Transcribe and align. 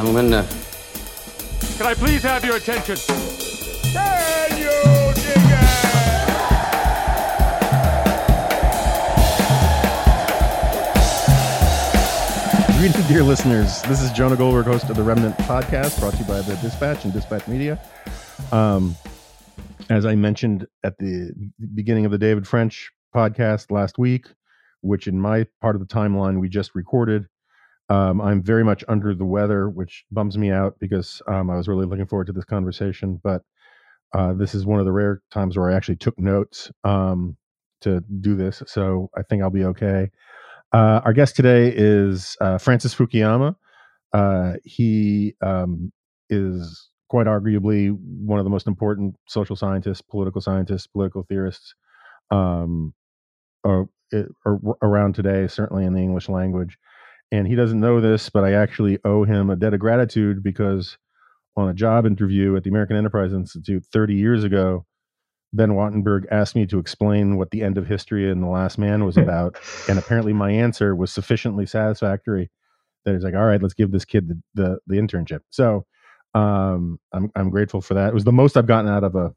and 0.00 0.16
gentlemen. 0.16 0.32
Uh, 0.32 0.46
Can 1.76 1.86
I 1.86 1.94
please 1.94 2.22
have 2.22 2.44
your 2.44 2.56
attention? 2.56 2.96
Daniel 3.92 5.12
Digger! 5.14 5.66
Greetings, 12.78 13.08
dear 13.08 13.22
listeners. 13.22 13.82
This 13.82 14.00
is 14.02 14.10
Jonah 14.12 14.36
Goldberg, 14.36 14.66
host 14.66 14.88
of 14.90 14.96
the 14.96 15.02
Remnant 15.02 15.36
Podcast, 15.38 16.00
brought 16.00 16.14
to 16.14 16.18
you 16.20 16.24
by 16.24 16.40
the 16.42 16.56
Dispatch 16.56 17.04
and 17.04 17.12
Dispatch 17.12 17.46
Media. 17.46 17.80
Um, 18.52 18.96
as 19.90 20.06
I 20.06 20.14
mentioned 20.14 20.66
at 20.84 20.96
the 20.98 21.32
beginning 21.74 22.04
of 22.04 22.12
the 22.12 22.18
David 22.18 22.46
French 22.46 22.90
podcast 23.14 23.70
last 23.70 23.98
week, 23.98 24.26
which 24.82 25.06
in 25.06 25.20
my 25.20 25.46
part 25.60 25.74
of 25.74 25.80
the 25.80 25.86
timeline 25.86 26.40
we 26.40 26.48
just 26.48 26.74
recorded, 26.74 27.26
um, 27.90 28.20
I'm 28.20 28.42
very 28.42 28.64
much 28.64 28.84
under 28.88 29.14
the 29.14 29.24
weather, 29.24 29.68
which 29.68 30.04
bums 30.10 30.38
me 30.38 30.50
out 30.50 30.76
because 30.78 31.20
um, 31.26 31.50
I 31.50 31.56
was 31.56 31.68
really 31.68 31.86
looking 31.86 32.06
forward 32.06 32.28
to 32.28 32.32
this 32.32 32.44
conversation. 32.44 33.20
But 33.22 33.42
uh, 34.14 34.32
this 34.34 34.54
is 34.54 34.64
one 34.64 34.78
of 34.78 34.86
the 34.86 34.92
rare 34.92 35.22
times 35.30 35.58
where 35.58 35.70
I 35.70 35.74
actually 35.74 35.96
took 35.96 36.18
notes 36.18 36.70
um, 36.84 37.36
to 37.82 38.02
do 38.20 38.36
this, 38.36 38.62
so 38.66 39.10
I 39.16 39.22
think 39.22 39.42
I'll 39.42 39.50
be 39.50 39.64
okay. 39.64 40.10
Uh, 40.72 41.00
our 41.04 41.12
guest 41.12 41.34
today 41.34 41.72
is 41.74 42.36
uh, 42.40 42.58
Francis 42.58 42.94
Fukuyama. 42.94 43.56
Uh, 44.12 44.54
he 44.64 45.34
um, 45.42 45.92
is 46.28 46.90
quite 47.08 47.26
arguably 47.26 47.96
one 48.00 48.38
of 48.38 48.44
the 48.44 48.50
most 48.50 48.68
important 48.68 49.16
social 49.26 49.56
scientists, 49.56 50.00
political 50.00 50.40
scientists, 50.40 50.86
political 50.86 51.24
theorists 51.28 51.74
um, 52.30 52.94
or, 53.64 53.88
or 54.44 54.76
around 54.82 55.16
today, 55.16 55.48
certainly 55.48 55.84
in 55.84 55.92
the 55.92 56.00
English 56.00 56.28
language. 56.28 56.78
And 57.32 57.46
he 57.46 57.54
doesn't 57.54 57.80
know 57.80 58.00
this, 58.00 58.28
but 58.28 58.44
I 58.44 58.52
actually 58.52 58.98
owe 59.04 59.24
him 59.24 59.50
a 59.50 59.56
debt 59.56 59.74
of 59.74 59.80
gratitude 59.80 60.42
because 60.42 60.98
on 61.56 61.68
a 61.68 61.74
job 61.74 62.06
interview 62.06 62.56
at 62.56 62.64
the 62.64 62.70
American 62.70 62.96
Enterprise 62.96 63.32
Institute 63.32 63.84
30 63.92 64.14
years 64.14 64.44
ago, 64.44 64.84
Ben 65.52 65.70
Wattenberg 65.70 66.26
asked 66.30 66.54
me 66.54 66.66
to 66.66 66.78
explain 66.78 67.36
what 67.36 67.50
the 67.50 67.62
end 67.62 67.76
of 67.78 67.86
history 67.86 68.30
and 68.30 68.42
the 68.42 68.48
last 68.48 68.78
man 68.78 69.04
was 69.04 69.16
about. 69.18 69.56
and 69.88 69.98
apparently 69.98 70.32
my 70.32 70.50
answer 70.50 70.94
was 70.94 71.12
sufficiently 71.12 71.66
satisfactory 71.66 72.50
that 73.04 73.14
he's 73.14 73.24
like, 73.24 73.34
all 73.34 73.44
right, 73.44 73.62
let's 73.62 73.74
give 73.74 73.92
this 73.92 74.04
kid 74.04 74.28
the, 74.28 74.42
the, 74.54 74.78
the 74.86 74.96
internship. 74.96 75.40
So 75.50 75.86
um, 76.34 76.98
I'm, 77.12 77.30
I'm 77.34 77.50
grateful 77.50 77.80
for 77.80 77.94
that. 77.94 78.08
It 78.08 78.14
was 78.14 78.24
the 78.24 78.32
most 78.32 78.56
I've 78.56 78.66
gotten 78.66 78.90
out 78.90 79.04
of 79.04 79.16
a, 79.16 79.34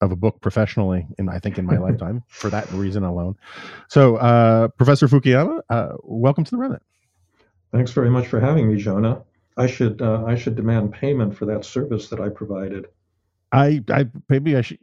of 0.00 0.12
a 0.12 0.16
book 0.16 0.40
professionally 0.40 1.06
in, 1.18 1.28
I 1.28 1.38
think 1.38 1.58
in 1.58 1.64
my 1.64 1.78
lifetime 1.78 2.22
for 2.28 2.50
that 2.50 2.70
reason 2.72 3.04
alone. 3.04 3.36
So 3.88 4.16
uh, 4.16 4.68
Professor 4.68 5.08
Fukuyama, 5.08 5.60
uh, 5.70 5.92
welcome 6.02 6.44
to 6.44 6.50
the 6.50 6.58
Remnant. 6.58 6.82
Thanks 7.74 7.90
very 7.90 8.08
much 8.08 8.28
for 8.28 8.38
having 8.38 8.72
me, 8.72 8.80
Jonah. 8.80 9.24
I 9.56 9.66
should, 9.66 10.00
uh, 10.00 10.24
I 10.24 10.36
should 10.36 10.54
demand 10.54 10.92
payment 10.92 11.36
for 11.36 11.44
that 11.46 11.64
service 11.64 12.08
that 12.08 12.20
I 12.20 12.28
provided. 12.28 12.86
I, 13.50 13.82
I 13.90 14.08
maybe 14.28 14.56
I 14.56 14.60
should. 14.60 14.78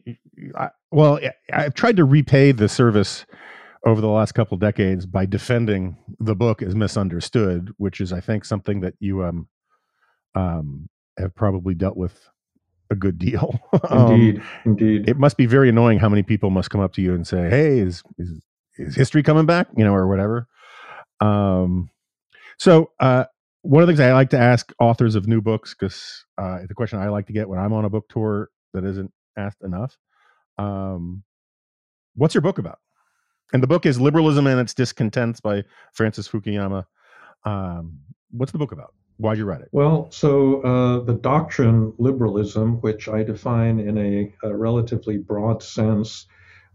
I, 0.56 0.70
well, 0.92 1.20
I've 1.54 1.74
tried 1.74 1.98
to 1.98 2.06
repay 2.06 2.52
the 2.52 2.68
service 2.68 3.26
over 3.86 4.02
the 4.02 4.08
last 4.10 4.34
couple 4.34 4.58
decades 4.58 5.06
by 5.06 5.26
defending 5.26 5.98
the 6.20 6.36
book 6.36 6.62
as 6.62 6.76
misunderstood, 6.76 7.74
which 7.78 8.02
is, 8.02 8.12
I 8.12 8.20
think, 8.20 8.46
something 8.46 8.82
that 8.82 8.94
you 9.00 9.24
um 9.24 9.48
um 10.36 10.90
have 11.18 11.34
probably 11.34 11.74
dealt 11.74 11.98
with 11.98 12.30
a 12.90 12.96
good 12.96 13.18
deal. 13.18 13.60
Indeed, 13.92 14.38
um, 14.38 14.44
indeed. 14.66 15.10
It 15.10 15.18
must 15.18 15.38
be 15.38 15.46
very 15.46 15.70
annoying 15.70 16.00
how 16.00 16.10
many 16.10 16.24
people 16.24 16.50
must 16.50 16.70
come 16.70 16.82
up 16.82 16.94
to 16.94 17.02
you 17.02 17.14
and 17.14 17.26
say, 17.26 17.50
"Hey, 17.50 17.80
is 17.80 18.04
is, 18.18 18.42
is 18.78 18.96
history 18.96 19.24
coming 19.24 19.46
back?" 19.46 19.68
You 19.78 19.86
know, 19.86 19.94
or 19.94 20.08
whatever. 20.08 20.48
Um, 21.22 21.90
so 22.62 22.92
uh, 23.00 23.26
one 23.64 23.82
of 23.82 23.88
the 23.88 23.92
things 23.92 24.00
I 24.00 24.14
like 24.14 24.30
to 24.30 24.38
ask 24.38 24.72
authors 24.80 25.16
of 25.16 25.28
new 25.28 25.42
books, 25.42 25.74
because 25.74 26.26
uh, 26.38 26.60
the 26.68 26.76
question 26.76 27.00
I 27.00 27.10
like 27.10 27.26
to 27.26 27.34
get 27.34 27.50
when 27.50 27.58
I'm 27.58 27.74
on 27.74 27.86
a 27.86 27.90
book 27.90 28.08
tour 28.08 28.52
that 28.76 28.86
isn't 28.86 29.12
asked 29.36 29.64
enough. 29.64 29.98
Um, 30.60 31.24
what's 32.14 32.36
your 32.36 32.44
book 32.44 32.60
about? 32.60 32.78
And 33.52 33.64
the 33.64 33.68
book 33.68 33.88
is 33.88 34.00
Liberalism 34.00 34.46
and 34.46 34.60
Its 34.60 34.76
Discontents 34.76 35.40
by 35.40 35.64
Francis 35.94 36.28
Fukuyama. 36.28 36.86
Um, 37.46 37.98
what's 38.30 38.52
the 38.52 38.60
book 38.60 38.74
about? 38.74 38.94
Why'd 39.18 39.40
you 39.40 39.46
write 39.46 39.62
it? 39.62 39.70
Well, 39.72 40.12
so 40.12 40.62
uh, 40.62 41.04
the 41.04 41.16
doctrine 41.16 41.94
liberalism, 41.98 42.80
which 42.82 43.08
I 43.08 43.24
define 43.24 43.80
in 43.80 43.98
a, 43.98 44.48
a 44.48 44.56
relatively 44.56 45.18
broad 45.18 45.64
sense, 45.64 46.28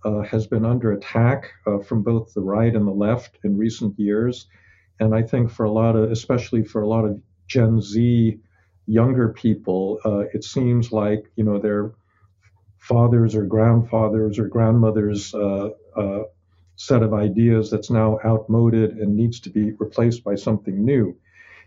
uh, 0.05 0.23
has 0.23 0.49
been 0.49 0.65
under 0.65 0.95
attack 0.95 1.53
uh, 1.65 1.79
from 1.79 2.03
both 2.03 2.35
the 2.35 2.43
right 2.43 2.75
and 2.75 2.89
the 2.89 2.93
left 2.93 3.39
in 3.45 3.57
recent 3.57 3.97
years. 4.01 4.49
And 5.01 5.15
I 5.15 5.23
think 5.23 5.51
for 5.51 5.65
a 5.65 5.71
lot 5.73 5.97
of, 5.97 6.11
especially 6.11 6.65
for 6.65 6.83
a 6.83 6.89
lot 6.89 7.05
of 7.05 7.21
Gen 7.49 7.81
Z 7.81 8.39
younger 8.87 9.29
people, 9.31 10.01
uh, 10.05 10.25
it 10.35 10.45
seems 10.45 10.93
like 10.93 11.25
you 11.37 11.45
know 11.45 11.59
their 11.59 11.93
fathers 12.79 13.35
or 13.35 13.45
grandfathers 13.45 14.39
or 14.39 14.49
grandmothers' 14.49 15.35
uh, 15.35 15.71
uh, 15.97 16.23
set 16.77 17.03
of 17.03 17.15
ideas 17.15 17.71
that's 17.71 17.91
now 17.91 18.19
outmoded 18.25 18.93
and 18.99 19.17
needs 19.17 19.41
to 19.41 19.51
be 19.51 19.73
replaced 19.73 20.25
by 20.25 20.35
something 20.35 20.85
new. 20.85 21.17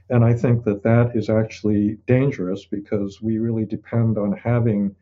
And 0.09 0.23
I 0.23 0.33
think 0.33 0.63
that 0.65 0.83
that 0.83 1.15
is 1.15 1.29
actually 1.29 1.97
dangerous 2.07 2.65
because 2.65 3.21
we 3.21 3.37
really 3.39 3.65
depend 3.65 4.17
on 4.17 4.33
having 4.33 4.95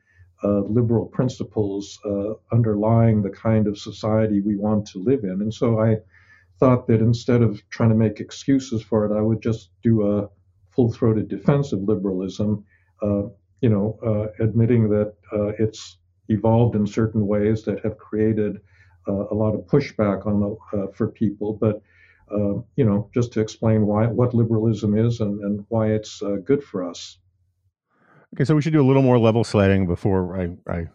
uh, 0.43 0.59
liberal 0.61 1.05
principles 1.05 1.99
uh, 2.05 2.33
underlying 2.51 3.21
the 3.21 3.29
kind 3.29 3.67
of 3.67 3.77
society 3.77 4.41
we 4.41 4.55
want 4.55 4.87
to 4.87 4.99
live 4.99 5.23
in. 5.23 5.41
And 5.41 5.53
so 5.53 5.79
I 5.79 5.97
thought 6.59 6.87
that 6.87 7.01
instead 7.01 7.41
of 7.41 7.61
trying 7.69 7.89
to 7.89 7.95
make 7.95 8.19
excuses 8.19 8.81
for 8.81 9.05
it, 9.05 9.17
I 9.17 9.21
would 9.21 9.41
just 9.41 9.69
do 9.83 10.07
a 10.07 10.29
full-throated 10.71 11.27
defense 11.27 11.73
of 11.73 11.81
liberalism, 11.81 12.63
uh, 13.01 13.23
you 13.61 13.69
know, 13.69 13.97
uh, 14.05 14.43
admitting 14.43 14.89
that 14.89 15.13
uh, 15.33 15.47
it's 15.59 15.97
evolved 16.29 16.75
in 16.75 16.85
certain 16.85 17.25
ways 17.25 17.63
that 17.63 17.83
have 17.83 17.97
created 17.97 18.57
uh, 19.07 19.27
a 19.31 19.35
lot 19.35 19.55
of 19.55 19.61
pushback 19.61 20.27
on 20.27 20.39
the, 20.39 20.77
uh, 20.77 20.87
for 20.91 21.07
people, 21.07 21.53
but 21.53 21.81
uh, 22.29 22.59
you 22.75 22.83
know, 22.83 23.09
just 23.13 23.31
to 23.31 23.39
explain 23.39 23.85
why 23.85 24.05
what 24.05 24.33
liberalism 24.33 24.97
is 24.97 25.21
and, 25.21 25.39
and 25.41 25.65
why 25.69 25.87
it's 25.87 26.21
good 26.43 26.61
for 26.61 26.83
us. 26.83 27.19
Okay, 28.35 28.43
so 28.43 28.53
we 28.53 28.61
should 28.61 28.73
do 28.73 28.81
a 28.81 28.85
little 28.85 29.01
more 29.01 29.17
level 29.17 29.45
setting 29.45 29.87
before 29.87 30.37
I, 30.37 30.49
I 30.69 30.87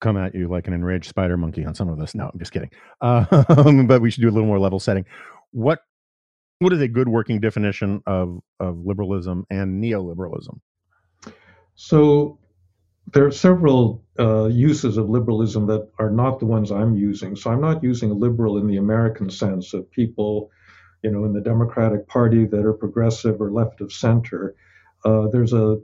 come 0.00 0.16
at 0.16 0.34
you 0.34 0.48
like 0.48 0.66
an 0.66 0.72
enraged 0.72 1.08
spider 1.08 1.36
monkey 1.36 1.64
on 1.64 1.74
some 1.74 1.88
of 1.88 1.98
this. 1.98 2.14
No, 2.14 2.30
I'm 2.32 2.38
just 2.38 2.52
kidding. 2.52 2.70
Um, 3.00 3.86
but 3.86 4.00
we 4.00 4.10
should 4.10 4.20
do 4.22 4.28
a 4.28 4.32
little 4.32 4.46
more 4.46 4.58
level 4.58 4.80
setting. 4.80 5.04
What 5.52 5.80
what 6.58 6.72
is 6.72 6.80
a 6.80 6.88
good 6.88 7.08
working 7.08 7.40
definition 7.40 8.02
of, 8.06 8.40
of 8.60 8.78
liberalism 8.78 9.44
and 9.50 9.82
neoliberalism? 9.82 10.60
So 11.74 12.38
there 13.12 13.26
are 13.26 13.32
several 13.32 14.04
uh, 14.18 14.46
uses 14.46 14.96
of 14.96 15.10
liberalism 15.10 15.66
that 15.66 15.90
are 15.98 16.10
not 16.10 16.38
the 16.38 16.46
ones 16.46 16.70
I'm 16.70 16.94
using. 16.94 17.36
So 17.36 17.50
I'm 17.50 17.60
not 17.60 17.82
using 17.82 18.18
liberal 18.18 18.56
in 18.56 18.66
the 18.66 18.76
American 18.76 19.28
sense 19.30 19.74
of 19.74 19.90
people, 19.90 20.50
you 21.02 21.10
know, 21.10 21.24
in 21.24 21.32
the 21.32 21.40
Democratic 21.40 22.06
Party 22.06 22.46
that 22.46 22.64
are 22.64 22.72
progressive 22.72 23.40
or 23.40 23.50
left 23.50 23.80
of 23.80 23.92
center. 23.92 24.54
Uh, 25.04 25.26
there's 25.28 25.52
a 25.52 25.78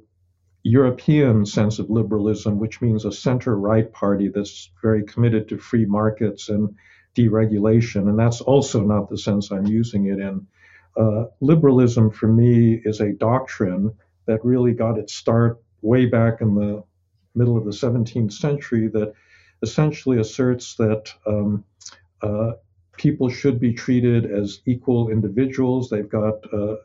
European 0.62 1.46
sense 1.46 1.78
of 1.78 1.90
liberalism, 1.90 2.58
which 2.58 2.82
means 2.82 3.04
a 3.04 3.12
center 3.12 3.56
right 3.56 3.90
party 3.92 4.28
that's 4.28 4.70
very 4.82 5.04
committed 5.04 5.48
to 5.48 5.58
free 5.58 5.86
markets 5.86 6.48
and 6.48 6.74
deregulation. 7.16 8.08
And 8.08 8.18
that's 8.18 8.40
also 8.40 8.82
not 8.82 9.08
the 9.08 9.18
sense 9.18 9.50
I'm 9.50 9.66
using 9.66 10.06
it 10.06 10.18
in. 10.18 10.46
Uh, 10.96 11.26
liberalism 11.40 12.10
for 12.10 12.26
me 12.26 12.80
is 12.84 13.00
a 13.00 13.12
doctrine 13.12 13.94
that 14.26 14.44
really 14.44 14.72
got 14.72 14.98
its 14.98 15.14
start 15.14 15.62
way 15.82 16.06
back 16.06 16.40
in 16.40 16.54
the 16.54 16.82
middle 17.34 17.56
of 17.56 17.64
the 17.64 17.70
17th 17.70 18.32
century 18.32 18.88
that 18.88 19.14
essentially 19.62 20.18
asserts 20.18 20.74
that 20.76 21.12
um, 21.26 21.64
uh, 22.22 22.52
people 22.96 23.28
should 23.28 23.58
be 23.58 23.72
treated 23.72 24.30
as 24.30 24.60
equal 24.66 25.10
individuals. 25.10 25.88
They've 25.88 26.08
got 26.08 26.52
uh, 26.52 26.76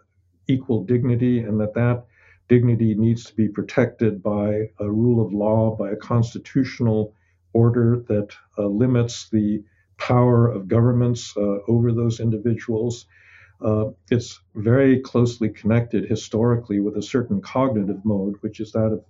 equal 0.48 0.84
dignity, 0.84 1.40
and 1.40 1.60
that 1.60 1.74
that 1.74 2.06
dignity 2.48 2.94
needs 2.96 3.26
to 3.26 3.36
be 3.36 3.48
protected 3.48 4.22
by 4.22 4.70
a 4.80 4.90
rule 4.90 5.26
of 5.26 5.34
law, 5.34 5.76
by 5.76 5.92
a 5.92 5.96
constitutional 5.96 7.14
order 7.54 8.04
that 8.08 8.30
uh, 8.58 8.68
limits 8.68 9.30
the 9.30 9.64
power 9.98 10.48
of 10.48 10.68
governments 10.68 11.34
uh, 11.38 11.58
over 11.68 11.92
those 11.92 12.20
individuals. 12.20 13.06
Uh, 13.62 13.86
it's 14.12 14.42
very 14.54 15.00
closely 15.00 15.50
connected 15.50 16.06
historically 16.06 16.80
with 16.82 16.98
a 16.98 17.02
certain 17.02 17.42
cognitive 17.42 18.04
mode, 18.04 18.36
which 18.42 18.60
is 18.60 18.72
that 18.74 18.92
of 18.92 19.04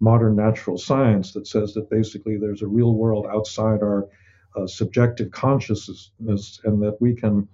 modern 0.00 0.34
natural 0.34 0.78
science, 0.78 1.32
that 1.34 1.46
says 1.46 1.74
that 1.74 1.90
basically 1.90 2.38
there's 2.38 2.62
a 2.62 2.66
real 2.66 2.94
world 2.94 3.26
outside 3.30 3.82
our 3.82 4.08
uh, 4.56 4.66
subjective 4.66 5.30
consciousness, 5.30 6.60
and 6.64 6.82
that 6.82 6.96
we 7.00 7.14
can 7.14 7.46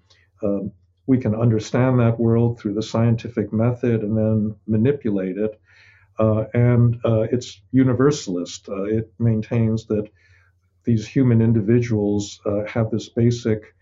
um, 0.43 0.71
we 1.07 1.19
can 1.19 1.35
understand 1.35 1.99
that 1.99 2.19
world 2.19 2.59
through 2.59 2.75
the 2.75 2.83
scientific 2.83 3.53
method 3.53 4.03
and 4.03 4.17
then 4.17 4.57
manipulate 4.67 5.37
it. 5.37 5.61
Uh, 6.19 6.45
and 6.55 6.99
uh, 7.05 7.23
it's 7.23 7.61
universalist. 7.73 8.69
Uh, 8.69 8.85
it 8.85 9.13
maintains 9.19 9.87
that 9.87 10.09
these 10.85 11.07
human 11.07 11.43
individuals 11.43 12.41
uh, 12.47 12.65
have 12.67 12.91
this 12.91 13.09
basic 13.09 13.75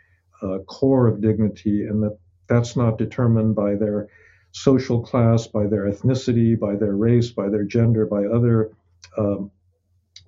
core 0.67 1.06
of 1.06 1.23
dignity, 1.23 1.87
and 1.87 2.03
that 2.03 2.19
that's 2.49 2.76
not 2.76 2.99
determined 2.99 3.55
by 3.55 3.75
their 3.75 4.09
social 4.53 5.00
class, 5.00 5.47
by 5.47 5.67
their 5.67 5.91
ethnicity, 5.91 6.59
by 6.59 6.77
their 6.77 6.94
race, 6.94 7.31
by 7.31 7.49
their 7.49 7.65
gender, 7.65 8.05
by 8.05 8.27
other 8.27 8.70
um, 9.17 9.50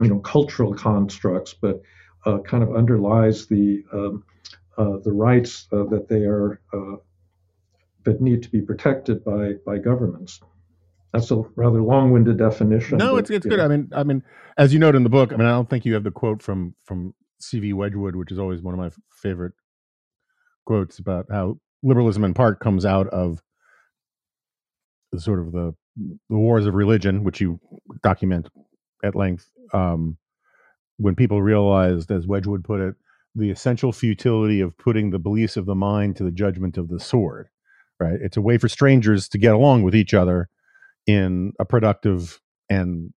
you 0.01 0.09
know 0.09 0.19
cultural 0.21 0.75
constructs, 0.75 1.55
but 1.55 1.83
uh, 2.25 2.39
kind 2.39 2.63
of 2.63 2.75
underlies 2.75 3.47
the 3.47 3.85
um, 3.93 4.25
uh, 4.25 4.66
the 4.77 5.13
rights 5.13 5.67
uh, 5.73 5.85
that 5.85 6.09
they 6.09 6.23
are 6.25 6.61
uh, 6.73 6.97
that 8.05 8.21
need 8.21 8.43
to 8.43 8.51
be 8.51 8.61
protected 8.61 9.25
by 9.25 9.55
by 9.65 9.79
governments. 9.79 10.41
That's 11.13 11.31
a 11.31 11.37
rather 11.57 11.81
long-winded 11.81 12.37
definition. 12.37 12.99
No, 12.99 13.13
but, 13.13 13.19
it's 13.19 13.31
it's 13.31 13.47
good. 13.47 13.59
Know. 13.59 13.65
I 13.65 13.69
mean, 13.69 13.91
I 13.95 14.05
mean, 14.05 14.23
as 14.59 14.73
you 14.73 14.79
note 14.79 14.95
in 14.95 15.03
the 15.03 15.09
book, 15.09 15.33
I 15.33 15.37
mean, 15.37 15.47
I 15.47 15.51
don't 15.51 15.69
think 15.69 15.85
you 15.85 15.95
have 15.95 16.05
the 16.05 16.11
quote 16.11 16.43
from 16.43 16.75
from 16.85 17.15
C.V. 17.41 17.73
Wedgwood, 17.73 18.17
which 18.17 18.33
is 18.33 18.39
always 18.39 18.63
one 18.63 18.75
of 18.75 18.81
my 18.81 18.91
favorite 19.11 19.53
quotes 20.67 20.99
about 20.99 21.27
how 21.31 21.59
liberalism 21.83 22.25
in 22.25 22.35
part 22.35 22.61
comes 22.61 22.85
out 22.85 23.09
of 23.09 23.41
the 25.13 25.21
sort 25.21 25.41
of 25.41 25.53
the 25.53 25.75
the 25.97 26.37
wars 26.37 26.67
of 26.67 26.75
religion, 26.75 27.25
which 27.25 27.41
you 27.41 27.59
document 28.03 28.49
at 29.03 29.15
length. 29.15 29.51
Um, 29.73 30.19
when 30.99 31.15
people 31.15 31.43
realized, 31.43 32.11
as 32.11 32.27
Wedgwood 32.27 32.65
put 32.65 32.81
it, 32.81 32.95
the 33.37 33.51
essential 33.51 33.93
futility 33.93 34.61
of 34.61 34.77
putting 34.79 35.11
the 35.11 35.19
beliefs 35.19 35.57
of 35.57 35.67
the 35.67 35.75
mind 35.75 36.17
to 36.17 36.25
the 36.25 36.31
judgment 36.31 36.79
of 36.79 36.89
the 36.89 37.01
sword. 37.01 37.49
Right? 38.01 38.19
It's 38.21 38.37
a 38.37 38.43
way 38.43 38.59
for 38.59 38.69
strangers 38.69 39.29
to 39.29 39.39
get 39.39 39.55
along 39.55 39.83
with 39.83 39.95
each 39.95 40.15
other 40.15 40.49
in 41.07 41.53
a 41.59 41.65
productive 41.65 42.41
and 42.69 43.13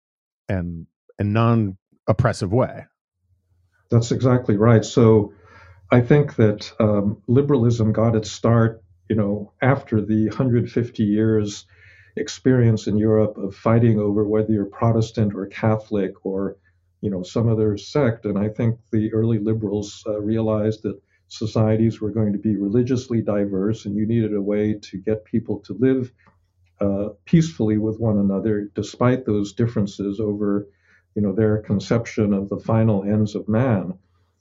and 0.50 0.88
and 1.18 1.34
non 1.34 1.78
oppressive 2.08 2.52
way. 2.52 2.86
That's 3.90 4.12
exactly 4.12 4.58
right. 4.58 4.84
So 4.84 5.34
I 5.92 6.02
think 6.02 6.36
that 6.36 6.72
um, 6.80 7.22
liberalism 7.28 7.94
got 7.94 8.16
its 8.16 8.30
start, 8.30 8.84
you 9.10 9.16
know, 9.16 9.54
after 9.62 10.02
the 10.02 10.28
150 10.28 11.04
years 11.04 11.66
experience 12.18 12.88
in 12.88 12.98
Europe 12.98 13.38
of 13.38 13.56
fighting 13.56 14.00
over 14.00 14.28
whether 14.28 14.52
you're 14.52 14.66
Protestant 14.66 15.34
or 15.34 15.46
Catholic 15.46 16.14
or, 16.26 16.58
you 17.02 17.10
know, 17.10 17.24
some 17.24 17.50
other 17.50 17.78
sect. 17.78 18.26
And 18.26 18.38
I 18.38 18.50
think 18.50 18.80
the 18.92 19.14
early 19.14 19.40
liberals 19.40 20.04
uh, 20.08 20.20
realized 20.20 20.84
that 20.84 21.00
societies 21.28 22.00
were 22.00 22.12
going 22.12 22.34
to 22.34 22.40
be 22.40 22.56
religiously 22.56 23.22
diverse 23.22 23.86
and 23.86 23.96
you 23.96 24.06
needed 24.06 24.34
a 24.34 24.42
way 24.42 24.74
to 24.74 24.98
get 24.98 25.26
people 25.26 25.60
to 25.60 25.74
live 25.74 26.12
uh, 26.80 27.10
peacefully 27.26 27.78
with 27.78 28.00
one 28.00 28.18
another 28.18 28.70
despite 28.76 29.26
those 29.26 29.54
differences 29.54 30.20
over 30.20 30.68
you 31.16 31.22
know 31.22 31.34
their 31.34 31.58
conception 31.58 32.32
of 32.32 32.48
the 32.48 32.60
final 32.60 33.04
ends 33.04 33.34
of 33.34 33.50
man. 33.50 33.98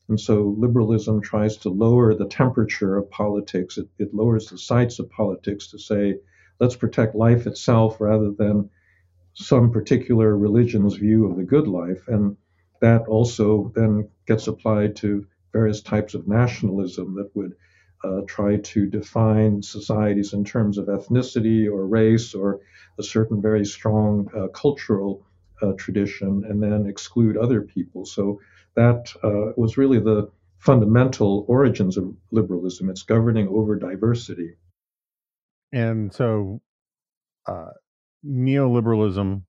And 0.09 0.21
so 0.21 0.55
liberalism 0.59 1.23
tries 1.23 1.57
to 1.59 1.71
lower 1.71 2.15
the 2.15 2.29
temperature 2.29 2.97
of 2.99 3.11
politics. 3.11 3.79
It, 3.79 3.89
it 3.99 4.15
lowers 4.15 4.47
the 4.47 4.59
sights 4.59 4.99
of 4.99 5.11
politics 5.11 5.69
to 5.71 5.79
say 5.79 6.19
let's 6.61 6.77
protect 6.77 7.15
life 7.15 7.47
itself 7.47 7.99
rather 7.99 8.31
than 8.31 8.69
some 9.33 9.73
particular 9.73 10.37
religion's 10.37 10.97
view 10.97 11.27
of 11.27 11.37
the 11.37 11.45
good 11.45 11.67
life. 11.67 12.09
And 12.09 12.37
that 12.87 13.09
also 13.09 13.73
then 13.75 14.09
gets 14.27 14.47
applied 14.47 14.95
to 14.95 15.27
various 15.53 15.83
types 15.83 16.15
of 16.15 16.29
nationalism 16.29 17.17
that 17.17 17.35
would 17.35 17.57
uh, 18.05 18.21
try 18.29 18.59
to 18.59 18.87
define 18.87 19.61
societies 19.61 20.33
in 20.33 20.45
terms 20.45 20.79
of 20.79 20.87
ethnicity 20.87 21.67
or 21.69 21.85
race 21.85 22.33
or 22.33 22.61
a 22.99 23.03
certain 23.03 23.43
very 23.43 23.65
strong 23.65 24.29
uh, 24.37 24.47
cultural 24.49 25.27
uh, 25.63 25.73
tradition 25.77 26.45
and 26.49 26.63
then 26.63 26.87
exclude 26.87 27.37
other 27.37 27.63
people. 27.63 28.05
So 28.07 28.41
that 28.77 29.13
uh, 29.25 29.53
was 29.57 29.77
really 29.77 29.99
the 29.99 30.31
fundamental 30.59 31.45
origins 31.49 31.97
of 31.97 32.15
liberalism. 32.31 32.89
It's 32.89 33.03
governing 33.03 33.49
over 33.49 33.77
diversity. 33.77 34.51
And 35.73 36.13
so 36.13 36.61
uh, 37.47 37.71
neoliberalism 38.25 39.43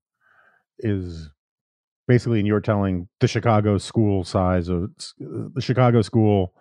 is 0.79 1.29
basically 2.07 2.39
in 2.39 2.45
your 2.45 2.61
telling 2.61 3.07
the 3.19 3.27
Chicago 3.27 3.77
school 3.77 4.23
size 4.23 4.69
of 4.69 4.89
the 5.19 5.61
Chicago 5.61 6.01
school 6.01 6.53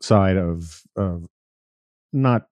side 0.00 0.36
of 0.36 0.82
of 0.96 1.26
not 2.12 2.42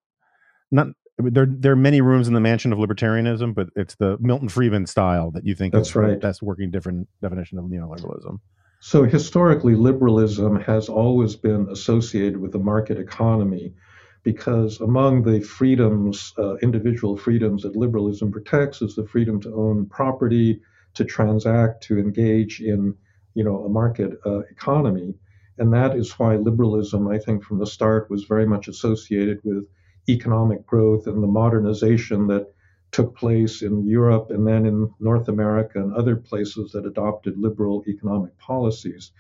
not 0.71 0.89
there 1.19 1.47
there 1.49 1.73
are 1.73 1.77
many 1.77 2.01
rooms 2.01 2.29
in 2.29 2.35
the 2.35 2.41
mansion 2.41 2.73
of 2.73 2.79
libertarianism, 2.79 3.55
but 3.55 3.69
it's 3.77 3.95
the 3.97 4.17
Milton 4.21 4.49
Friedman 4.49 4.87
style 4.87 5.31
that 5.31 5.47
you 5.47 5.55
think 5.55 5.73
that's 5.73 5.91
is 5.91 5.97
right. 5.97 6.11
the 6.11 6.17
best 6.17 6.43
working 6.43 6.71
different 6.71 7.09
definition 7.23 7.59
of 7.59 7.65
neoliberalism. 7.67 8.39
So 8.81 9.05
historically, 9.05 9.75
liberalism 9.75 10.61
has 10.61 10.89
always 10.89 11.35
been 11.35 11.67
associated 11.71 12.37
with 12.39 12.53
the 12.53 12.59
market 12.59 12.99
economy, 12.99 13.75
because 14.23 14.81
among 14.81 15.23
the 15.23 15.41
freedoms, 15.41 16.35
uh, 16.39 16.57
individual 16.57 17.17
freedoms 17.17 17.63
that 17.63 17.75
liberalism 17.75 18.31
protects, 18.31 18.83
is 18.83 18.95
the 18.95 19.07
freedom 19.07 19.41
to 19.41 19.55
own 19.55 19.87
property, 19.87 20.61
to 20.97 21.05
transact, 21.05 21.83
to 21.85 21.99
engage 21.99 22.61
in, 22.61 22.95
you 23.35 23.45
know, 23.45 23.65
a 23.65 23.69
market 23.69 24.19
uh, 24.25 24.41
economy. 24.51 25.15
And 25.59 25.73
that 25.73 25.97
is 25.97 26.19
why 26.19 26.37
liberalism, 26.37 27.09
I 27.09 27.19
think, 27.19 27.43
from 27.43 27.59
the 27.59 27.67
start 27.67 28.11
was 28.11 28.25
very 28.25 28.47
much 28.47 28.69
associated 28.69 29.41
with 29.45 29.67
economic 30.09 30.67
growth 30.67 31.07
and 31.07 31.23
the 31.23 31.27
modernization 31.27 32.27
that 32.29 32.47
took 32.93 33.17
place 33.17 33.63
in 33.63 33.87
Europe 33.87 34.31
and 34.31 34.47
then 34.47 34.65
in 34.65 34.91
North 35.01 35.29
America 35.29 35.83
and 35.83 35.93
other 35.93 36.17
places 36.17 36.73
that 36.73 36.87
adopted 36.87 37.39
liberal 37.39 37.83
economic 37.87 38.37
policies. 38.39 39.13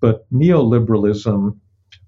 But 0.00 0.30
neoliberalism, 0.32 1.56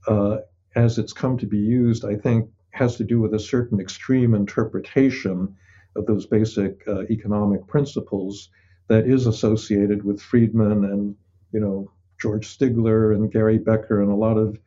uh, 0.08 0.36
as 0.75 0.98
it's 0.98 1.12
come 1.12 1.36
to 1.38 1.46
be 1.46 1.58
used, 1.58 2.04
I 2.04 2.16
think 2.16 2.48
has 2.70 2.96
to 2.96 3.04
do 3.04 3.20
with 3.20 3.34
a 3.34 3.38
certain 3.38 3.78
extreme 3.80 4.34
interpretation 4.34 5.54
of 5.94 6.06
those 6.06 6.26
basic 6.26 6.82
uh, 6.88 7.02
economic 7.10 7.66
principles 7.66 8.48
that 8.92 9.06
is 9.06 9.26
associated 9.26 10.04
with 10.04 10.20
Friedman 10.20 10.84
and 10.84 11.16
you 11.52 11.60
know 11.60 11.90
George 12.20 12.46
Stigler 12.46 13.14
and 13.14 13.32
Gary 13.32 13.58
Becker 13.58 14.02
and 14.02 14.12
a 14.12 14.14
lot 14.14 14.36
of 14.36 14.58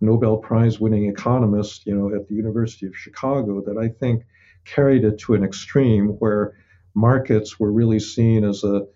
Nobel 0.00 0.36
Prize 0.36 0.78
winning 0.78 1.08
economists, 1.08 1.86
you 1.86 1.94
know, 1.94 2.14
at 2.14 2.28
the 2.28 2.34
University 2.34 2.86
of 2.86 2.96
Chicago 2.96 3.62
that 3.62 3.78
I 3.78 3.88
think 3.88 4.24
carried 4.64 5.04
it 5.04 5.18
to 5.20 5.34
an 5.34 5.44
extreme 5.44 6.08
where 6.18 6.54
markets 6.94 7.58
were 7.58 7.72
really 7.72 8.00
seen 8.00 8.44
as 8.44 8.64
a 8.64 8.86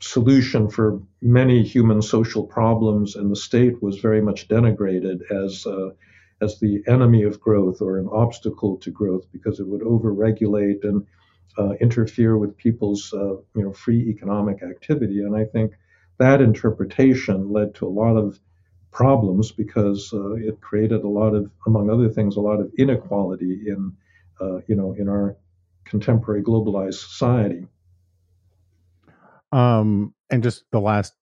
solution 0.00 0.68
for 0.68 1.00
many 1.22 1.62
human 1.62 2.02
social 2.02 2.44
problems, 2.44 3.16
and 3.16 3.30
the 3.30 3.36
state 3.36 3.82
was 3.82 3.98
very 3.98 4.20
much 4.20 4.48
denigrated 4.48 5.20
as 5.30 5.64
uh, 5.64 5.90
as 6.40 6.58
the 6.58 6.82
enemy 6.86 7.22
of 7.22 7.40
growth 7.40 7.80
or 7.80 7.98
an 7.98 8.08
obstacle 8.12 8.76
to 8.78 8.90
growth 8.90 9.26
because 9.32 9.58
it 9.60 9.66
would 9.66 9.82
overregulate 9.82 10.84
and 10.84 11.06
uh, 11.56 11.72
interfere 11.80 12.36
with 12.36 12.56
people's 12.56 13.12
uh, 13.12 13.36
you 13.54 13.62
know 13.62 13.72
free 13.72 14.08
economic 14.08 14.62
activity. 14.62 15.20
And 15.20 15.36
I 15.36 15.44
think 15.44 15.72
that 16.18 16.40
interpretation 16.40 17.52
led 17.52 17.74
to 17.76 17.86
a 17.86 17.88
lot 17.88 18.16
of 18.16 18.38
problems 18.90 19.52
because 19.52 20.10
uh, 20.12 20.34
it 20.34 20.60
created 20.60 21.04
a 21.04 21.08
lot 21.08 21.34
of, 21.34 21.50
among 21.66 21.90
other 21.90 22.08
things, 22.08 22.36
a 22.36 22.40
lot 22.40 22.60
of 22.60 22.70
inequality 22.78 23.64
in, 23.66 23.92
uh, 24.40 24.58
you 24.66 24.74
know, 24.74 24.94
in 24.98 25.08
our 25.08 25.36
contemporary 25.84 26.42
globalized 26.42 26.94
society. 26.94 27.66
Um, 29.52 30.14
and 30.30 30.42
just 30.42 30.64
the 30.72 30.80
last 30.80 31.14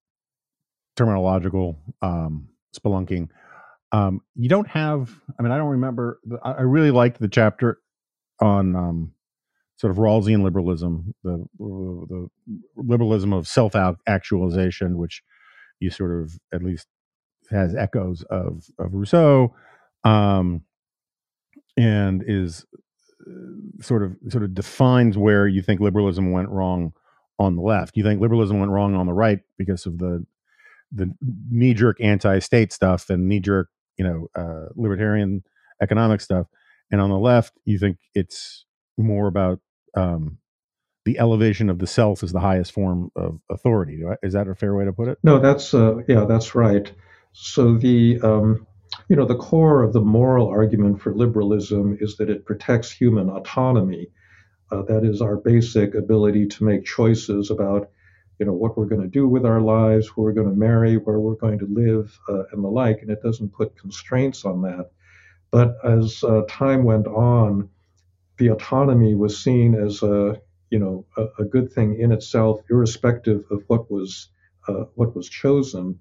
terminological 0.97 1.77
um, 2.03 2.49
spelunking. 2.75 3.29
Um, 3.93 4.23
you 4.35 4.49
don't 4.49 4.69
have. 4.69 5.15
I 5.39 5.43
mean, 5.43 5.53
I 5.53 5.59
don't 5.59 5.71
remember. 5.71 6.21
I 6.43 6.63
really 6.63 6.91
liked 6.91 7.21
the 7.21 7.29
chapter 7.29 7.81
on 8.41 8.75
um, 8.75 9.13
sort 9.77 9.91
of 9.91 9.99
Rawlsian 9.99 10.43
liberalism, 10.43 11.15
the 11.23 11.45
the 11.59 12.29
liberalism 12.77 13.33
of 13.33 13.47
self 13.47 13.75
actualization, 14.07 14.99
which 14.99 15.23
you 15.81 15.91
sort 15.91 16.23
of 16.23 16.39
at 16.53 16.63
least 16.63 16.87
has 17.51 17.75
echoes 17.75 18.23
of 18.31 18.65
of 18.79 18.95
Rousseau, 18.95 19.55
um, 20.05 20.63
and 21.77 22.25
is 22.27 22.65
uh, 23.27 23.83
sort 23.83 24.03
of 24.03 24.17
sort 24.29 24.45
of 24.45 24.55
defines 24.55 25.19
where 25.19 25.47
you 25.47 25.63
think 25.63 25.81
liberalism 25.81 26.33
went 26.33 26.49
wrong 26.49 26.93
on 27.39 27.57
the 27.57 27.63
left. 27.63 27.97
You 27.97 28.03
think 28.03 28.21
liberalism 28.21 28.59
went 28.59 28.73
wrong 28.73 28.95
on 28.95 29.07
the 29.07 29.13
right 29.13 29.41
because 29.59 29.87
of 29.87 29.99
the 29.99 30.25
the 30.93 31.13
knee 31.51 31.75
jerk 31.75 31.99
anti 32.01 32.39
state 32.39 32.73
stuff 32.73 33.11
and 33.11 33.29
knee 33.29 33.41
jerk 33.41 33.69
you 33.99 34.05
know 34.05 34.29
uh, 34.35 34.71
libertarian 34.75 35.45
economic 35.83 36.23
stuff, 36.23 36.47
and 36.91 37.01
on 37.01 37.11
the 37.11 37.19
left 37.19 37.53
you 37.67 37.79
think 37.79 37.99
it's 38.15 38.65
more 38.97 39.27
about 39.27 39.61
um, 39.97 40.39
the 41.05 41.19
elevation 41.19 41.71
of 41.71 41.79
the 41.79 41.87
self 41.87 42.23
is 42.23 42.33
the 42.33 42.41
highest 42.41 42.73
form 42.73 43.11
of 43.17 43.41
authority. 43.49 44.03
Is 44.23 44.35
that 44.35 44.49
a 44.49 44.55
fair 44.55 44.75
way 44.75 44.85
to 44.85 44.93
put 44.93 45.09
it? 45.09 45.19
No, 45.23 45.39
that's 45.39 45.73
uh, 45.73 45.99
yeah, 46.09 46.25
that's 46.25 46.55
right. 46.55 46.93
So 47.33 47.77
the 47.77 48.21
um, 48.23 48.67
you 49.09 49.17
know 49.17 49.25
the 49.25 49.37
core 49.37 49.83
of 49.83 49.93
the 49.93 50.01
moral 50.01 50.49
argument 50.49 51.01
for 51.01 51.15
liberalism 51.15 51.97
is 52.01 52.17
that 52.17 52.29
it 52.29 52.45
protects 52.45 52.91
human 52.91 53.31
autonomy. 53.31 54.09
Uh, 54.73 54.83
that 54.83 55.05
is 55.05 55.23
our 55.23 55.37
basic 55.37 55.95
ability 55.95 56.49
to 56.49 56.65
make 56.65 56.85
choices 56.85 57.51
about 57.51 57.89
you 58.41 58.47
know 58.47 58.53
what 58.53 58.77
we're 58.77 58.87
going 58.87 59.03
to 59.03 59.07
do 59.07 59.29
with 59.29 59.47
our 59.47 59.61
lives, 59.61 60.09
who 60.09 60.23
we're 60.23 60.33
going 60.33 60.51
to 60.51 60.57
marry, 60.57 60.97
where 60.97 61.21
we're 61.21 61.37
going 61.37 61.61
to 61.61 61.67
live, 61.67 62.19
uh, 62.29 62.43
and 62.53 62.65
the 62.65 62.69
like. 62.69 63.01
And 63.03 63.11
it 63.11 63.23
doesn't 63.23 63.53
put 63.53 63.79
constraints 63.79 64.45
on 64.45 64.63
that. 64.63 64.91
But 65.53 65.77
as 65.85 66.25
uh, 66.25 66.43
time 66.49 66.83
went 66.83 67.07
on, 67.07 67.71
the 68.39 68.49
autonomy 68.49 69.15
was 69.15 69.43
seen 69.43 69.75
as 69.75 70.03
a 70.03 70.41
you 70.71 70.79
know 70.79 71.07
a, 71.17 71.43
a 71.43 71.45
good 71.45 71.73
thing 71.73 71.99
in 71.99 72.13
itself, 72.13 72.61
irrespective 72.71 73.45
of 73.51 73.63
what 73.69 73.91
was 73.91 74.29
uh, 74.69 74.85
what 74.95 75.15
was 75.15 75.29
chosen. 75.29 75.99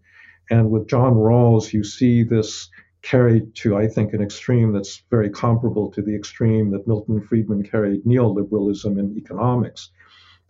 And 0.50 0.70
with 0.70 0.88
John 0.88 1.14
Rawls, 1.14 1.74
you 1.74 1.84
see 1.84 2.24
this 2.24 2.70
carried 3.02 3.54
to, 3.56 3.78
I 3.78 3.88
think, 3.88 4.14
an 4.14 4.22
extreme 4.22 4.74
that's 4.74 5.04
very 5.10 5.30
comparable 5.30 5.92
to 5.92 6.02
the 6.02 6.16
extreme 6.16 6.72
that 6.72 6.88
Milton 6.88 7.22
Friedman 7.22 7.64
carried 7.64 8.04
neoliberalism 8.04 8.98
in 9.00 9.16
economics. 9.18 9.92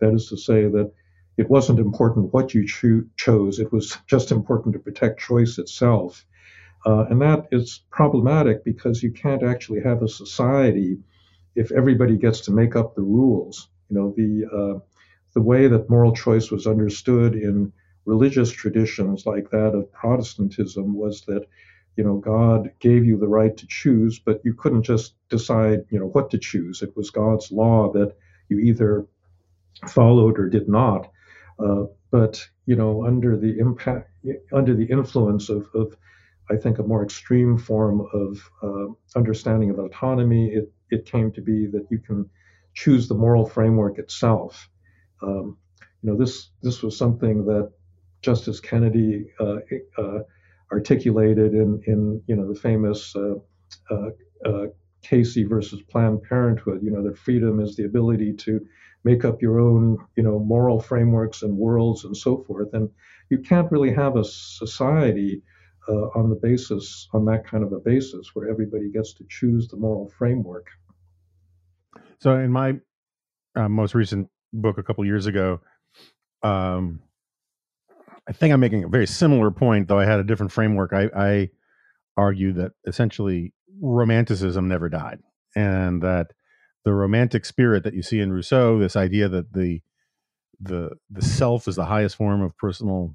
That 0.00 0.14
is 0.14 0.28
to 0.28 0.36
say 0.36 0.66
that 0.66 0.92
it 1.36 1.50
wasn't 1.50 1.78
important 1.78 2.32
what 2.32 2.54
you 2.54 2.66
cho- 2.66 3.04
chose, 3.16 3.58
it 3.58 3.72
was 3.72 3.98
just 4.06 4.32
important 4.32 4.72
to 4.72 4.78
protect 4.78 5.20
choice 5.20 5.58
itself. 5.58 6.24
Uh, 6.86 7.04
and 7.10 7.20
that 7.20 7.46
is 7.52 7.80
problematic 7.90 8.64
because 8.64 9.02
you 9.02 9.10
can't 9.10 9.42
actually 9.42 9.82
have 9.82 10.02
a 10.02 10.08
society 10.08 10.98
if 11.56 11.72
everybody 11.72 12.16
gets 12.16 12.40
to 12.42 12.52
make 12.52 12.76
up 12.76 12.94
the 12.94 13.02
rules. 13.02 13.68
You 13.88 13.96
know, 13.96 14.14
the, 14.16 14.46
uh, 14.46 14.78
the 15.34 15.42
way 15.42 15.68
that 15.68 15.90
moral 15.90 16.14
choice 16.14 16.50
was 16.50 16.66
understood 16.66 17.34
in 17.34 17.72
religious 18.04 18.50
traditions 18.50 19.26
like 19.26 19.50
that 19.50 19.74
of 19.74 19.92
Protestantism 19.92 20.94
was 20.94 21.22
that 21.22 21.46
you 21.96 22.04
know 22.04 22.18
God 22.18 22.70
gave 22.78 23.04
you 23.04 23.18
the 23.18 23.28
right 23.28 23.56
to 23.56 23.66
choose, 23.66 24.18
but 24.18 24.40
you 24.44 24.54
couldn't 24.54 24.84
just 24.84 25.14
decide 25.28 25.84
you 25.90 25.98
know 25.98 26.06
what 26.06 26.30
to 26.30 26.38
choose. 26.38 26.82
It 26.82 26.96
was 26.96 27.10
God's 27.10 27.50
law 27.50 27.92
that 27.92 28.14
you 28.48 28.58
either 28.60 29.06
followed 29.88 30.38
or 30.38 30.48
did 30.48 30.68
not. 30.68 31.10
Uh, 31.58 31.84
but 32.10 32.46
you 32.66 32.76
know 32.76 33.04
under 33.04 33.36
the 33.36 33.58
impact 33.58 34.10
under 34.52 34.74
the 34.74 34.86
influence 34.86 35.48
of, 35.48 35.66
of 35.74 35.96
I 36.50 36.56
think 36.56 36.78
a 36.78 36.82
more 36.82 37.02
extreme 37.02 37.58
form 37.58 38.06
of 38.12 38.50
uh, 38.62 39.18
understanding 39.18 39.70
of 39.70 39.78
autonomy, 39.78 40.48
it, 40.50 40.72
it 40.90 41.06
came 41.06 41.32
to 41.32 41.40
be 41.40 41.66
that 41.66 41.86
you 41.90 41.98
can 41.98 42.28
choose 42.74 43.08
the 43.08 43.14
moral 43.14 43.46
framework 43.46 43.98
itself. 43.98 44.68
Um, 45.22 45.56
you 46.02 46.10
know, 46.10 46.16
this 46.16 46.50
this 46.62 46.82
was 46.82 46.96
something 46.96 47.44
that 47.46 47.72
Justice 48.22 48.60
Kennedy 48.60 49.26
uh, 49.40 49.56
uh, 49.98 50.18
articulated 50.72 51.54
in, 51.54 51.82
in 51.86 52.22
you 52.26 52.36
know 52.36 52.52
the 52.52 52.58
famous 52.58 53.14
uh, 53.16 54.66
Casey 55.02 55.44
versus 55.44 55.80
Planned 55.82 56.22
Parenthood. 56.22 56.80
You 56.82 56.90
know 56.90 57.02
that 57.04 57.18
freedom 57.18 57.60
is 57.60 57.76
the 57.76 57.84
ability 57.84 58.34
to 58.34 58.60
make 59.04 59.24
up 59.24 59.40
your 59.40 59.60
own 59.60 59.98
you 60.16 60.22
know 60.22 60.38
moral 60.38 60.80
frameworks 60.80 61.42
and 61.42 61.56
worlds 61.56 62.04
and 62.04 62.16
so 62.16 62.44
forth. 62.44 62.72
And 62.72 62.90
you 63.30 63.38
can't 63.38 63.70
really 63.70 63.92
have 63.92 64.16
a 64.16 64.24
society 64.24 65.42
uh, 65.88 66.18
on 66.18 66.30
the 66.30 66.36
basis 66.36 67.08
on 67.12 67.24
that 67.26 67.46
kind 67.46 67.64
of 67.64 67.72
a 67.72 67.80
basis 67.80 68.30
where 68.34 68.50
everybody 68.50 68.90
gets 68.90 69.14
to 69.14 69.24
choose 69.28 69.68
the 69.68 69.76
moral 69.76 70.10
framework. 70.18 70.66
So 72.20 72.36
in 72.38 72.50
my 72.50 72.74
uh, 73.54 73.68
most 73.68 73.94
recent 73.94 74.28
book 74.52 74.78
a 74.78 74.82
couple 74.82 75.04
years 75.04 75.26
ago, 75.26 75.60
um, 76.42 77.00
I 78.28 78.32
think 78.32 78.52
I'm 78.52 78.60
making 78.60 78.84
a 78.84 78.88
very 78.88 79.06
similar 79.06 79.50
point, 79.50 79.88
though 79.88 79.98
I 79.98 80.04
had 80.04 80.18
a 80.18 80.24
different 80.24 80.52
framework. 80.52 80.92
I, 80.92 81.08
I 81.16 81.50
argue 82.16 82.52
that 82.54 82.72
essentially 82.86 83.52
romanticism 83.80 84.68
never 84.68 84.88
died, 84.88 85.20
and 85.54 86.02
that 86.02 86.32
the 86.84 86.92
romantic 86.92 87.44
spirit 87.44 87.84
that 87.84 87.94
you 87.94 88.02
see 88.02 88.20
in 88.20 88.32
Rousseau, 88.32 88.78
this 88.78 88.96
idea 88.96 89.28
that 89.28 89.52
the 89.52 89.80
the 90.60 90.90
the 91.10 91.22
self 91.22 91.68
is 91.68 91.76
the 91.76 91.84
highest 91.84 92.16
form 92.16 92.42
of 92.42 92.56
personal, 92.56 93.14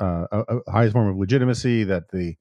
uh, 0.00 0.26
uh 0.32 0.58
highest 0.68 0.92
form 0.92 1.08
of 1.08 1.16
legitimacy. 1.16 1.84
That 1.84 2.10
the 2.12 2.36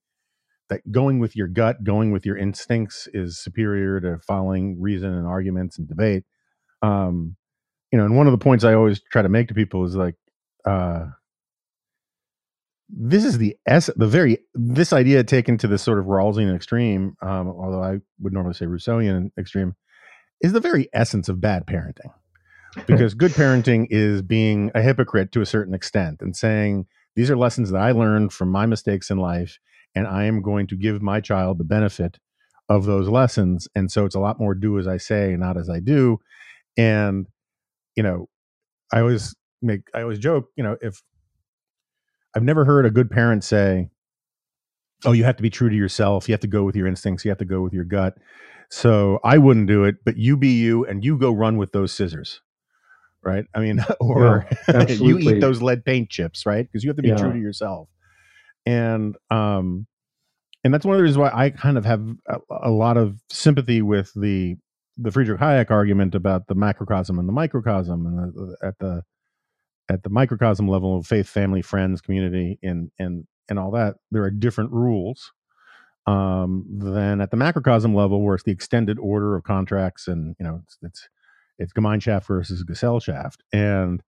that 0.70 0.82
going 0.92 1.20
with 1.20 1.36
your 1.36 1.48
gut, 1.48 1.84
going 1.84 2.12
with 2.12 2.26
your 2.26 2.38
instincts, 2.38 3.08
is 3.14 3.40
superior 3.40 4.00
to 4.02 4.20
following 4.28 4.82
reason 4.82 5.14
and 5.14 5.28
arguments 5.28 5.78
and 5.78 5.88
debate. 5.88 6.24
Um, 6.82 7.36
you 7.92 7.98
know, 7.98 8.06
and 8.06 8.18
one 8.18 8.28
of 8.28 8.32
the 8.32 8.38
points 8.38 8.64
I 8.64 8.74
always 8.74 9.02
try 9.12 9.22
to 9.22 9.30
make 9.30 9.48
to 9.48 9.54
people 9.54 9.86
is 9.86 9.96
like, 9.96 10.16
uh, 10.66 11.06
this 12.90 13.26
is 13.26 13.38
the 13.38 13.56
s 13.66 13.90
the 13.96 14.08
very 14.08 14.40
this 14.54 14.94
idea 14.94 15.24
taken 15.24 15.58
to 15.58 15.68
this 15.68 15.82
sort 15.82 16.00
of 16.00 16.06
Rawlsian 16.06 16.56
extreme, 16.56 17.16
um, 17.22 17.48
although 17.50 17.84
I 17.84 18.00
would 18.20 18.34
normally 18.34 18.54
say 18.54 18.66
Rousseauian 18.66 19.32
extreme, 19.38 19.76
is 20.42 20.54
the 20.54 20.60
very 20.60 20.90
essence 20.94 21.30
of 21.30 21.42
bad 21.42 21.66
parenting. 21.66 22.12
Because 22.86 23.16
good 23.16 23.32
parenting 23.32 23.88
is 23.90 24.22
being 24.22 24.70
a 24.76 24.84
hypocrite 24.84 25.32
to 25.32 25.42
a 25.42 25.48
certain 25.48 25.74
extent 25.74 26.22
and 26.22 26.36
saying 26.36 26.86
these 27.18 27.32
are 27.32 27.38
lessons 27.38 27.72
that 27.72 27.82
I 27.82 27.92
learned 27.92 28.32
from 28.32 28.50
my 28.52 28.68
mistakes 28.68 29.10
in 29.10 29.18
life, 29.18 29.60
and 29.96 30.08
I 30.08 30.26
am 30.26 30.42
going 30.44 30.68
to 30.68 30.78
give 30.78 31.02
my 31.02 31.20
child 31.20 31.58
the 31.58 31.66
benefit 31.66 32.20
of 32.70 32.86
those 32.86 33.10
lessons. 33.10 33.68
And 33.76 33.92
so 33.92 34.06
it's 34.06 34.16
a 34.16 34.20
lot 34.22 34.40
more 34.40 34.56
do 34.56 34.80
as 34.80 34.88
I 34.88 34.98
say, 34.98 35.36
not 35.38 35.58
as 35.58 35.70
I 35.70 35.80
do. 35.82 36.20
And 36.78 37.28
you 37.96 38.04
know, 38.04 38.30
I 38.94 39.02
always 39.02 39.36
make 39.62 39.82
I 39.96 40.04
always 40.04 40.20
joke, 40.20 40.50
you 40.56 40.64
know, 40.64 40.78
if 40.82 41.02
I've 42.36 42.44
never 42.44 42.66
heard 42.66 42.86
a 42.86 42.92
good 42.92 43.10
parent 43.10 43.44
say, 43.44 43.90
"Oh, 45.06 45.14
you 45.14 45.24
have 45.24 45.38
to 45.38 45.44
be 45.44 45.50
true 45.50 45.70
to 45.70 45.76
yourself. 45.76 46.30
You 46.30 46.34
have 46.34 46.42
to 46.42 46.48
go 46.48 46.64
with 46.64 46.76
your 46.76 46.88
instincts. 46.88 47.26
You 47.26 47.32
have 47.32 47.40
to 47.40 47.46
go 47.46 47.62
with 47.62 47.74
your 47.74 47.86
gut." 47.86 48.18
So 48.70 49.20
I 49.24 49.40
wouldn't 49.40 49.68
do 49.68 49.86
it, 49.86 49.98
but 50.06 50.18
you 50.18 50.38
be 50.38 50.60
you 50.60 50.86
and 50.86 51.04
you 51.04 51.18
go 51.18 51.32
run 51.34 51.58
with 51.58 51.72
those 51.72 51.92
scissors, 51.94 52.42
right? 53.28 53.46
I 53.54 53.60
mean, 53.60 53.86
or 54.00 54.48
yeah, 54.68 54.88
you 54.88 55.20
eat 55.20 55.42
those 55.42 55.62
lead 55.62 55.86
paint 55.86 56.10
chips, 56.10 56.46
right? 56.46 56.66
Because 56.66 56.84
you 56.84 56.90
have 56.90 56.98
to 56.98 57.04
be 57.04 57.10
yeah. 57.10 57.18
true 57.18 57.34
to 57.34 57.40
yourself. 57.40 57.90
And 58.66 59.16
um, 59.30 59.86
and 60.64 60.74
that's 60.74 60.86
one 60.86 60.96
of 60.96 60.98
the 60.98 61.04
reasons 61.04 61.20
why 61.20 61.32
I 61.34 61.52
kind 61.52 61.78
of 61.78 61.86
have 61.86 62.04
a, 62.28 62.38
a 62.64 62.72
lot 62.72 62.98
of 62.98 63.20
sympathy 63.30 63.82
with 63.82 64.12
the 64.16 64.56
the 64.98 65.12
Friedrich 65.12 65.40
Hayek 65.40 65.70
argument 65.70 66.16
about 66.16 66.48
the 66.48 66.56
macrocosm 66.56 67.20
and 67.20 67.28
the 67.28 67.34
microcosm, 67.34 68.06
and 68.08 68.34
the, 68.34 68.58
at 68.66 68.80
the 68.80 69.04
at 69.90 70.04
the 70.04 70.10
microcosm 70.10 70.68
level 70.68 70.98
of 70.98 71.06
faith, 71.06 71.28
family, 71.28 71.62
friends, 71.62 72.02
community, 72.02 72.58
and 72.64 72.92
and 72.98 73.26
and 73.50 73.60
all 73.60 73.72
that, 73.72 73.96
there 74.12 74.24
are 74.24 74.32
different 74.32 74.72
rules 74.72 75.32
um, 76.08 76.66
than 76.70 77.22
at 77.22 77.32
the 77.32 77.38
macrocosm 77.38 77.94
level, 77.94 78.22
where 78.22 78.36
it's 78.36 78.44
the 78.44 78.52
extended 78.52 78.98
order 78.98 79.36
of 79.36 79.44
contracts, 79.44 80.08
and 80.08 80.36
you 80.40 80.46
know, 80.46 80.62
it's 80.64 80.78
it's, 80.82 81.10
it's 81.60 81.74
Gemeinschaft 81.74 82.26
versus 82.26 82.64
Gesellschaft, 82.64 83.38
and 83.52 84.02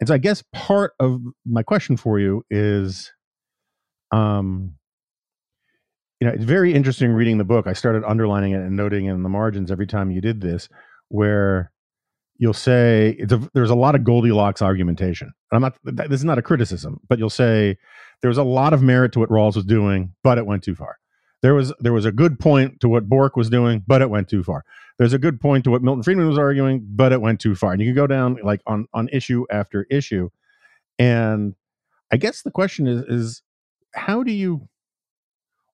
and 0.00 0.08
so 0.08 0.14
I 0.14 0.18
guess 0.18 0.42
part 0.52 0.92
of 1.00 1.20
my 1.46 1.62
question 1.62 1.96
for 1.96 2.18
you 2.18 2.44
is, 2.50 3.12
um, 4.10 4.74
you 6.20 6.26
know, 6.26 6.34
it's 6.34 6.44
very 6.44 6.74
interesting 6.74 7.12
reading 7.12 7.38
the 7.38 7.44
book. 7.44 7.66
I 7.66 7.72
started 7.72 8.04
underlining 8.04 8.52
it 8.52 8.60
and 8.60 8.76
noting 8.76 9.06
in 9.06 9.22
the 9.22 9.28
margins 9.28 9.70
every 9.70 9.86
time 9.86 10.10
you 10.10 10.20
did 10.20 10.40
this, 10.40 10.68
where 11.08 11.72
you'll 12.38 12.52
say 12.52 13.16
a, 13.18 13.26
there's 13.54 13.70
a 13.70 13.74
lot 13.74 13.94
of 13.94 14.04
Goldilocks 14.04 14.62
argumentation. 14.62 15.32
I'm 15.52 15.62
not. 15.62 15.78
This 15.84 16.20
is 16.20 16.24
not 16.24 16.38
a 16.38 16.42
criticism, 16.42 17.00
but 17.08 17.18
you'll 17.18 17.30
say 17.30 17.76
there 18.20 18.28
was 18.28 18.38
a 18.38 18.44
lot 18.44 18.72
of 18.72 18.82
merit 18.82 19.12
to 19.12 19.18
what 19.18 19.30
Rawls 19.30 19.56
was 19.56 19.64
doing, 19.64 20.12
but 20.22 20.38
it 20.38 20.46
went 20.46 20.62
too 20.62 20.74
far. 20.74 20.96
There 21.46 21.54
was 21.54 21.72
there 21.78 21.92
was 21.92 22.04
a 22.04 22.10
good 22.10 22.40
point 22.40 22.80
to 22.80 22.88
what 22.88 23.08
Bork 23.08 23.36
was 23.36 23.48
doing, 23.48 23.84
but 23.86 24.02
it 24.02 24.10
went 24.10 24.28
too 24.28 24.42
far. 24.42 24.64
There's 24.98 25.12
a 25.12 25.18
good 25.18 25.40
point 25.40 25.62
to 25.62 25.70
what 25.70 25.80
Milton 25.80 26.02
Friedman 26.02 26.26
was 26.26 26.38
arguing, 26.38 26.84
but 26.84 27.12
it 27.12 27.20
went 27.20 27.38
too 27.38 27.54
far. 27.54 27.70
And 27.70 27.80
you 27.80 27.86
can 27.86 27.94
go 27.94 28.08
down 28.08 28.36
like 28.42 28.62
on 28.66 28.88
on 28.92 29.08
issue 29.12 29.46
after 29.48 29.86
issue. 29.88 30.28
And 30.98 31.54
I 32.12 32.16
guess 32.16 32.42
the 32.42 32.50
question 32.50 32.88
is 32.88 33.02
is 33.02 33.42
how 33.94 34.24
do 34.24 34.32
you 34.32 34.68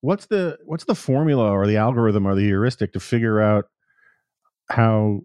what's 0.01 0.27
the 0.27 0.59
what's 0.63 0.83
the 0.83 0.93
formula 0.93 1.49
or 1.49 1.65
the 1.65 1.77
algorithm 1.77 2.27
or 2.27 2.35
the 2.35 2.43
heuristic 2.43 2.93
to 2.93 2.99
figure 2.99 3.41
out 3.41 3.65
how 4.69 5.21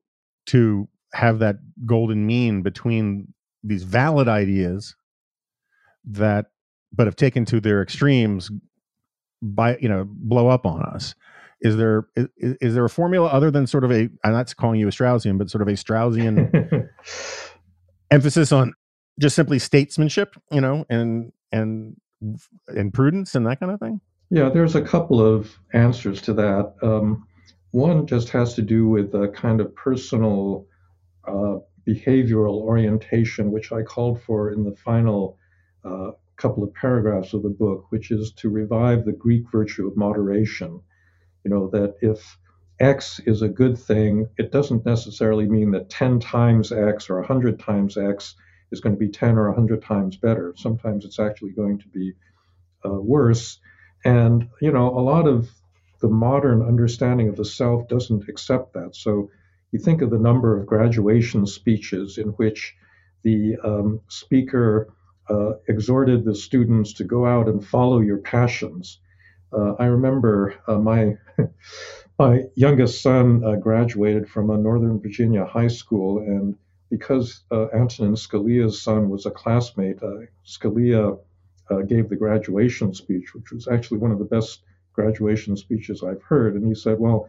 to 0.47 0.89
have 1.13 1.41
that 1.41 1.57
golden 1.85 2.27
mean 2.27 2.63
between 2.63 3.35
these 3.63 3.83
valid 3.83 4.29
ideas 4.29 4.97
that 6.07 6.47
but 6.91 7.07
have 7.07 7.17
taken 7.17 7.45
to 7.45 7.61
their 7.61 7.83
extremes 7.83 8.51
by 9.43 9.77
you 9.79 9.89
know 9.89 10.07
blow 10.09 10.49
up 10.49 10.67
on 10.67 10.83
us. 10.83 11.15
Is 11.61 11.77
there 11.77 12.07
is, 12.17 12.29
is 12.61 12.75
there 12.75 12.85
a 12.85 12.91
formula 12.91 13.29
other 13.29 13.51
than 13.51 13.67
sort 13.67 13.83
of 13.85 13.91
a 13.91 14.09
i'm 14.23 14.33
not 14.33 14.55
calling 14.57 14.79
you 14.79 14.87
a 14.87 14.93
straussian 14.93 15.39
but 15.39 15.51
sort 15.51 15.63
of 15.63 15.69
a 15.69 15.73
straussian 15.73 16.89
emphasis 18.13 18.53
on 18.53 18.75
just 19.19 19.35
simply 19.35 19.59
statesmanship 19.59 20.37
you 20.53 20.61
know 20.61 20.87
and 20.89 21.33
and 21.51 21.97
and 22.69 22.95
prudence 22.95 23.35
and 23.35 23.47
that 23.47 23.59
kind 23.59 23.73
of 23.73 23.81
thing? 23.81 24.01
Yeah 24.31 24.49
there's 24.51 24.77
a 24.77 24.83
couple 24.83 25.21
of 25.21 25.57
answers 25.73 26.21
to 26.23 26.33
that. 26.35 26.75
Um, 26.83 27.27
one 27.71 28.07
just 28.07 28.31
has 28.31 28.55
to 28.55 28.63
do 28.63 28.89
with 28.89 29.15
a 29.15 29.29
kind 29.29 29.61
of 29.61 29.75
personal 29.75 30.67
uh, 31.27 31.59
behavioral 31.87 32.63
orientation, 32.63 33.51
which 33.51 33.73
I 33.73 33.83
called 33.83 34.23
for 34.23 34.53
in 34.53 34.65
the 34.65 34.75
final 34.77 35.39
uh, 35.85 36.13
couple 36.39 36.63
of 36.63 36.73
paragraphs 36.73 37.35
of 37.35 37.43
the 37.43 37.49
book, 37.49 37.87
which 37.91 38.11
is 38.11 38.33
to 38.33 38.49
revive 38.49 39.05
the 39.05 39.13
Greek 39.13 39.51
virtue 39.51 39.87
of 39.87 39.97
moderation. 39.97 40.81
You 41.45 41.51
know, 41.51 41.69
that 41.71 41.97
if 42.01 42.39
X 42.81 43.21
is 43.27 43.43
a 43.43 43.49
good 43.49 43.77
thing, 43.77 44.29
it 44.39 44.53
doesn't 44.53 44.87
necessarily 44.87 45.47
mean 45.47 45.73
that 45.73 45.91
10 45.91 46.21
times 46.21 46.73
X 46.73 47.11
or 47.11 47.19
100 47.19 47.59
times 47.59 47.97
X 47.97 48.37
is 48.71 48.81
going 48.81 48.95
to 48.95 48.99
be 48.99 49.09
10 49.09 49.37
or 49.37 49.49
100 49.49 49.83
times 49.83 50.17
better. 50.17 50.55
Sometimes 50.57 51.05
it's 51.05 51.19
actually 51.19 51.53
going 51.53 51.79
to 51.79 51.89
be 51.89 52.13
uh, 52.85 52.91
worse. 52.91 53.59
And, 54.05 54.49
you 54.61 54.71
know, 54.71 54.89
a 54.89 55.01
lot 55.01 55.27
of 55.27 55.51
the 56.01 56.09
modern 56.09 56.63
understanding 56.63 57.29
of 57.29 57.37
the 57.37 57.45
self 57.45 57.89
doesn't 57.89 58.29
accept 58.29 58.75
that. 58.75 58.95
So 58.95 59.31
you 59.73 59.79
think 59.79 60.03
of 60.03 60.11
the 60.11 60.19
number 60.19 60.57
of 60.57 60.67
graduation 60.67 61.47
speeches 61.47 62.19
in 62.19 62.29
which 62.29 62.77
the 63.25 63.57
um, 63.65 64.01
speaker 64.09 64.89
uh, 65.31 65.53
exhorted 65.69 66.25
the 66.25 66.35
students 66.35 66.93
to 66.95 67.05
go 67.05 67.27
out 67.27 67.49
and 67.49 67.67
follow 67.67 68.01
your 68.01 68.19
passions. 68.19 68.99
Uh, 69.53 69.75
I 69.79 69.87
remember 69.87 70.55
uh, 70.67 70.79
my 70.79 71.17
my 72.19 72.45
youngest 72.55 73.03
son 73.03 73.43
uh, 73.45 73.57
graduated 73.57 74.29
from 74.29 74.51
a 74.51 74.59
Northern 74.59 75.01
Virginia 75.01 75.45
high 75.45 75.69
school, 75.69 76.19
and 76.19 76.57
because 76.91 77.45
uh, 77.51 77.67
Antonin 77.75 78.15
Scalia's 78.15 78.81
son 78.81 79.09
was 79.09 79.27
a 79.27 79.31
classmate, 79.31 80.03
uh, 80.03 80.27
Scalia 80.47 81.19
gave 81.87 82.09
the 82.09 82.17
graduation 82.17 82.95
speech, 82.95 83.35
which 83.35 83.53
was 83.53 83.69
actually 83.69 83.99
one 83.99 84.11
of 84.11 84.19
the 84.19 84.25
best 84.25 84.63
graduation 84.95 85.55
speeches 85.55 86.03
I've 86.03 86.23
heard. 86.23 86.55
And 86.55 86.67
he 86.67 86.75
said, 86.75 86.99
"Well, 86.99 87.29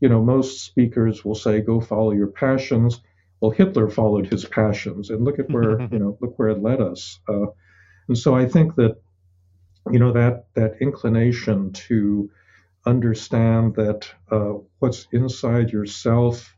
you 0.00 0.08
know, 0.08 0.22
most 0.24 0.64
speakers 0.64 1.24
will 1.24 1.34
say, 1.34 1.60
go 1.60 1.80
follow 1.80 2.12
your 2.12 2.28
passions." 2.28 3.00
Well, 3.40 3.50
Hitler 3.50 3.88
followed 3.90 4.26
his 4.26 4.44
passions, 4.44 5.10
and 5.10 5.24
look 5.24 5.38
at 5.38 5.50
where 5.50 5.80
you 5.92 5.98
know 5.98 6.18
look 6.20 6.38
where 6.38 6.48
it 6.48 6.62
led 6.62 6.80
us. 6.80 7.18
Uh, 7.28 7.46
and 8.08 8.18
so 8.18 8.34
I 8.34 8.46
think 8.46 8.76
that 8.76 8.96
you 9.90 9.98
know 9.98 10.12
that 10.12 10.46
that 10.54 10.76
inclination 10.80 11.72
to 11.72 12.30
understand 12.86 13.74
that 13.76 14.08
uh, 14.30 14.54
what's 14.78 15.08
inside 15.12 15.70
yourself 15.70 16.56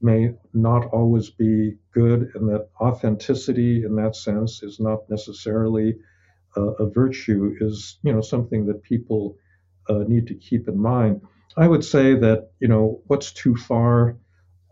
may 0.00 0.34
not 0.52 0.86
always 0.86 1.30
be 1.30 1.76
good, 1.92 2.30
and 2.34 2.48
that 2.48 2.68
authenticity 2.80 3.84
in 3.84 3.96
that 3.96 4.14
sense 4.14 4.62
is 4.62 4.78
not 4.78 5.08
necessarily 5.08 5.96
uh, 6.56 6.72
a 6.74 6.88
virtue 6.88 7.56
is 7.60 7.98
you 8.02 8.12
know 8.12 8.20
something 8.20 8.66
that 8.66 8.82
people 8.82 9.36
uh, 9.88 10.04
need 10.06 10.26
to 10.28 10.34
keep 10.34 10.68
in 10.68 10.78
mind. 10.78 11.22
I 11.56 11.68
would 11.68 11.84
say 11.84 12.14
that 12.14 12.50
you 12.60 12.68
know 12.68 13.02
what's 13.06 13.32
too 13.32 13.56
far. 13.56 14.16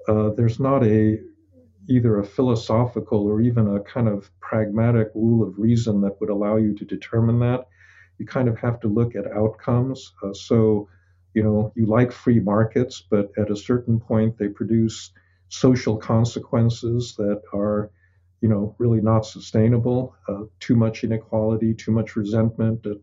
Uh, 0.08 0.30
there's 0.30 0.58
not 0.58 0.84
a 0.84 1.18
either 1.88 2.18
a 2.18 2.24
philosophical 2.24 3.26
or 3.26 3.40
even 3.40 3.68
a 3.68 3.80
kind 3.80 4.08
of 4.08 4.30
pragmatic 4.40 5.08
rule 5.14 5.46
of 5.46 5.58
reason 5.58 6.00
that 6.02 6.20
would 6.20 6.30
allow 6.30 6.56
you 6.56 6.74
to 6.74 6.84
determine 6.84 7.40
that. 7.40 7.66
You 8.18 8.26
kind 8.26 8.48
of 8.48 8.58
have 8.58 8.80
to 8.80 8.88
look 8.88 9.16
at 9.16 9.26
outcomes. 9.26 10.12
Uh, 10.22 10.32
so, 10.32 10.88
you 11.34 11.42
know, 11.42 11.72
you 11.74 11.86
like 11.86 12.12
free 12.12 12.40
markets, 12.40 13.02
but 13.10 13.30
at 13.38 13.50
a 13.50 13.56
certain 13.56 13.98
point 13.98 14.38
they 14.38 14.48
produce 14.48 15.12
social 15.48 15.96
consequences 15.96 17.14
that 17.16 17.42
are, 17.52 17.90
you 18.40 18.48
know, 18.48 18.74
really 18.78 19.00
not 19.00 19.26
sustainable. 19.26 20.14
Uh, 20.28 20.44
too 20.60 20.76
much 20.76 21.04
inequality, 21.04 21.74
too 21.74 21.90
much 21.90 22.16
resentment 22.16 22.86
at, 22.86 22.98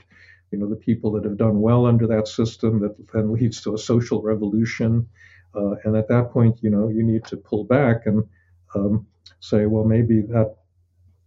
you 0.51 0.57
know, 0.57 0.67
the 0.67 0.75
people 0.75 1.11
that 1.11 1.25
have 1.25 1.37
done 1.37 1.59
well 1.59 1.85
under 1.85 2.07
that 2.07 2.27
system 2.27 2.79
that 2.79 2.95
then 3.13 3.33
leads 3.39 3.61
to 3.61 3.73
a 3.73 3.77
social 3.77 4.21
revolution. 4.21 5.07
Uh, 5.53 5.75
and 5.83 5.97
at 5.97 6.07
that 6.07 6.31
point, 6.31 6.59
you 6.61 6.69
know, 6.69 6.87
you 6.89 7.03
need 7.03 7.25
to 7.25 7.35
pull 7.35 7.63
back 7.63 8.05
and 8.05 8.23
um, 8.75 9.07
say, 9.39 9.65
well, 9.65 9.83
maybe 9.83 10.21
that 10.21 10.55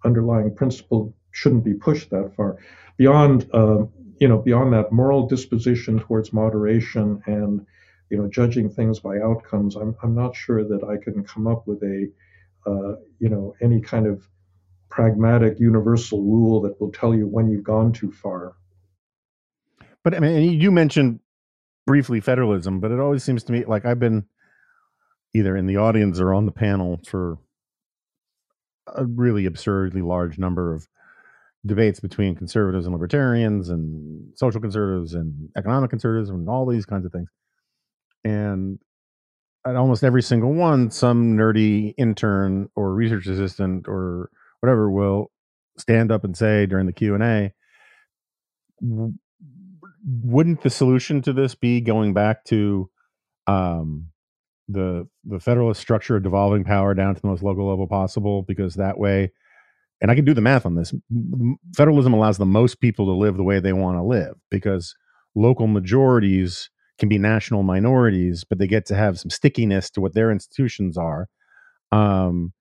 underlying 0.04 0.54
principle 0.54 1.14
shouldn't 1.30 1.64
be 1.64 1.74
pushed 1.74 2.10
that 2.10 2.32
far. 2.36 2.58
Beyond, 2.96 3.48
uh, 3.52 3.84
you 4.18 4.28
know, 4.28 4.38
beyond 4.38 4.72
that 4.72 4.92
moral 4.92 5.26
disposition 5.26 5.98
towards 5.98 6.32
moderation 6.32 7.22
and, 7.26 7.66
you 8.10 8.18
know, 8.18 8.28
judging 8.28 8.68
things 8.68 9.00
by 9.00 9.18
outcomes, 9.18 9.76
I'm, 9.76 9.96
I'm 10.02 10.14
not 10.14 10.36
sure 10.36 10.64
that 10.64 10.84
I 10.84 11.02
can 11.02 11.24
come 11.24 11.46
up 11.46 11.66
with 11.66 11.82
a, 11.82 12.08
uh, 12.66 12.96
you 13.18 13.28
know, 13.28 13.54
any 13.60 13.80
kind 13.80 14.06
of 14.06 14.22
pragmatic 14.90 15.58
universal 15.58 16.22
rule 16.22 16.60
that 16.60 16.78
will 16.80 16.92
tell 16.92 17.14
you 17.14 17.26
when 17.26 17.48
you've 17.48 17.64
gone 17.64 17.92
too 17.92 18.12
far. 18.12 18.54
But 20.04 20.14
I 20.14 20.20
mean, 20.20 20.60
you 20.60 20.70
mentioned 20.70 21.20
briefly 21.86 22.20
federalism, 22.20 22.80
but 22.80 22.90
it 22.90 23.00
always 23.00 23.24
seems 23.24 23.42
to 23.44 23.52
me 23.52 23.64
like 23.64 23.86
I've 23.86 23.98
been 23.98 24.26
either 25.34 25.56
in 25.56 25.66
the 25.66 25.76
audience 25.76 26.20
or 26.20 26.34
on 26.34 26.46
the 26.46 26.52
panel 26.52 27.00
for 27.06 27.38
a 28.86 29.04
really 29.04 29.46
absurdly 29.46 30.02
large 30.02 30.38
number 30.38 30.74
of 30.74 30.86
debates 31.64 32.00
between 32.00 32.34
conservatives 32.34 32.86
and 32.86 32.92
libertarians 32.92 33.68
and 33.68 34.36
social 34.36 34.60
conservatives 34.60 35.14
and 35.14 35.48
economic 35.56 35.90
conservatives 35.90 36.28
and 36.28 36.48
all 36.48 36.66
these 36.66 36.84
kinds 36.84 37.06
of 37.06 37.12
things. 37.12 37.28
And 38.24 38.78
at 39.64 39.76
almost 39.76 40.02
every 40.02 40.22
single 40.22 40.52
one, 40.52 40.90
some 40.90 41.36
nerdy 41.36 41.94
intern 41.96 42.68
or 42.74 42.92
research 42.94 43.26
assistant 43.26 43.86
or 43.86 44.30
whatever 44.60 44.90
will 44.90 45.30
stand 45.78 46.10
up 46.10 46.24
and 46.24 46.36
say 46.36 46.66
during 46.66 46.86
the 46.86 46.92
Q 46.92 47.14
and 47.14 47.22
A, 47.22 47.52
wouldn't 50.04 50.62
the 50.62 50.70
solution 50.70 51.22
to 51.22 51.32
this 51.32 51.54
be 51.54 51.80
going 51.80 52.12
back 52.12 52.44
to 52.46 52.90
um, 53.46 54.08
the 54.72 55.06
the 55.24 55.40
federalist 55.40 55.80
structure 55.80 56.16
of 56.16 56.22
devolving 56.22 56.64
power 56.64 56.94
down 56.94 57.14
to 57.14 57.20
the 57.20 57.28
most 57.28 57.42
local 57.42 57.68
level 57.68 57.86
possible 57.86 58.42
because 58.42 58.74
that 58.74 58.98
way 58.98 59.30
and 60.00 60.10
I 60.10 60.16
can 60.16 60.24
do 60.24 60.34
the 60.34 60.40
math 60.40 60.66
on 60.66 60.74
this 60.74 60.92
federalism 61.76 62.12
allows 62.12 62.38
the 62.38 62.46
most 62.46 62.80
people 62.80 63.06
to 63.06 63.12
live 63.12 63.36
the 63.36 63.44
way 63.44 63.60
they 63.60 63.72
want 63.72 63.96
to 63.98 64.02
live 64.02 64.34
because 64.50 64.94
local 65.34 65.66
majorities 65.66 66.70
can 66.98 67.08
be 67.08 67.18
national 67.18 67.62
minorities 67.62 68.44
but 68.44 68.58
they 68.58 68.66
get 68.66 68.86
to 68.86 68.94
have 68.94 69.18
some 69.18 69.30
stickiness 69.30 69.90
to 69.90 70.00
what 70.00 70.14
their 70.14 70.30
institutions 70.30 70.96
are. 70.98 71.28
Um, 71.90 72.52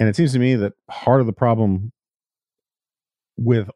and 0.00 0.08
it 0.08 0.16
seems 0.16 0.32
to 0.32 0.38
me 0.38 0.56
that 0.56 0.72
part 0.88 1.20
of 1.20 1.26
the 1.26 1.32
problem 1.32 1.92
with 3.36 3.70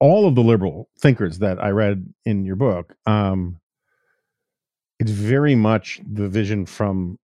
all 0.00 0.26
of 0.26 0.34
the 0.34 0.42
liberal 0.42 0.88
thinkers 0.98 1.38
that 1.38 1.62
I 1.62 1.70
read 1.70 2.12
in 2.24 2.44
your 2.44 2.56
book 2.56 2.94
um, 3.06 3.60
it's 5.04 5.12
very 5.12 5.54
much 5.54 6.00
the 6.10 6.28
vision 6.28 6.64
from 6.64 7.18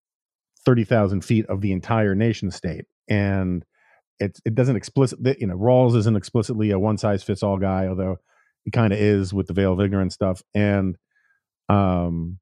30,000 0.66 1.22
feet 1.22 1.46
of 1.46 1.62
the 1.62 1.72
entire 1.72 2.14
nation 2.14 2.52
state. 2.52 2.84
And 3.08 3.64
it, 4.20 4.38
it 4.44 4.54
doesn't 4.54 4.76
explicitly, 4.76 5.38
you 5.40 5.48
know, 5.48 5.56
Rawls 5.56 5.96
isn't 5.96 6.18
explicitly 6.18 6.72
a 6.72 6.78
one 6.80 6.98
size 6.98 7.24
fits 7.24 7.42
all 7.42 7.58
guy, 7.58 7.88
although 7.88 8.18
he 8.66 8.72
kind 8.72 8.92
of 8.92 9.00
is 9.00 9.34
with 9.34 9.48
the 9.48 9.54
veil 9.54 9.72
of 9.72 9.80
ignorance 9.80 10.14
stuff. 10.14 10.42
And, 10.54 10.98
um, 11.70 12.40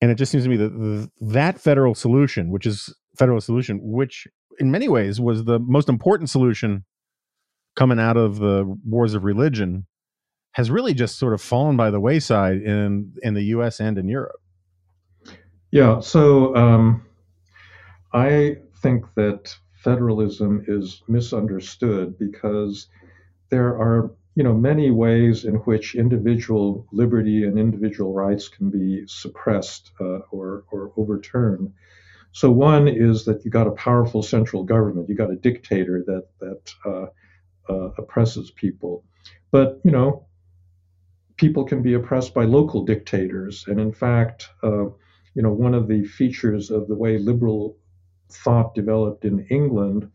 and 0.00 0.10
it 0.10 0.16
just 0.16 0.32
seems 0.32 0.42
to 0.42 0.50
me 0.50 0.56
that 0.56 1.10
that 1.20 1.60
federal 1.60 1.94
solution, 1.94 2.50
which 2.50 2.66
is 2.66 2.92
federal 3.16 3.40
solution, 3.40 3.78
which 3.80 4.26
in 4.58 4.72
many 4.72 4.88
ways 4.88 5.20
was 5.20 5.44
the 5.44 5.60
most 5.60 5.88
important 5.88 6.28
solution 6.28 6.84
coming 7.76 8.00
out 8.00 8.16
of 8.16 8.40
the 8.40 8.64
wars 8.84 9.14
of 9.14 9.22
religion, 9.22 9.86
has 10.54 10.72
really 10.72 10.92
just 10.92 11.20
sort 11.20 11.34
of 11.34 11.40
fallen 11.40 11.76
by 11.76 11.88
the 11.88 12.00
wayside 12.00 12.56
in 12.62 13.12
in 13.22 13.34
the 13.34 13.44
U.S. 13.44 13.78
and 13.78 13.96
in 13.96 14.08
Europe. 14.08 14.40
Yeah, 15.76 16.00
so 16.00 16.56
um, 16.56 17.04
I 18.14 18.56
think 18.82 19.04
that 19.16 19.54
federalism 19.74 20.64
is 20.66 21.02
misunderstood 21.06 22.18
because 22.18 22.88
there 23.50 23.68
are 23.78 24.10
you 24.36 24.44
know 24.44 24.54
many 24.54 24.90
ways 24.90 25.44
in 25.44 25.56
which 25.66 25.94
individual 25.94 26.86
liberty 26.92 27.44
and 27.44 27.58
individual 27.58 28.14
rights 28.14 28.48
can 28.48 28.70
be 28.70 29.04
suppressed 29.06 29.92
uh, 30.00 30.20
or, 30.30 30.64
or 30.70 30.92
overturned. 30.96 31.72
So 32.32 32.50
one 32.50 32.88
is 32.88 33.26
that 33.26 33.44
you 33.44 33.50
got 33.50 33.68
a 33.68 33.72
powerful 33.72 34.22
central 34.22 34.64
government, 34.64 35.10
you 35.10 35.16
got 35.16 35.30
a 35.32 35.36
dictator 35.36 36.02
that 36.06 36.26
that 36.40 36.74
uh, 36.86 37.06
uh, 37.72 37.90
oppresses 37.98 38.50
people, 38.50 39.04
but 39.50 39.80
you 39.84 39.92
know 39.92 40.26
people 41.36 41.64
can 41.64 41.82
be 41.82 41.94
oppressed 41.94 42.34
by 42.34 42.44
local 42.44 42.84
dictators, 42.84 43.66
and 43.68 43.80
in 43.80 43.92
fact 43.92 44.48
uh, 44.62 44.86
you 45.36 45.42
know, 45.42 45.52
one 45.52 45.74
of 45.74 45.86
the 45.86 46.02
features 46.02 46.70
of 46.70 46.88
the 46.88 46.94
way 46.94 47.18
liberal 47.18 47.76
thought 48.30 48.74
developed 48.74 49.26
in 49.26 49.46
England 49.50 50.10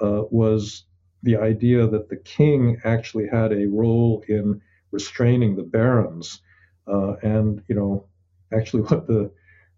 uh, 0.00 0.22
was 0.30 0.84
the 1.22 1.36
idea 1.36 1.86
that 1.86 2.08
the 2.08 2.16
king 2.16 2.80
actually 2.84 3.28
had 3.28 3.52
a 3.52 3.66
role 3.66 4.24
in 4.26 4.60
restraining 4.90 5.54
the 5.54 5.62
barons. 5.62 6.40
Uh, 6.88 7.14
and, 7.22 7.62
you 7.68 7.76
know, 7.76 8.04
actually 8.52 8.82
what 8.82 9.06
the, 9.06 9.30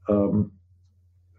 um, 0.08 0.50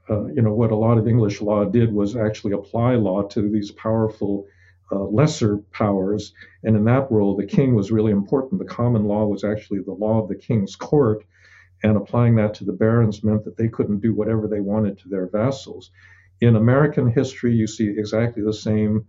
uh, 0.07 0.27
you 0.27 0.43
know, 0.43 0.53
what 0.53 0.71
a 0.71 0.75
lot 0.75 0.99
of 0.99 1.07
English 1.07 1.41
law 1.41 1.65
did 1.65 1.91
was 1.91 2.15
actually 2.15 2.53
apply 2.53 2.93
law 2.93 3.23
to 3.23 3.49
these 3.49 3.71
powerful 3.71 4.45
uh, 4.91 5.03
lesser 5.03 5.57
powers. 5.73 6.31
And 6.63 6.75
in 6.75 6.85
that 6.85 7.11
role, 7.11 7.35
the 7.35 7.45
king 7.45 7.73
was 7.73 7.91
really 7.91 8.11
important. 8.11 8.59
The 8.59 8.65
common 8.65 9.05
law 9.05 9.25
was 9.25 9.43
actually 9.43 9.79
the 9.79 9.93
law 9.93 10.21
of 10.21 10.29
the 10.29 10.35
king's 10.35 10.75
court 10.75 11.25
and 11.83 11.97
applying 11.97 12.35
that 12.35 12.53
to 12.55 12.65
the 12.65 12.73
barons 12.73 13.23
meant 13.23 13.43
that 13.45 13.57
they 13.57 13.67
couldn't 13.67 13.99
do 13.99 14.13
whatever 14.13 14.47
they 14.47 14.59
wanted 14.59 14.97
to 14.97 15.09
their 15.09 15.27
vassals. 15.27 15.91
In 16.41 16.55
American 16.55 17.09
history, 17.09 17.53
you 17.53 17.67
see 17.67 17.87
exactly 17.87 18.43
the 18.43 18.53
same 18.53 19.05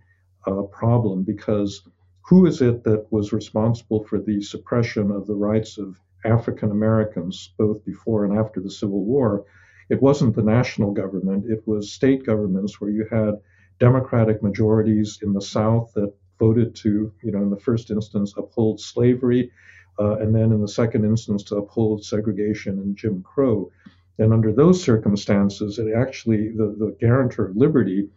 uh, 0.47 0.63
problem 0.63 1.23
because 1.23 1.83
who 2.23 2.47
is 2.47 2.61
it 2.61 2.85
that 2.85 3.11
was 3.11 3.33
responsible 3.33 4.05
for 4.05 4.21
the 4.21 4.41
suppression 4.43 5.11
of 5.11 5.27
the 5.27 5.35
rights 5.35 5.79
of 5.79 5.99
African 6.25 6.71
Americans 6.71 7.55
both 7.59 7.85
before 7.85 8.25
and 8.25 8.39
after 8.39 8.61
the 8.61 8.71
Civil 8.71 9.05
War? 9.05 9.45
It 9.89 10.03
wasn't 10.03 10.37
the 10.37 10.43
national 10.43 10.93
government, 10.93 11.51
it 11.51 11.67
was 11.67 11.93
state 11.93 12.27
governments 12.27 12.81
where 12.81 12.91
you 12.91 13.07
had 13.11 13.41
Democratic 13.79 14.43
majorities 14.43 15.21
in 15.23 15.33
the 15.33 15.41
South 15.41 15.93
that 15.95 16.13
voted 16.39 16.75
to, 16.77 17.13
you 17.23 17.33
know, 17.33 17.43
in 17.43 17.51
the 17.51 17.61
first 17.61 17.91
instance, 17.91 18.35
uphold 18.37 18.81
slavery 18.81 19.51
uh, 19.99 20.19
and 20.19 20.35
then 20.35 20.53
in 20.53 20.61
the 20.61 20.69
second 20.69 21.05
instance 21.05 21.43
to 21.45 21.57
uphold 21.57 22.05
segregation 22.05 22.79
and 22.79 22.97
Jim 22.97 23.23
Crow. 23.23 23.71
And 24.19 24.33
under 24.33 24.53
those 24.53 24.83
circumstances, 24.83 25.79
it 25.79 25.93
actually, 25.97 26.49
the, 26.49 26.75
the 26.79 26.97
guarantor 27.01 27.47
of 27.47 27.57
liberty 27.57 28.09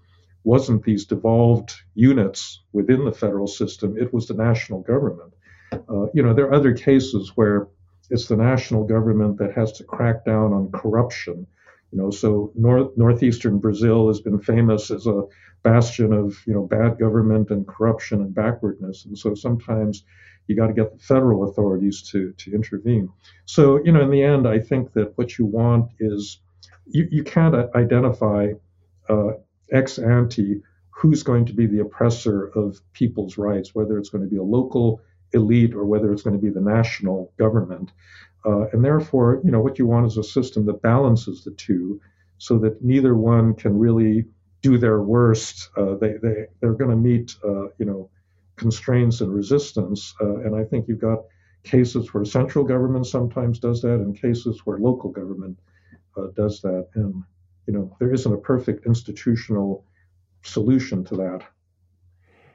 wasn't 0.44 0.84
these 0.84 1.06
devolved 1.06 1.74
units 1.94 2.62
within 2.74 3.06
the 3.06 3.12
federal 3.12 3.48
system, 3.48 3.98
it 3.98 4.14
was 4.14 4.28
the 4.28 4.34
national 4.34 4.82
government. 4.82 5.34
Uh, 5.72 6.08
you 6.14 6.24
know, 6.24 6.34
there 6.34 6.48
are 6.48 6.54
other 6.54 6.74
cases 6.74 7.32
where 7.36 7.68
it's 8.10 8.28
the 8.28 8.36
national 8.36 8.84
government 8.86 9.38
that 9.38 9.54
has 9.54 9.72
to 9.74 9.84
crack 9.84 10.26
down 10.26 10.52
on 10.54 10.72
corruption. 10.72 11.48
You 11.92 12.00
know, 12.00 12.12
so 12.12 12.52
north, 12.56 12.98
northeastern 12.98 13.60
Brazil 13.60 14.08
has 14.08 14.20
been 14.20 14.40
famous 14.40 14.92
as 14.92 15.08
a 15.08 15.24
bastion 15.64 16.12
of 16.12 16.36
you 16.46 16.54
know 16.54 16.66
bad 16.66 16.98
government 16.98 17.52
and 17.52 17.68
corruption 17.68 18.22
and 18.22 18.34
backwardness, 18.34 19.06
and 19.06 19.18
so 19.18 19.36
sometimes 19.36 20.04
you 20.48 20.56
got 20.56 20.68
to 20.68 20.74
get 20.74 20.92
the 20.92 21.00
federal 21.00 21.50
authorities 21.50 22.02
to 22.12 22.34
to 22.38 22.54
intervene. 22.54 23.10
So 23.46 23.84
you 23.84 23.92
know, 23.92 24.02
in 24.02 24.12
the 24.12 24.24
end, 24.24 24.48
I 24.48 24.60
think 24.60 24.94
that 24.94 25.18
what 25.18 25.38
you 25.38 25.46
want 25.46 25.92
is 26.00 26.40
you, 26.88 27.08
you 27.10 27.24
can't 27.24 27.56
identify 27.76 28.54
uh, 29.10 29.32
ex 29.72 30.00
ante 30.00 30.62
who's 30.90 31.24
going 31.24 31.46
to 31.46 31.54
be 31.54 31.66
the 31.66 31.80
oppressor 31.80 32.48
of 32.56 32.80
people's 32.94 33.38
rights, 33.38 33.74
whether 33.74 33.98
it's 33.98 34.10
going 34.10 34.24
to 34.24 34.30
be 34.30 34.38
a 34.38 34.44
local 34.44 35.02
elite 35.34 35.74
or 35.74 35.86
whether 35.86 36.12
it's 36.12 36.22
going 36.22 36.36
to 36.36 36.42
be 36.42 36.52
the 36.52 36.62
national 36.62 37.32
government. 37.38 37.92
Uh, 38.46 38.68
and 38.72 38.84
therefore, 38.84 39.42
you 39.44 39.52
know, 39.52 39.62
what 39.62 39.80
you 39.80 39.88
want 39.88 40.06
is 40.06 40.18
a 40.18 40.24
system 40.24 40.66
that 40.66 40.82
balances 40.82 41.44
the 41.44 41.52
two 41.52 42.00
so 42.38 42.58
that 42.60 42.84
neither 42.84 43.16
one 43.16 43.54
can 43.54 43.78
really 43.78 44.26
do 44.62 44.78
their 44.78 45.02
worst. 45.02 45.70
Uh, 45.78 45.96
they, 45.96 46.14
they, 46.22 46.46
they're 46.60 46.74
going 46.74 46.90
to 46.90 46.96
meet, 46.96 47.36
uh, 47.44 47.68
you 47.78 47.86
know, 47.86 48.10
constraints 48.62 49.22
and 49.22 49.34
resistance. 49.34 50.14
Uh, 50.22 50.36
and 50.42 50.56
I 50.56 50.64
think 50.64 50.88
you've 50.88 51.02
got 51.02 51.20
cases 51.64 52.14
where 52.14 52.24
central 52.24 52.64
government 52.64 53.08
sometimes 53.08 53.58
does 53.58 53.82
that 53.82 53.96
and 53.96 54.16
cases 54.16 54.62
where 54.66 54.78
local 54.78 55.10
government 55.10 55.58
uh, 56.16 56.28
does 56.36 56.62
that. 56.62 56.88
And, 56.94 57.24
you 57.66 57.74
know, 57.74 57.98
there 58.00 58.14
isn't 58.14 58.32
a 58.32 58.38
perfect 58.38 58.86
institutional 58.86 59.84
solution 60.44 61.04
to 61.06 61.16
that. 61.16 61.42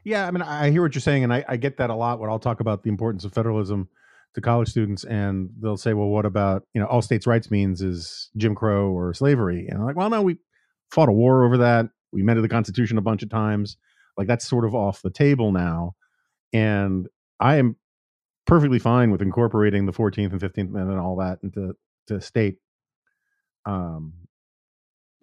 Yeah, 0.05 0.29
I 0.29 0.31
mean, 0.31 0.43
I 0.43 0.71
hear 0.71 0.83
what 0.83 0.95
you're 0.95 1.03
saying, 1.03 1.25
and 1.25 1.35
I, 1.35 1.45
I 1.49 1.57
get 1.57 1.79
that 1.79 1.91
a 1.91 1.95
lot 1.97 2.21
when 2.21 2.31
I'll 2.31 2.39
talk 2.39 2.61
about 2.61 2.85
the 2.85 2.91
importance 2.91 3.25
of 3.25 3.35
federalism 3.35 3.89
to 4.35 4.41
college 4.41 4.69
students, 4.69 5.03
and 5.03 5.51
they'll 5.61 5.77
say, 5.77 5.95
"Well, 5.95 6.07
what 6.07 6.25
about 6.25 6.63
you 6.75 6.81
know 6.81 6.87
all 6.87 7.03
states' 7.03 7.27
rights 7.27 7.51
means 7.51 7.83
is 7.83 8.31
Jim 8.37 8.55
Crow 8.55 8.93
or 8.93 9.13
slavery?" 9.15 9.67
And 9.69 9.81
I'm 9.81 9.85
like, 9.85 9.97
"Well, 9.97 10.09
no, 10.09 10.23
we 10.23 10.37
fought 10.93 11.09
a 11.09 11.13
war 11.13 11.45
over 11.45 11.59
that. 11.59 11.87
We 12.13 12.21
amended 12.21 12.45
the 12.45 12.49
Constitution 12.49 12.99
a 12.99 13.03
bunch 13.03 13.25
of 13.25 13.31
times. 13.31 13.77
Like 14.17 14.27
that's 14.27 14.49
sort 14.49 14.65
of 14.65 14.75
off 14.75 15.03
the 15.03 15.11
table 15.11 15.53
now." 15.53 15.95
And 16.53 17.09
I 17.41 17.57
am 17.57 17.77
perfectly 18.47 18.79
fine 18.79 19.11
with 19.11 19.21
incorporating 19.21 19.87
the 19.87 19.93
14th 19.93 20.33
and 20.33 20.41
15th 20.41 20.69
Amendment 20.69 20.93
and 20.93 21.01
all 21.01 21.17
that 21.17 21.41
into 21.43 21.77
to 22.07 22.21
state 22.21 22.59
um, 23.67 24.13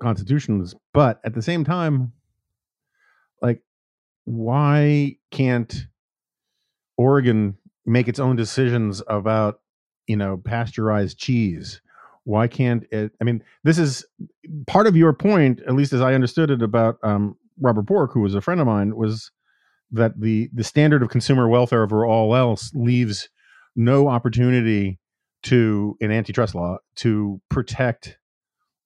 constitutions, 0.02 0.76
but 0.94 1.22
at 1.24 1.34
the 1.34 1.42
same 1.42 1.64
time, 1.64 2.12
like 3.42 3.62
why 4.26 5.16
can't 5.32 5.88
Oregon 6.98 7.58
make 7.86 8.08
its 8.08 8.20
own 8.20 8.36
decisions 8.36 9.02
about 9.08 9.62
you 10.08 10.18
know 10.18 10.38
pasteurized 10.38 11.18
cheese? 11.18 11.82
Why 12.26 12.48
can't 12.48 12.86
it? 12.92 13.14
I 13.20 13.24
mean, 13.24 13.44
this 13.64 13.78
is 13.78 14.06
part 14.68 14.88
of 14.88 14.96
your 14.96 15.14
point, 15.14 15.62
at 15.68 15.74
least 15.74 15.94
as 15.94 16.02
I 16.02 16.14
understood 16.14 16.52
it, 16.52 16.62
about 16.62 16.98
um, 17.04 17.38
Robert 17.60 17.84
Bork, 17.84 18.14
who 18.14 18.22
was 18.22 18.36
a 18.36 18.42
friend 18.42 18.62
of 18.62 18.68
mine, 18.68 18.96
was 18.96 19.32
that 19.92 20.20
the 20.20 20.50
the 20.54 20.64
standard 20.64 21.04
of 21.04 21.10
consumer 21.10 21.48
welfare 21.48 21.84
over 21.84 22.06
all 22.06 22.36
else 22.36 22.72
leaves 22.74 23.30
no 23.76 24.08
opportunity 24.08 25.00
to 25.44 25.98
in 26.00 26.12
antitrust 26.12 26.56
law 26.56 26.78
to 26.96 27.42
protect 27.50 28.18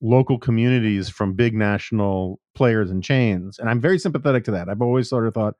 local 0.00 0.38
communities 0.38 1.08
from 1.08 1.34
big 1.34 1.54
national 1.54 2.40
players 2.54 2.90
and 2.90 3.02
chains. 3.02 3.58
And 3.58 3.68
I'm 3.68 3.80
very 3.80 3.98
sympathetic 3.98 4.44
to 4.44 4.50
that. 4.52 4.68
I've 4.68 4.82
always 4.82 5.08
sort 5.08 5.26
of 5.26 5.34
thought 5.34 5.54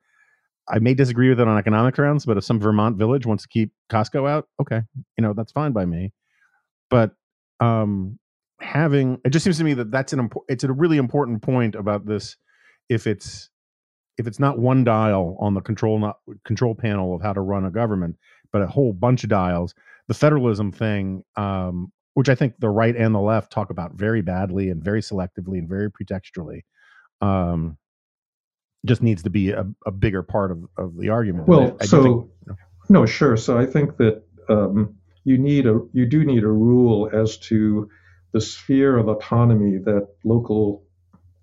I 0.69 0.79
may 0.81 0.95
disagree 0.95 1.29
with 1.29 1.41
it 1.41 1.49
on 1.49 1.59
economic 1.59 1.95
grounds, 1.95 2.27
but 2.27 2.37
if 2.37 2.45
some 2.45 2.61
Vermont 2.61 2.99
village 2.99 3.27
wants 3.27 3.43
to 3.45 3.49
keep 3.49 3.73
Costco 3.91 4.29
out, 4.29 4.49
okay, 4.61 4.83
you 5.17 5.23
know 5.23 5.33
that's 5.33 5.53
fine 5.53 5.73
by 5.73 5.87
me. 5.87 6.13
But 6.91 7.13
um, 7.61 8.19
having 8.61 9.21
it 9.25 9.31
just 9.31 9.45
seems 9.45 9.59
to 9.59 9.65
me 9.65 9.75
that 9.75 9.91
that's 9.91 10.13
an 10.13 10.19
important. 10.19 10.53
It's 10.53 10.65
a 10.65 10.73
really 10.73 10.99
important 10.99 11.43
point 11.43 11.75
about 11.75 12.07
this. 12.07 12.37
If 12.89 13.07
it's 13.07 13.51
if 14.17 14.27
it's 14.27 14.41
not 14.41 14.59
one 14.59 14.83
dial 14.85 15.37
on 15.41 15.55
the 15.55 15.61
control 15.61 15.99
not 15.99 16.17
control 16.45 16.75
panel 16.75 17.15
of 17.15 17.23
how 17.23 17.33
to 17.33 17.41
run 17.41 17.65
a 17.65 17.71
government, 17.71 18.17
but 18.53 18.63
a 18.63 18.67
whole 18.67 18.93
bunch 18.93 19.23
of 19.25 19.31
dials, 19.31 19.75
the 20.09 20.15
federalism 20.15 20.73
thing 20.73 21.23
um, 21.37 21.93
which 22.19 22.29
I 22.29 22.35
think 22.35 22.55
the 22.59 22.69
right 22.69 22.97
and 22.97 23.15
the 23.15 23.21
left 23.21 23.53
talk 23.53 23.71
about 23.71 23.95
very 23.95 24.23
badly 24.23 24.71
and 24.71 24.83
very 24.83 25.01
selectively 25.03 25.59
and 25.59 25.69
very 25.69 25.89
pretextually, 25.89 26.63
um, 27.21 27.79
just 28.85 29.05
needs 29.05 29.23
to 29.23 29.31
be 29.31 29.53
a, 29.53 29.65
a 29.87 29.93
bigger 29.93 30.25
part 30.25 30.51
of, 30.51 30.65
of 30.77 30.97
the 30.99 31.11
argument. 31.11 31.47
Well, 31.47 31.77
I, 31.81 31.85
I 31.85 31.87
so 31.87 32.03
think, 32.03 32.27
know. 32.49 32.57
no, 32.89 33.07
sure. 33.07 33.37
So 33.37 33.57
I 33.57 33.67
think 33.67 33.99
that 33.99 34.25
um, 34.49 34.97
you 35.23 35.39
need 35.39 35.67
a 35.67 35.79
you 35.93 36.07
do 36.07 36.25
need 36.25 36.43
a 36.43 36.49
rule 36.49 37.09
as 37.13 37.39
to 37.39 37.89
the 38.33 38.41
sphere 38.41 38.99
of 38.99 39.07
autonomy 39.07 39.79
that 39.85 40.09
local 40.25 40.83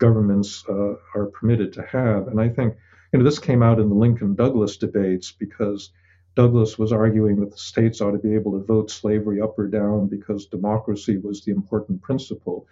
governments 0.05 0.63
uh, 0.69 0.93
are 1.15 1.27
permitted 1.37 1.73
to 1.73 1.83
have, 1.83 2.27
and 2.29 2.39
I 2.39 2.49
think 2.49 2.75
you 3.11 3.19
know 3.19 3.25
this 3.25 3.39
came 3.39 3.63
out 3.67 3.79
in 3.79 3.89
the 3.89 4.01
Lincoln 4.05 4.35
Douglas 4.35 4.77
debates 4.77 5.31
because 5.31 5.91
Douglas 6.35 6.77
was 6.77 6.91
arguing 6.91 7.39
that 7.39 7.51
the 7.51 7.57
states 7.57 8.01
ought 8.01 8.11
to 8.11 8.27
be 8.27 8.35
able 8.35 8.51
to 8.53 8.65
vote 8.65 8.91
slavery 8.91 9.39
up 9.41 9.57
or 9.57 9.67
down 9.67 10.07
because 10.07 10.45
democracy 10.45 11.17
was 11.17 11.43
the 11.43 11.51
important 11.51 12.01
principle. 12.01 12.67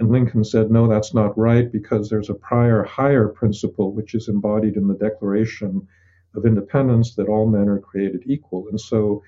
And 0.00 0.10
Lincoln 0.10 0.44
said, 0.44 0.70
no, 0.70 0.88
that's 0.88 1.14
not 1.14 1.36
right 1.36 1.70
because 1.70 2.08
there's 2.08 2.30
a 2.30 2.34
prior 2.50 2.82
higher 2.82 3.28
principle 3.28 3.92
which 3.92 4.14
is 4.14 4.28
embodied 4.28 4.76
in 4.76 4.88
the 4.88 4.94
Declaration 4.94 5.86
of 6.34 6.46
Independence 6.46 7.14
that 7.16 7.28
all 7.28 7.46
men 7.46 7.68
are 7.68 7.78
created 7.78 8.22
equal. 8.26 8.66
And 8.70 8.80
so, 8.80 9.22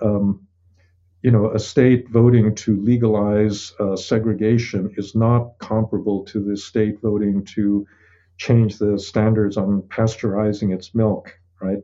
um, 0.00 0.46
you 1.24 1.32
know, 1.32 1.52
a 1.52 1.60
state 1.60 2.10
voting 2.10 2.54
to 2.56 2.80
legalize 2.82 3.74
uh, 3.80 3.96
segregation 3.96 4.94
is 4.98 5.16
not 5.16 5.58
comparable 5.60 6.24
to 6.26 6.40
the 6.44 6.56
state 6.56 7.00
voting 7.02 7.44
to 7.56 7.86
change 8.38 8.78
the 8.78 8.98
standards 8.98 9.56
on 9.58 9.82
pasteurizing 9.84 10.74
its 10.74 10.94
milk, 10.94 11.38
right? 11.62 11.78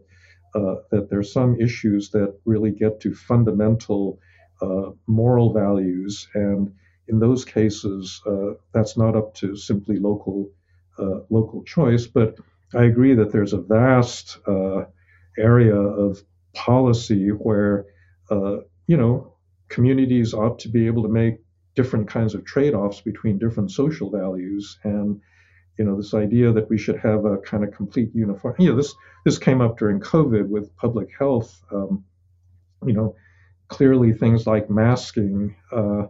uh, 0.55 0.77
that 0.91 1.11
there's 1.11 1.33
some 1.33 1.61
issues 1.61 2.11
that 2.11 2.39
really 2.45 2.71
get 2.71 3.01
to 3.01 3.15
fundamental 3.15 4.21
uh, 4.63 4.91
moral 5.07 5.53
values, 5.53 6.29
and 6.35 6.73
in 7.09 7.21
those 7.21 7.45
cases, 7.45 8.23
uh, 8.27 8.55
that's 8.75 8.97
not 8.97 9.17
up 9.17 9.35
to 9.35 9.57
simply 9.57 9.99
local 9.99 10.51
uh, 10.99 11.21
local 11.31 11.65
choice. 11.65 12.07
But 12.07 12.39
I 12.75 12.85
agree 12.85 13.15
that 13.15 13.33
there's 13.33 13.55
a 13.55 13.61
vast 13.61 14.39
uh, 14.47 14.85
area 15.39 15.77
of 15.77 16.23
policy 16.55 17.29
where 17.31 17.87
you 18.91 18.97
know 18.97 19.33
communities 19.69 20.35
ought 20.35 20.59
to 20.59 20.69
be 20.69 20.89
able 20.89 21.05
to 21.05 21.09
make 21.09 21.37
different 21.77 22.09
kinds 22.09 22.35
of 22.35 22.45
trade-offs 22.45 23.01
between 23.01 23.39
different 23.39 23.71
social 23.71 24.11
values 24.11 24.81
and 24.83 25.21
you 25.79 25.85
know 25.85 25.97
this 25.97 26.13
idea 26.13 26.53
that 26.53 26.69
we 26.69 26.77
should 26.77 26.99
have 26.99 27.25
a 27.25 27.39
kind 27.39 27.63
of 27.63 27.71
complete 27.73 28.11
uniform 28.13 28.57
you 28.59 28.69
know 28.69 28.77
this 28.77 28.93
this 29.25 29.39
came 29.39 29.61
up 29.61 29.79
during 29.79 30.01
covid 30.01 30.49
with 30.49 30.75
public 30.77 31.09
health 31.17 31.63
um, 31.73 32.05
you 32.85 32.93
know 32.93 33.15
clearly 33.69 34.13
things 34.13 34.45
like 34.49 34.69
masking 34.69 35.55
uh, 35.71 36.07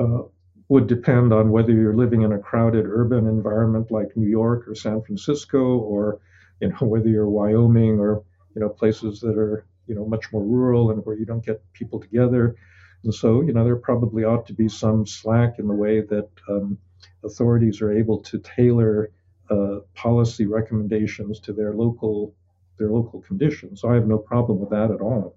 uh, 0.00 0.22
would 0.70 0.86
depend 0.86 1.30
on 1.30 1.50
whether 1.50 1.72
you're 1.72 2.00
living 2.04 2.22
in 2.22 2.32
a 2.32 2.38
crowded 2.38 2.86
urban 2.86 3.26
environment 3.26 3.90
like 3.90 4.16
new 4.16 4.30
york 4.40 4.66
or 4.66 4.74
san 4.74 5.02
francisco 5.02 5.76
or 5.76 6.20
you 6.62 6.68
know 6.70 6.86
whether 6.92 7.10
you're 7.10 7.28
wyoming 7.28 8.00
or 8.00 8.24
you 8.54 8.62
know 8.62 8.70
places 8.70 9.20
that 9.20 9.36
are 9.36 9.66
you 9.86 9.94
know 9.94 10.06
much 10.06 10.32
more 10.32 10.42
rural 10.42 10.90
and 10.90 11.04
where 11.04 11.16
you 11.16 11.24
don't 11.24 11.44
get 11.44 11.62
people 11.72 12.00
together 12.00 12.56
and 13.04 13.14
so 13.14 13.42
you 13.42 13.52
know 13.52 13.64
there 13.64 13.76
probably 13.76 14.24
ought 14.24 14.46
to 14.46 14.52
be 14.52 14.68
some 14.68 15.06
slack 15.06 15.58
in 15.58 15.68
the 15.68 15.74
way 15.74 16.00
that 16.00 16.28
um, 16.48 16.78
authorities 17.24 17.80
are 17.80 17.92
able 17.92 18.18
to 18.18 18.38
tailor 18.38 19.10
uh, 19.50 19.80
policy 19.94 20.46
recommendations 20.46 21.40
to 21.40 21.52
their 21.52 21.74
local 21.74 22.34
their 22.78 22.90
local 22.90 23.20
conditions. 23.20 23.80
So 23.80 23.88
I 23.88 23.94
have 23.94 24.06
no 24.06 24.18
problem 24.18 24.58
with 24.58 24.70
that 24.70 24.90
at 24.90 25.00
all. 25.00 25.36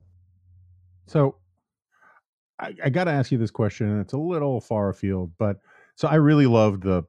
So 1.05 1.35
I, 2.59 2.73
I 2.85 2.89
got 2.89 3.03
to 3.03 3.11
ask 3.11 3.31
you 3.31 3.37
this 3.37 3.51
question, 3.51 3.87
and 3.87 4.01
it's 4.01 4.13
a 4.13 4.17
little 4.17 4.59
far 4.59 4.89
afield, 4.89 5.31
but 5.37 5.57
so 5.95 6.07
I 6.07 6.15
really 6.15 6.47
loved 6.47 6.83
the 6.83 7.03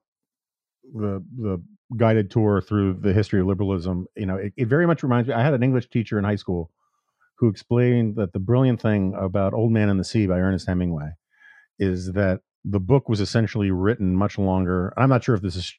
the 0.95 1.23
the 1.39 1.63
guided 1.97 2.31
tour 2.31 2.61
through 2.61 2.95
the 2.95 3.13
history 3.13 3.41
of 3.41 3.47
liberalism. 3.47 4.07
You 4.17 4.27
know, 4.27 4.37
it, 4.37 4.53
it 4.57 4.69
very 4.69 4.87
much 4.87 5.03
reminds 5.03 5.29
me. 5.29 5.35
I 5.35 5.43
had 5.43 5.55
an 5.55 5.63
English 5.63 5.89
teacher 5.89 6.19
in 6.19 6.25
high 6.25 6.37
school 6.37 6.71
who 7.39 7.49
explained 7.49 8.17
that 8.17 8.33
the 8.33 8.39
brilliant 8.41 8.81
thing 8.81 9.15
about 9.19 9.55
Old 9.55 9.73
Man 9.73 9.89
and 9.89 10.01
the 10.01 10.05
Sea 10.05 10.27
by 10.27 10.39
Ernest 10.39 10.67
Hemingway 10.67 11.11
is 11.79 12.13
that 12.13 12.41
the 12.65 12.81
book 12.81 13.09
was 13.09 13.21
essentially 13.21 13.71
written 13.71 14.15
much 14.15 14.39
longer. 14.39 14.93
I'm 14.97 15.09
not 15.09 15.25
sure 15.25 15.37
if 15.37 15.43
this 15.43 15.57
is 15.57 15.73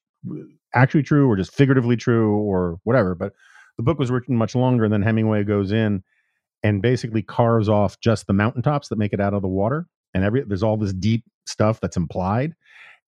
actually 0.73 1.03
true 1.03 1.29
or 1.29 1.35
just 1.35 1.53
figuratively 1.53 1.97
true 1.97 2.37
or 2.37 2.79
whatever, 2.83 3.15
but 3.15 3.33
the 3.77 3.83
book 3.83 3.99
was 3.99 4.11
written 4.11 4.35
much 4.35 4.55
longer. 4.55 4.85
And 4.85 4.93
then 4.93 5.01
Hemingway 5.01 5.43
goes 5.43 5.71
in 5.71 6.03
and 6.63 6.81
basically 6.81 7.21
carves 7.21 7.69
off 7.69 7.99
just 7.99 8.27
the 8.27 8.33
mountaintops 8.33 8.89
that 8.89 8.97
make 8.97 9.13
it 9.13 9.21
out 9.21 9.33
of 9.33 9.41
the 9.41 9.47
water. 9.47 9.87
and 10.13 10.23
every 10.23 10.43
there's 10.43 10.63
all 10.63 10.77
this 10.77 10.93
deep 10.93 11.23
stuff 11.45 11.79
that's 11.81 11.97
implied, 11.97 12.53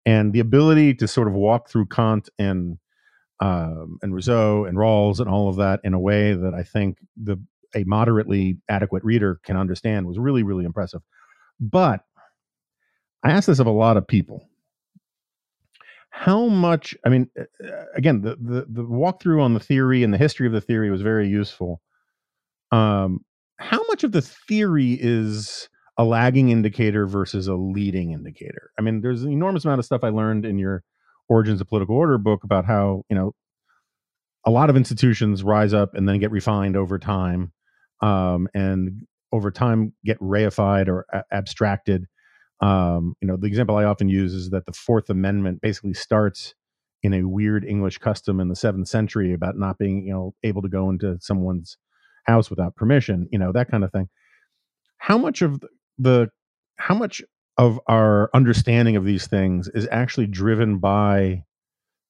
and 0.06 0.32
the 0.32 0.40
ability 0.40 0.94
to 0.94 1.08
sort 1.08 1.28
of 1.28 1.34
walk 1.34 1.68
through 1.68 1.86
Kant 1.86 2.28
and 2.38 2.78
um, 3.40 3.98
and 4.02 4.14
Rousseau 4.14 4.64
and 4.64 4.78
Rawls 4.78 5.18
and 5.20 5.28
all 5.28 5.48
of 5.48 5.56
that 5.56 5.80
in 5.84 5.94
a 5.94 6.00
way 6.00 6.34
that 6.34 6.54
I 6.54 6.62
think 6.62 6.98
the 7.20 7.38
a 7.74 7.84
moderately 7.84 8.58
adequate 8.68 9.04
reader 9.04 9.40
can 9.44 9.56
understand 9.56 10.06
was 10.06 10.18
really 10.18 10.42
really 10.42 10.64
impressive. 10.64 11.02
But 11.60 12.00
I 13.22 13.30
asked 13.30 13.46
this 13.46 13.58
of 13.58 13.66
a 13.66 13.70
lot 13.70 13.96
of 13.96 14.06
people. 14.06 14.48
How 16.10 16.46
much? 16.46 16.94
I 17.06 17.08
mean, 17.08 17.30
again, 17.94 18.20
the 18.20 18.36
the 18.36 18.66
the 18.68 18.84
walkthrough 18.84 19.42
on 19.42 19.54
the 19.54 19.60
theory 19.60 20.02
and 20.02 20.12
the 20.12 20.18
history 20.18 20.46
of 20.46 20.52
the 20.52 20.60
theory 20.60 20.90
was 20.90 21.00
very 21.00 21.28
useful. 21.28 21.80
Um, 22.70 23.24
how 23.56 23.82
much 23.88 24.04
of 24.04 24.12
the 24.12 24.22
theory 24.22 24.98
is 25.00 25.68
a 25.96 26.04
lagging 26.04 26.50
indicator 26.50 27.06
versus 27.06 27.46
a 27.48 27.54
leading 27.54 28.12
indicator? 28.12 28.70
I 28.78 28.82
mean, 28.82 29.00
there's 29.00 29.22
an 29.22 29.32
enormous 29.32 29.64
amount 29.64 29.78
of 29.78 29.84
stuff 29.84 30.04
I 30.04 30.08
learned 30.10 30.44
in 30.44 30.58
your 30.58 30.82
Origins 31.28 31.60
of 31.60 31.68
Political 31.68 31.96
Order 31.96 32.18
book 32.18 32.44
about 32.44 32.66
how 32.66 33.04
you 33.08 33.16
know 33.16 33.34
a 34.44 34.50
lot 34.50 34.68
of 34.68 34.76
institutions 34.76 35.42
rise 35.42 35.72
up 35.72 35.94
and 35.94 36.08
then 36.08 36.18
get 36.18 36.30
refined 36.30 36.76
over 36.76 36.98
time, 36.98 37.52
um, 38.02 38.48
and 38.54 39.02
over 39.32 39.50
time 39.50 39.94
get 40.04 40.20
reified 40.20 40.88
or 40.88 41.06
a- 41.12 41.24
abstracted. 41.32 42.06
Um, 42.60 43.14
you 43.20 43.26
know, 43.26 43.36
the 43.36 43.46
example 43.46 43.76
I 43.76 43.84
often 43.84 44.08
use 44.08 44.34
is 44.34 44.50
that 44.50 44.66
the 44.66 44.72
Fourth 44.72 45.10
Amendment 45.10 45.60
basically 45.62 45.94
starts 45.94 46.54
in 47.02 47.14
a 47.14 47.24
weird 47.24 47.64
English 47.64 47.98
custom 47.98 48.38
in 48.40 48.48
the 48.48 48.56
seventh 48.56 48.88
century 48.88 49.32
about 49.32 49.56
not 49.56 49.78
being, 49.78 50.06
you 50.06 50.12
know, 50.12 50.34
able 50.44 50.62
to 50.62 50.68
go 50.68 50.88
into 50.90 51.16
someone's 51.20 51.76
house 52.24 52.50
without 52.50 52.76
permission, 52.76 53.28
you 53.32 53.38
know, 53.38 53.52
that 53.52 53.70
kind 53.70 53.82
of 53.82 53.90
thing. 53.90 54.08
How 54.98 55.18
much 55.18 55.42
of 55.42 55.60
the 55.98 56.28
how 56.76 56.94
much 56.94 57.22
of 57.58 57.80
our 57.86 58.30
understanding 58.34 58.96
of 58.96 59.04
these 59.04 59.26
things 59.26 59.68
is 59.74 59.88
actually 59.90 60.26
driven 60.26 60.78
by 60.78 61.42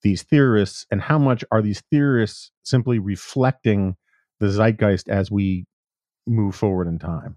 these 0.02 0.22
theorists 0.22 0.86
and 0.90 1.00
how 1.00 1.18
much 1.18 1.44
are 1.50 1.62
these 1.62 1.82
theorists 1.90 2.50
simply 2.62 2.98
reflecting 2.98 3.96
the 4.40 4.50
zeitgeist 4.50 5.08
as 5.08 5.30
we 5.30 5.64
move 6.26 6.54
forward 6.54 6.88
in 6.88 6.98
time. 6.98 7.36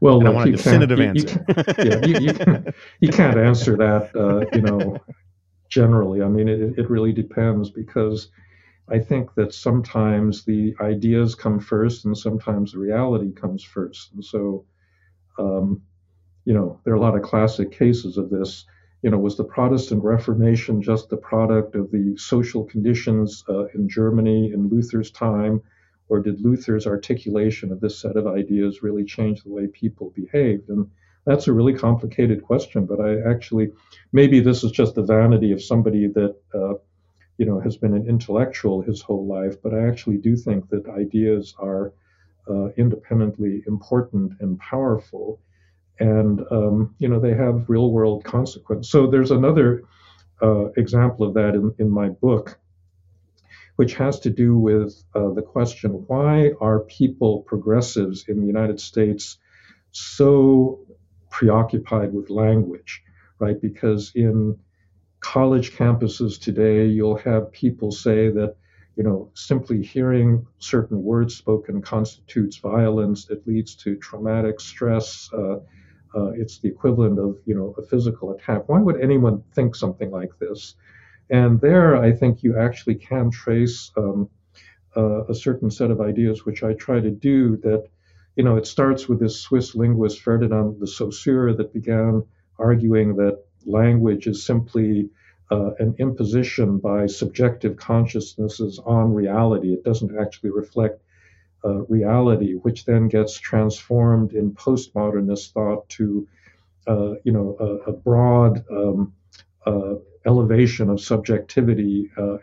Well 0.00 0.26
i 0.26 0.30
want 0.30 0.50
a 0.50 0.52
definitive 0.52 0.98
you, 0.98 1.04
answer. 1.04 1.44
you, 1.48 1.54
yeah, 1.78 2.06
you, 2.06 2.18
you, 2.20 2.72
you, 3.00 3.08
can't 3.08 3.38
answer 3.38 3.76
that 3.78 4.14
uh, 4.14 4.44
you 4.54 4.60
know 4.62 4.98
generally. 5.70 6.22
I 6.22 6.28
mean 6.28 6.48
it, 6.48 6.78
it 6.78 6.90
really 6.90 7.12
depends 7.12 7.70
because 7.70 8.28
i 8.88 8.98
think 8.98 9.34
that 9.36 9.54
sometimes 9.54 10.44
the 10.44 10.74
ideas 10.80 11.34
come 11.34 11.58
first 11.58 12.04
and 12.04 12.16
sometimes 12.16 12.72
the 12.72 12.78
reality 12.78 13.32
comes 13.32 13.64
first. 13.64 14.12
And 14.12 14.22
so 14.24 14.66
um, 15.38 15.82
you 16.46 16.54
know, 16.54 16.80
there 16.84 16.94
are 16.94 16.96
a 16.96 17.00
lot 17.00 17.16
of 17.16 17.22
classic 17.22 17.72
cases 17.72 18.16
of 18.16 18.30
this. 18.30 18.64
You 19.02 19.10
know, 19.10 19.18
was 19.18 19.36
the 19.36 19.44
Protestant 19.44 20.02
Reformation 20.02 20.80
just 20.80 21.10
the 21.10 21.16
product 21.16 21.74
of 21.74 21.90
the 21.90 22.16
social 22.16 22.64
conditions 22.64 23.44
uh, 23.48 23.66
in 23.74 23.88
Germany 23.88 24.52
in 24.52 24.68
Luther's 24.68 25.10
time, 25.10 25.62
or 26.08 26.20
did 26.20 26.40
Luther's 26.40 26.86
articulation 26.86 27.72
of 27.72 27.80
this 27.80 27.98
set 27.98 28.16
of 28.16 28.26
ideas 28.26 28.82
really 28.82 29.04
change 29.04 29.42
the 29.42 29.50
way 29.50 29.66
people 29.66 30.12
behaved? 30.14 30.68
And 30.68 30.88
that's 31.24 31.48
a 31.48 31.52
really 31.52 31.74
complicated 31.74 32.42
question, 32.42 32.86
but 32.86 33.00
I 33.00 33.20
actually, 33.28 33.72
maybe 34.12 34.40
this 34.40 34.62
is 34.62 34.70
just 34.70 34.94
the 34.94 35.02
vanity 35.02 35.52
of 35.52 35.62
somebody 35.62 36.06
that, 36.08 36.36
uh, 36.54 36.74
you 37.38 37.46
know, 37.46 37.60
has 37.60 37.76
been 37.76 37.94
an 37.94 38.08
intellectual 38.08 38.82
his 38.82 39.00
whole 39.02 39.26
life, 39.26 39.60
but 39.62 39.74
I 39.74 39.88
actually 39.88 40.18
do 40.18 40.36
think 40.36 40.68
that 40.70 40.88
ideas 40.88 41.54
are 41.58 41.92
uh, 42.48 42.68
independently 42.76 43.62
important 43.66 44.32
and 44.40 44.58
powerful 44.58 45.40
and 45.98 46.40
um, 46.50 46.94
you 46.98 47.08
know 47.08 47.18
they 47.18 47.34
have 47.34 47.68
real 47.68 47.90
world 47.90 48.24
consequence. 48.24 48.88
So 48.90 49.06
there's 49.06 49.30
another 49.30 49.82
uh, 50.42 50.66
example 50.72 51.26
of 51.26 51.34
that 51.34 51.54
in, 51.54 51.74
in 51.78 51.90
my 51.90 52.08
book, 52.08 52.58
which 53.76 53.94
has 53.94 54.20
to 54.20 54.30
do 54.30 54.58
with 54.58 55.02
uh, 55.14 55.30
the 55.30 55.42
question 55.42 55.90
why 56.06 56.52
are 56.60 56.80
people 56.80 57.42
progressives 57.42 58.24
in 58.28 58.40
the 58.40 58.46
United 58.46 58.80
States 58.80 59.38
so 59.92 60.80
preoccupied 61.30 62.12
with 62.12 62.30
language, 62.30 63.02
right? 63.38 63.60
Because 63.60 64.12
in 64.14 64.58
college 65.20 65.72
campuses 65.72 66.40
today, 66.40 66.86
you'll 66.86 67.18
have 67.18 67.52
people 67.52 67.90
say 67.92 68.28
that 68.30 68.56
you 68.96 69.04
know, 69.04 69.30
simply 69.34 69.82
hearing 69.82 70.46
certain 70.58 71.02
words 71.02 71.36
spoken 71.36 71.82
constitutes 71.82 72.56
violence. 72.56 73.28
It 73.28 73.46
leads 73.46 73.74
to 73.76 73.96
traumatic 73.96 74.58
stress. 74.58 75.28
Uh, 75.32 75.56
uh, 76.14 76.30
it's 76.30 76.58
the 76.58 76.68
equivalent 76.68 77.18
of 77.18 77.38
you 77.44 77.54
know 77.54 77.74
a 77.76 77.82
physical 77.82 78.32
attack. 78.32 78.68
Why 78.68 78.80
would 78.80 79.00
anyone 79.00 79.44
think 79.54 79.76
something 79.76 80.10
like 80.10 80.30
this? 80.38 80.76
And 81.30 81.60
there, 81.60 81.96
I 81.96 82.12
think 82.12 82.42
you 82.42 82.58
actually 82.58 82.96
can 82.96 83.30
trace 83.30 83.90
um, 83.96 84.28
uh, 84.96 85.24
a 85.26 85.34
certain 85.34 85.70
set 85.70 85.90
of 85.90 86.00
ideas, 86.00 86.44
which 86.44 86.62
I 86.62 86.72
try 86.74 87.00
to 87.00 87.10
do. 87.10 87.56
That 87.58 87.88
you 88.36 88.44
know, 88.44 88.56
it 88.56 88.66
starts 88.66 89.08
with 89.08 89.18
this 89.18 89.40
Swiss 89.40 89.74
linguist 89.74 90.20
Ferdinand 90.20 90.78
de 90.78 90.86
Saussure 90.86 91.54
that 91.54 91.72
began 91.72 92.22
arguing 92.58 93.16
that 93.16 93.42
language 93.64 94.26
is 94.26 94.44
simply 94.44 95.08
uh, 95.50 95.70
an 95.78 95.94
imposition 95.98 96.78
by 96.78 97.06
subjective 97.06 97.76
consciousnesses 97.76 98.78
on 98.84 99.14
reality. 99.14 99.72
It 99.72 99.84
doesn't 99.84 100.18
actually 100.18 100.50
reflect 100.50 101.02
uh, 101.64 101.84
reality, 101.86 102.54
which 102.54 102.84
then 102.84 103.08
gets 103.08 103.38
transformed 103.38 104.32
in 104.32 104.52
postmodernist 104.52 105.52
thought 105.52 105.88
to, 105.90 106.28
uh, 106.86 107.14
you 107.24 107.32
know, 107.32 107.56
a, 107.58 107.90
a 107.90 107.92
broad 107.92 108.64
um, 108.70 109.14
uh, 109.64 109.94
elevation 110.26 110.90
of 110.90 111.00
subjectivity 111.00 112.10
uh, 112.16 112.36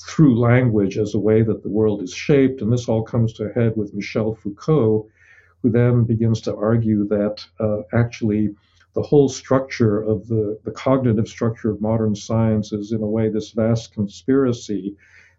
through 0.00 0.38
language 0.38 0.96
as 0.98 1.14
a 1.14 1.18
way 1.18 1.42
that 1.42 1.62
the 1.62 1.68
world 1.68 2.02
is 2.02 2.12
shaped. 2.12 2.60
And 2.62 2.72
this 2.72 2.88
all 2.88 3.02
comes 3.02 3.32
to 3.34 3.44
a 3.44 3.52
head 3.52 3.76
with 3.76 3.94
Michel 3.94 4.34
Foucault, 4.34 5.08
who 5.62 5.70
then 5.70 6.04
begins 6.04 6.40
to 6.42 6.54
argue 6.54 7.06
that 7.08 7.44
uh, 7.58 7.82
actually 7.92 8.54
the 8.94 9.02
whole 9.02 9.28
structure 9.28 10.02
of 10.02 10.26
the, 10.28 10.58
the 10.64 10.70
cognitive 10.70 11.28
structure 11.28 11.70
of 11.70 11.80
modern 11.80 12.14
science 12.14 12.72
is 12.72 12.92
in 12.92 13.02
a 13.02 13.06
way 13.06 13.28
this 13.28 13.50
vast 13.50 13.92
conspiracy 13.92 14.96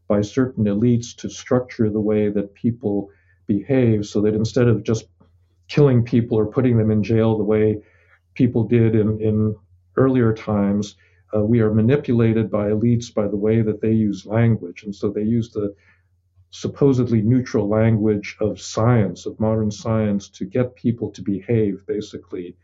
by 0.08 0.22
certain 0.22 0.66
elites 0.66 1.16
to 1.18 1.30
structure 1.30 1.90
the 1.90 2.00
way 2.00 2.30
that 2.30 2.54
people 2.54 3.10
behave 3.48 4.06
so 4.06 4.22
that 4.22 4.36
instead 4.36 4.68
of 4.68 4.84
just 4.84 5.08
killing 5.68 6.04
people 6.04 6.38
or 6.38 6.46
putting 6.46 6.78
them 6.78 6.92
in 6.92 7.04
jail 7.04 7.38
the 7.38 7.44
way 7.44 7.82
people 8.34 8.64
did 8.64 8.96
in, 8.96 9.20
in 9.22 9.56
earlier 9.98 10.34
times, 10.34 10.96
uh, 11.36 11.44
we 11.44 11.60
are 11.60 11.74
manipulated 11.74 12.50
by 12.50 12.70
elites 12.70 13.14
by 13.14 13.28
the 13.28 13.38
way 13.38 13.62
that 13.62 13.82
they 13.82 13.92
use 13.92 14.26
language. 14.26 14.84
And 14.84 14.96
so 14.96 15.10
they 15.10 15.24
use 15.24 15.52
the 15.52 15.76
supposedly 16.52 17.22
neutral 17.22 17.68
language 17.70 18.36
of 18.40 18.60
science, 18.60 19.26
of 19.26 19.40
modern 19.40 19.72
science, 19.72 20.30
to 20.30 20.46
get 20.46 20.76
people 20.76 21.12
to 21.12 21.22
behave, 21.22 21.86
basically. 21.86 22.56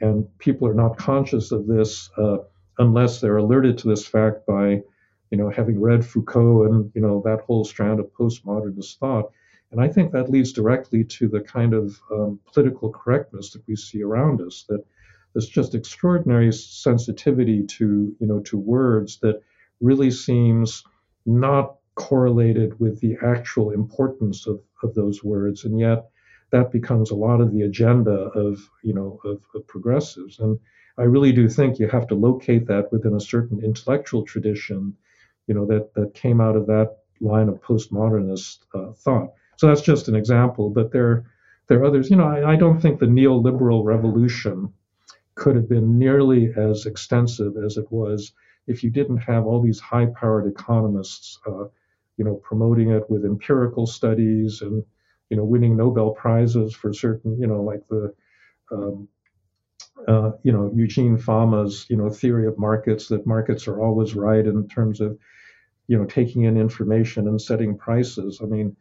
And 0.00 0.26
people 0.38 0.68
are 0.68 0.74
not 0.74 0.96
conscious 0.96 1.52
of 1.52 1.66
this 1.66 2.10
uh, 2.16 2.38
unless 2.78 3.20
they're 3.20 3.38
alerted 3.38 3.78
to 3.78 3.88
this 3.88 4.06
fact 4.06 4.46
by, 4.46 4.82
you 5.30 5.38
know, 5.38 5.50
having 5.50 5.80
read 5.80 6.04
Foucault 6.04 6.64
and, 6.64 6.92
you 6.94 7.00
know, 7.00 7.22
that 7.24 7.40
whole 7.40 7.64
strand 7.64 8.00
of 8.00 8.12
postmodernist 8.14 8.98
thought. 8.98 9.32
And 9.72 9.80
I 9.80 9.88
think 9.88 10.12
that 10.12 10.30
leads 10.30 10.52
directly 10.52 11.02
to 11.04 11.28
the 11.28 11.40
kind 11.40 11.74
of 11.74 11.98
um, 12.10 12.38
political 12.52 12.90
correctness 12.90 13.50
that 13.52 13.66
we 13.66 13.74
see 13.74 14.02
around 14.02 14.40
us. 14.40 14.64
That 14.68 14.84
there's 15.32 15.48
just 15.48 15.74
extraordinary 15.74 16.52
sensitivity 16.52 17.64
to 17.64 18.14
you 18.18 18.26
know 18.26 18.40
to 18.40 18.58
words 18.58 19.18
that 19.20 19.42
really 19.80 20.10
seems 20.10 20.84
not 21.26 21.76
correlated 21.94 22.78
with 22.80 23.00
the 23.00 23.16
actual 23.22 23.70
importance 23.70 24.46
of, 24.46 24.60
of 24.82 24.94
those 24.94 25.22
words, 25.22 25.64
and 25.64 25.78
yet 25.78 26.08
that 26.50 26.72
becomes 26.72 27.10
a 27.10 27.14
lot 27.16 27.40
of 27.40 27.52
the 27.52 27.62
agenda 27.62 28.12
of 28.12 28.58
you 28.82 28.94
know 28.94 29.20
of, 29.24 29.40
of 29.54 29.66
progressives. 29.66 30.38
And 30.38 30.58
I 30.98 31.02
really 31.02 31.32
do 31.32 31.48
think 31.48 31.78
you 31.78 31.88
have 31.88 32.06
to 32.08 32.14
locate 32.14 32.66
that 32.66 32.92
within 32.92 33.14
a 33.14 33.20
certain 33.20 33.64
intellectual 33.64 34.24
tradition, 34.24 34.96
you 35.46 35.54
know 35.54 35.66
that 35.66 35.94
that 35.94 36.14
came 36.14 36.40
out 36.40 36.56
of 36.56 36.66
that 36.66 36.96
line 37.20 37.48
of 37.48 37.62
postmodernist 37.62 38.58
uh, 38.74 38.92
thought. 38.92 39.32
So 39.56 39.68
that's 39.68 39.80
just 39.80 40.08
an 40.08 40.16
example, 40.16 40.70
but 40.70 40.92
there, 40.92 41.24
there 41.68 41.80
are 41.80 41.84
others. 41.84 42.10
You 42.10 42.16
know, 42.16 42.26
I, 42.26 42.52
I 42.52 42.56
don't 42.56 42.80
think 42.80 42.98
the 42.98 43.06
neoliberal 43.06 43.84
revolution 43.84 44.72
could 45.34 45.56
have 45.56 45.68
been 45.68 45.98
nearly 45.98 46.52
as 46.56 46.86
extensive 46.86 47.56
as 47.56 47.76
it 47.76 47.90
was 47.90 48.32
if 48.66 48.82
you 48.84 48.90
didn't 48.90 49.18
have 49.18 49.46
all 49.46 49.60
these 49.60 49.80
high-powered 49.80 50.46
economists, 50.46 51.38
uh, 51.46 51.64
you 52.16 52.24
know, 52.24 52.34
promoting 52.36 52.90
it 52.90 53.08
with 53.10 53.24
empirical 53.24 53.86
studies 53.86 54.62
and 54.62 54.84
you 55.30 55.36
know 55.36 55.44
winning 55.44 55.76
Nobel 55.76 56.10
prizes 56.10 56.74
for 56.74 56.92
certain, 56.92 57.40
you 57.40 57.46
know, 57.46 57.62
like 57.62 57.86
the 57.88 58.14
um, 58.70 59.08
uh, 60.06 60.32
you 60.42 60.52
know 60.52 60.70
Eugene 60.74 61.16
Fama's 61.16 61.86
you 61.88 61.96
know 61.96 62.10
theory 62.10 62.46
of 62.46 62.58
markets 62.58 63.08
that 63.08 63.26
markets 63.26 63.66
are 63.66 63.80
always 63.80 64.14
right 64.14 64.46
in 64.46 64.68
terms 64.68 65.00
of 65.00 65.18
you 65.88 65.98
know 65.98 66.04
taking 66.04 66.42
in 66.44 66.56
information 66.56 67.28
and 67.28 67.40
setting 67.40 67.76
prices. 67.76 68.40
I 68.42 68.46
mean, 68.46 68.76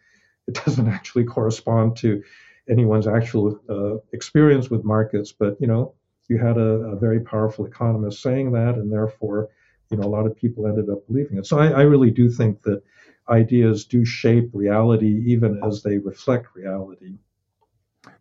it 0.47 0.53
doesn't 0.65 0.87
actually 0.87 1.23
correspond 1.23 1.97
to 1.97 2.21
anyone's 2.69 3.07
actual 3.07 3.59
uh, 3.69 3.97
experience 4.13 4.69
with 4.69 4.83
markets. 4.83 5.31
But 5.31 5.55
you 5.59 5.67
know, 5.67 5.93
you 6.31 6.37
had 6.37 6.57
a, 6.57 6.93
a, 6.93 6.95
very 6.95 7.19
powerful 7.19 7.65
economist 7.65 8.21
saying 8.21 8.53
that, 8.53 8.75
and 8.75 8.89
therefore, 8.91 9.49
you 9.89 9.97
know, 9.97 10.07
a 10.07 10.09
lot 10.09 10.25
of 10.25 10.33
people 10.33 10.65
ended 10.65 10.89
up 10.89 11.05
believing 11.07 11.37
it. 11.37 11.45
So 11.45 11.59
I, 11.59 11.67
I 11.67 11.81
really 11.81 12.09
do 12.09 12.29
think 12.29 12.61
that 12.63 12.81
ideas 13.27 13.83
do 13.83 14.05
shape 14.05 14.49
reality, 14.53 15.23
even 15.27 15.59
as 15.61 15.83
they 15.83 15.97
reflect 15.97 16.55
reality. 16.55 17.15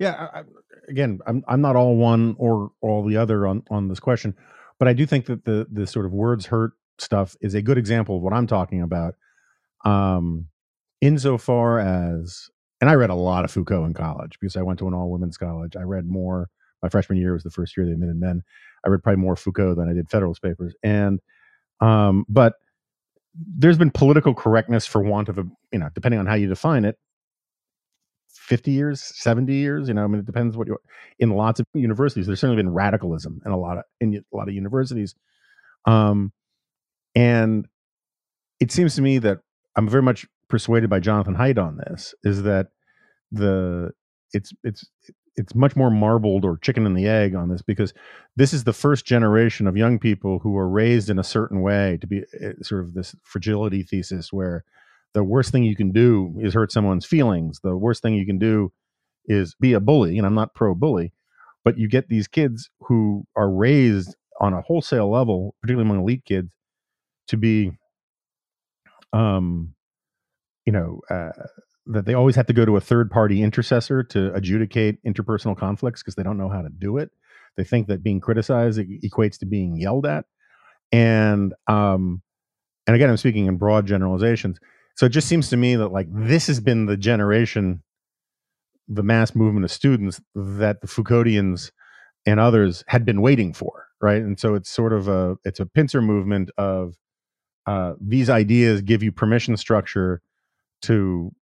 Yeah, 0.00 0.28
I, 0.34 0.42
again, 0.88 1.20
I'm 1.24 1.44
I'm 1.46 1.60
not 1.60 1.76
all 1.76 1.96
one 1.96 2.34
or 2.38 2.72
all 2.80 3.06
the 3.06 3.16
other 3.16 3.46
on 3.46 3.62
on 3.70 3.86
this 3.86 4.00
question, 4.00 4.34
but 4.80 4.88
I 4.88 4.92
do 4.92 5.06
think 5.06 5.26
that 5.26 5.44
the 5.44 5.68
the 5.70 5.86
sort 5.86 6.04
of 6.04 6.12
words 6.12 6.46
hurt 6.46 6.72
stuff 6.98 7.36
is 7.40 7.54
a 7.54 7.62
good 7.62 7.78
example 7.78 8.16
of 8.16 8.22
what 8.22 8.32
I'm 8.32 8.48
talking 8.48 8.82
about. 8.82 9.14
Um, 9.84 10.48
insofar 11.00 11.78
as, 11.78 12.50
and 12.80 12.90
I 12.90 12.94
read 12.94 13.08
a 13.10 13.14
lot 13.14 13.44
of 13.44 13.52
Foucault 13.52 13.84
in 13.84 13.94
college 13.94 14.36
because 14.40 14.56
I 14.56 14.62
went 14.62 14.80
to 14.80 14.88
an 14.88 14.94
all 14.94 15.10
women's 15.10 15.38
college. 15.38 15.76
I 15.76 15.82
read 15.82 16.06
more. 16.06 16.50
My 16.82 16.88
freshman 16.88 17.18
year 17.18 17.32
was 17.32 17.42
the 17.42 17.50
first 17.50 17.76
year 17.76 17.86
they 17.86 17.92
admitted 17.92 18.16
men. 18.16 18.42
I 18.84 18.88
read 18.88 19.02
probably 19.02 19.20
more 19.20 19.36
Foucault 19.36 19.74
than 19.74 19.88
I 19.88 19.92
did 19.92 20.08
Federalist 20.08 20.42
Papers, 20.42 20.74
and 20.82 21.20
um, 21.80 22.24
but 22.28 22.54
there's 23.34 23.78
been 23.78 23.90
political 23.90 24.34
correctness 24.34 24.86
for 24.86 25.02
want 25.02 25.28
of 25.28 25.38
a 25.38 25.44
you 25.72 25.78
know 25.78 25.88
depending 25.94 26.18
on 26.18 26.26
how 26.26 26.34
you 26.34 26.48
define 26.48 26.84
it 26.84 26.96
50 28.28 28.70
years 28.70 29.00
70 29.00 29.52
years 29.52 29.88
you 29.88 29.94
know 29.94 30.04
i 30.04 30.06
mean 30.06 30.20
it 30.20 30.26
depends 30.26 30.56
what 30.56 30.66
you 30.66 30.76
in 31.18 31.30
lots 31.30 31.60
of 31.60 31.66
universities 31.74 32.26
there's 32.26 32.40
certainly 32.40 32.60
been 32.60 32.72
radicalism 32.72 33.40
in 33.46 33.52
a 33.52 33.56
lot 33.56 33.78
of 33.78 33.84
in 34.00 34.14
a 34.14 34.36
lot 34.36 34.48
of 34.48 34.54
universities 34.54 35.14
um 35.86 36.32
and 37.14 37.66
it 38.58 38.72
seems 38.72 38.94
to 38.96 39.02
me 39.02 39.18
that 39.18 39.38
i'm 39.76 39.88
very 39.88 40.02
much 40.02 40.26
persuaded 40.48 40.90
by 40.90 40.98
jonathan 40.98 41.36
haidt 41.36 41.58
on 41.58 41.76
this 41.76 42.14
is 42.24 42.42
that 42.42 42.68
the 43.30 43.90
it's 44.32 44.52
it's 44.64 44.84
it's 45.36 45.54
much 45.54 45.76
more 45.76 45.90
marbled 45.90 46.44
or 46.44 46.58
chicken 46.58 46.86
and 46.86 46.96
the 46.96 47.06
egg 47.08 47.34
on 47.34 47.48
this 47.48 47.62
because 47.62 47.94
this 48.36 48.52
is 48.52 48.64
the 48.64 48.72
first 48.72 49.04
generation 49.04 49.66
of 49.66 49.76
young 49.76 49.98
people 49.98 50.38
who 50.40 50.56
are 50.56 50.68
raised 50.68 51.08
in 51.08 51.18
a 51.18 51.24
certain 51.24 51.62
way 51.62 51.98
to 52.00 52.06
be 52.06 52.22
eh, 52.40 52.52
sort 52.62 52.84
of 52.84 52.94
this 52.94 53.14
fragility 53.22 53.82
thesis 53.82 54.32
where 54.32 54.64
the 55.14 55.24
worst 55.24 55.50
thing 55.50 55.64
you 55.64 55.76
can 55.76 55.92
do 55.92 56.34
is 56.40 56.54
hurt 56.54 56.70
someone's 56.70 57.06
feelings. 57.06 57.60
The 57.62 57.76
worst 57.76 58.02
thing 58.02 58.14
you 58.14 58.26
can 58.26 58.38
do 58.38 58.72
is 59.26 59.54
be 59.60 59.72
a 59.72 59.80
bully 59.80 60.18
and 60.18 60.26
i'm 60.26 60.34
not 60.34 60.54
pro 60.54 60.74
bully 60.74 61.12
but 61.64 61.78
you 61.78 61.88
get 61.88 62.08
these 62.08 62.26
kids 62.26 62.70
who 62.80 63.24
are 63.36 63.50
raised 63.50 64.16
on 64.40 64.52
a 64.52 64.62
wholesale 64.62 65.10
level 65.10 65.54
particularly 65.60 65.88
among 65.88 66.02
elite 66.02 66.24
kids 66.24 66.50
to 67.28 67.36
be 67.36 67.70
um 69.12 69.74
you 70.66 70.72
know 70.72 71.00
uh, 71.10 71.30
that 71.86 72.04
they 72.04 72.14
always 72.14 72.36
have 72.36 72.46
to 72.46 72.52
go 72.52 72.64
to 72.64 72.76
a 72.76 72.80
third 72.80 73.10
party 73.10 73.42
intercessor 73.42 74.02
to 74.02 74.32
adjudicate 74.34 75.02
interpersonal 75.04 75.56
conflicts 75.56 76.02
because 76.02 76.14
they 76.14 76.22
don't 76.22 76.38
know 76.38 76.48
how 76.48 76.62
to 76.62 76.68
do 76.68 76.98
it. 76.98 77.10
They 77.56 77.64
think 77.64 77.88
that 77.88 78.02
being 78.02 78.20
criticized 78.20 78.78
equates 78.78 79.38
to 79.38 79.46
being 79.46 79.76
yelled 79.76 80.06
at. 80.06 80.24
And 80.92 81.54
um 81.66 82.22
and 82.86 82.94
again 82.94 83.10
I'm 83.10 83.16
speaking 83.16 83.46
in 83.46 83.56
broad 83.56 83.86
generalizations. 83.86 84.58
So 84.96 85.06
it 85.06 85.10
just 85.10 85.28
seems 85.28 85.48
to 85.50 85.56
me 85.56 85.76
that 85.76 85.88
like 85.88 86.08
this 86.10 86.46
has 86.46 86.60
been 86.60 86.86
the 86.86 86.96
generation 86.96 87.82
the 88.90 89.02
mass 89.04 89.34
movement 89.34 89.64
of 89.64 89.70
students 89.70 90.20
that 90.34 90.80
the 90.80 90.88
Foucauldians 90.88 91.70
and 92.26 92.40
others 92.40 92.84
had 92.88 93.04
been 93.04 93.22
waiting 93.22 93.52
for, 93.52 93.86
right? 94.00 94.20
And 94.20 94.38
so 94.38 94.54
it's 94.54 94.68
sort 94.68 94.92
of 94.92 95.08
a 95.08 95.36
it's 95.44 95.60
a 95.60 95.66
pincer 95.66 96.02
movement 96.02 96.50
of 96.58 96.96
uh, 97.66 97.94
these 98.00 98.28
ideas 98.28 98.82
give 98.82 99.02
you 99.02 99.12
permission 99.12 99.56
structure 99.56 100.20
to 100.82 101.32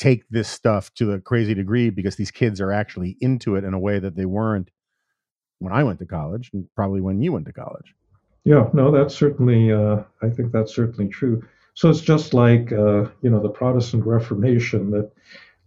take 0.00 0.24
this 0.30 0.48
stuff 0.48 0.92
to 0.94 1.12
a 1.12 1.20
crazy 1.20 1.52
degree 1.52 1.90
because 1.90 2.16
these 2.16 2.30
kids 2.30 2.58
are 2.58 2.72
actually 2.72 3.18
into 3.20 3.54
it 3.56 3.64
in 3.64 3.74
a 3.74 3.78
way 3.78 3.98
that 3.98 4.16
they 4.16 4.24
weren't 4.24 4.70
when 5.58 5.74
I 5.74 5.84
went 5.84 5.98
to 5.98 6.06
college 6.06 6.50
and 6.54 6.66
probably 6.74 7.02
when 7.02 7.20
you 7.20 7.32
went 7.32 7.44
to 7.46 7.52
college. 7.52 7.94
Yeah, 8.44 8.70
no, 8.72 8.90
that's 8.90 9.14
certainly, 9.14 9.70
uh, 9.70 10.02
I 10.22 10.30
think 10.30 10.52
that's 10.52 10.74
certainly 10.74 11.10
true. 11.10 11.46
So 11.74 11.90
it's 11.90 12.00
just 12.00 12.32
like, 12.32 12.72
uh, 12.72 13.04
you 13.20 13.28
know, 13.28 13.42
the 13.42 13.50
Protestant 13.50 14.06
Reformation 14.06 14.90
that 14.92 15.12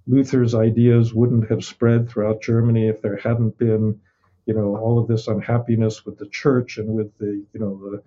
Luther's 0.08 0.56
ideas 0.56 1.14
wouldn't 1.14 1.48
have 1.52 1.64
spread 1.64 2.10
throughout 2.10 2.42
Germany 2.42 2.88
if 2.88 3.04
there 3.04 3.18
hadn't 3.18 3.60
been, 3.60 4.00
you 4.48 4.56
know, 4.56 4.76
all 4.78 4.98
of 4.98 5.08
this 5.08 5.28
unhappiness 5.28 6.06
with 6.06 6.18
the 6.18 6.28
church 6.30 6.80
and 6.80 6.90
with 6.90 7.16
the, 7.20 7.46
you 7.54 7.60
know, 7.60 7.80
the, 7.92 8.04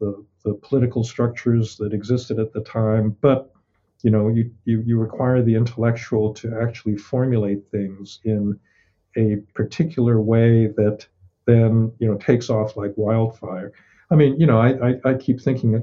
the, 0.00 0.24
the 0.44 0.54
political 0.54 1.04
structures 1.04 1.76
that 1.76 1.92
existed 1.92 2.38
at 2.38 2.54
the 2.54 2.62
time. 2.62 3.14
But 3.20 3.52
you 4.02 4.10
know 4.10 4.28
you, 4.28 4.50
you, 4.64 4.82
you 4.86 4.98
require 4.98 5.42
the 5.42 5.54
intellectual 5.54 6.34
to 6.34 6.58
actually 6.60 6.96
formulate 6.96 7.70
things 7.70 8.20
in 8.24 8.58
a 9.16 9.36
particular 9.54 10.20
way 10.20 10.68
that 10.76 11.06
then 11.46 11.92
you 11.98 12.08
know 12.08 12.16
takes 12.18 12.50
off 12.50 12.76
like 12.76 12.92
wildfire. 12.96 13.72
I 14.10 14.14
mean 14.14 14.38
you 14.38 14.46
know 14.46 14.58
i, 14.58 14.90
I, 14.90 14.94
I 15.04 15.14
keep 15.14 15.40
thinking 15.40 15.82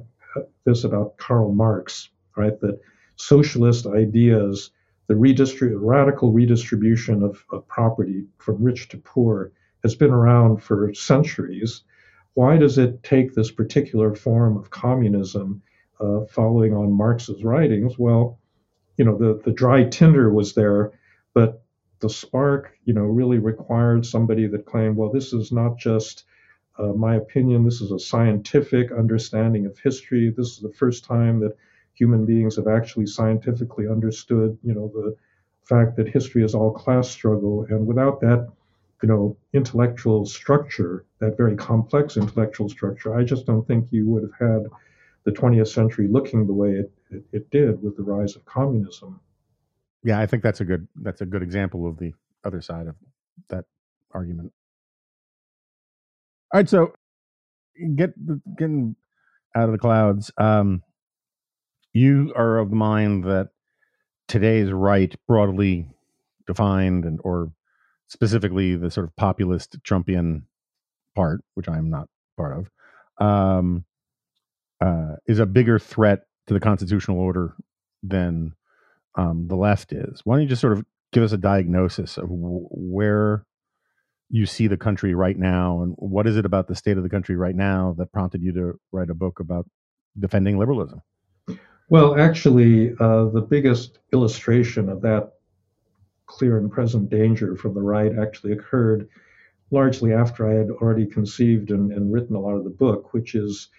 this 0.65 0.83
about 0.83 1.17
karl 1.17 1.53
marx 1.53 2.09
right? 2.35 2.59
That 2.61 2.79
socialist 3.15 3.85
ideas 3.85 4.71
the 5.07 5.13
redistrib- 5.13 5.77
radical 5.79 6.31
redistribution 6.31 7.23
of, 7.23 7.43
of 7.51 7.67
property 7.67 8.25
from 8.37 8.63
rich 8.63 8.87
to 8.89 8.97
poor 8.97 9.51
has 9.83 9.95
been 9.95 10.11
around 10.11 10.63
for 10.63 10.93
centuries. 10.93 11.83
Why 12.35 12.57
does 12.57 12.77
it 12.77 13.03
take 13.03 13.33
this 13.33 13.51
particular 13.51 14.15
form 14.15 14.55
of 14.55 14.69
communism 14.69 15.61
following 16.29 16.73
on 16.73 16.91
Marx's 16.91 17.43
writings, 17.43 17.97
well, 17.97 18.39
you 18.97 19.05
know, 19.05 19.17
the, 19.17 19.41
the 19.43 19.51
dry 19.51 19.83
tinder 19.83 20.31
was 20.31 20.53
there, 20.53 20.91
but 21.33 21.63
the 21.99 22.09
spark, 22.09 22.77
you 22.85 22.93
know, 22.93 23.03
really 23.03 23.39
required 23.39 24.05
somebody 24.05 24.47
that 24.47 24.65
claimed, 24.65 24.97
well, 24.97 25.11
this 25.11 25.33
is 25.33 25.51
not 25.51 25.77
just 25.77 26.25
uh, 26.77 26.93
my 26.93 27.15
opinion, 27.15 27.63
this 27.63 27.81
is 27.81 27.91
a 27.91 27.99
scientific 27.99 28.91
understanding 28.91 29.65
of 29.65 29.77
history. 29.79 30.33
This 30.35 30.47
is 30.47 30.59
the 30.59 30.73
first 30.73 31.05
time 31.05 31.39
that 31.39 31.55
human 31.93 32.25
beings 32.25 32.55
have 32.55 32.67
actually 32.67 33.05
scientifically 33.05 33.87
understood, 33.87 34.57
you 34.63 34.73
know, 34.73 34.91
the 34.93 35.15
fact 35.63 35.95
that 35.95 36.09
history 36.09 36.43
is 36.43 36.55
all 36.55 36.71
class 36.71 37.09
struggle. 37.09 37.65
And 37.69 37.85
without 37.85 38.19
that, 38.21 38.49
you 39.01 39.09
know, 39.09 39.37
intellectual 39.53 40.25
structure, 40.25 41.05
that 41.19 41.37
very 41.37 41.55
complex 41.55 42.17
intellectual 42.17 42.69
structure, 42.69 43.15
I 43.15 43.23
just 43.23 43.45
don't 43.45 43.65
think 43.67 43.87
you 43.91 44.07
would 44.07 44.23
have 44.23 44.49
had 44.49 44.67
the 45.25 45.31
20th 45.31 45.69
century 45.69 46.07
looking 46.07 46.45
the 46.45 46.53
way 46.53 46.71
it, 46.71 46.91
it, 47.09 47.23
it 47.31 47.49
did 47.49 47.81
with 47.81 47.95
the 47.95 48.03
rise 48.03 48.35
of 48.35 48.45
communism. 48.45 49.19
Yeah, 50.03 50.19
I 50.19 50.25
think 50.25 50.43
that's 50.43 50.59
a 50.59 50.65
good 50.65 50.87
that's 51.01 51.21
a 51.21 51.25
good 51.25 51.41
example 51.41 51.87
of 51.87 51.97
the 51.97 52.13
other 52.43 52.61
side 52.61 52.87
of 52.87 52.95
that 53.49 53.65
argument. 54.11 54.51
All 56.53 56.59
right, 56.59 56.69
so 56.69 56.93
get 57.95 58.13
getting 58.57 58.95
out 59.55 59.65
of 59.65 59.71
the 59.71 59.77
clouds. 59.77 60.31
Um, 60.37 60.83
you 61.93 62.33
are 62.35 62.57
of 62.57 62.69
the 62.69 62.75
mind 62.75 63.23
that 63.23 63.49
today's 64.27 64.71
right, 64.71 65.15
broadly 65.27 65.87
defined, 66.47 67.05
and 67.05 67.19
or 67.23 67.51
specifically 68.07 68.75
the 68.75 68.91
sort 68.91 69.07
of 69.07 69.15
populist 69.15 69.81
Trumpian 69.83 70.43
part, 71.15 71.41
which 71.53 71.69
I 71.69 71.77
am 71.77 71.89
not 71.89 72.09
part 72.35 72.57
of, 72.57 73.25
um, 73.25 73.85
uh, 74.83 75.15
is 75.27 75.39
a 75.39 75.45
bigger 75.45 75.79
threat 75.79 76.23
to 76.47 76.53
the 76.53 76.59
constitutional 76.59 77.17
order 77.17 77.55
than 78.01 78.53
um, 79.15 79.47
the 79.47 79.55
left 79.55 79.93
is. 79.93 80.21
Why 80.25 80.35
don't 80.35 80.43
you 80.43 80.49
just 80.49 80.61
sort 80.61 80.73
of 80.73 80.85
give 81.13 81.23
us 81.23 81.31
a 81.31 81.37
diagnosis 81.37 82.17
of 82.17 82.27
w- 82.27 82.67
where 82.69 83.45
you 84.29 84.45
see 84.45 84.67
the 84.67 84.77
country 84.77 85.13
right 85.13 85.37
now, 85.37 85.81
and 85.83 85.93
what 85.97 86.27
is 86.27 86.35
it 86.35 86.45
about 86.45 86.67
the 86.67 86.75
state 86.75 86.97
of 86.97 87.03
the 87.03 87.09
country 87.09 87.37
right 87.37 87.55
now 87.55 87.95
that 87.97 88.11
prompted 88.11 88.41
you 88.41 88.51
to 88.53 88.73
write 88.91 89.09
a 89.09 89.13
book 89.13 89.39
about 89.39 89.65
defending 90.19 90.57
liberalism? 90.57 91.01
Well, 91.89 92.19
actually, 92.19 92.93
uh, 92.99 93.25
the 93.25 93.45
biggest 93.47 93.99
illustration 94.11 94.89
of 94.89 95.01
that 95.01 95.33
clear 96.25 96.57
and 96.57 96.71
present 96.71 97.09
danger 97.09 97.55
from 97.55 97.73
the 97.73 97.81
right 97.81 98.11
actually 98.19 98.53
occurred 98.53 99.07
largely 99.71 100.13
after 100.13 100.49
I 100.49 100.55
had 100.55 100.71
already 100.71 101.05
conceived 101.05 101.71
and, 101.71 101.91
and 101.93 102.11
written 102.11 102.35
a 102.35 102.39
lot 102.39 102.55
of 102.55 102.63
the 102.63 102.69
book, 102.69 103.13
which 103.13 103.35
is 103.35 103.69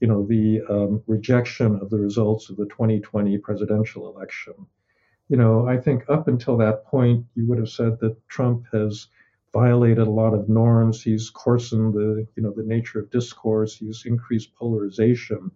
you 0.00 0.08
know, 0.08 0.26
the 0.26 0.60
um, 0.68 1.02
rejection 1.06 1.78
of 1.80 1.90
the 1.90 1.98
results 1.98 2.50
of 2.50 2.56
the 2.56 2.66
2020 2.66 3.38
presidential 3.38 4.14
election. 4.14 4.54
You 5.28 5.36
know, 5.36 5.66
I 5.66 5.78
think 5.78 6.04
up 6.08 6.28
until 6.28 6.56
that 6.58 6.84
point, 6.86 7.24
you 7.34 7.46
would 7.46 7.58
have 7.58 7.70
said 7.70 7.98
that 8.00 8.16
Trump 8.28 8.66
has 8.72 9.08
violated 9.52 10.06
a 10.06 10.10
lot 10.10 10.34
of 10.34 10.48
norms. 10.48 11.02
He's 11.02 11.30
coarsened 11.30 11.94
the, 11.94 12.26
you 12.36 12.42
know, 12.42 12.52
the 12.54 12.64
nature 12.64 12.98
of 12.98 13.10
discourse. 13.10 13.76
He's 13.76 14.04
increased 14.04 14.54
polarization, 14.56 15.50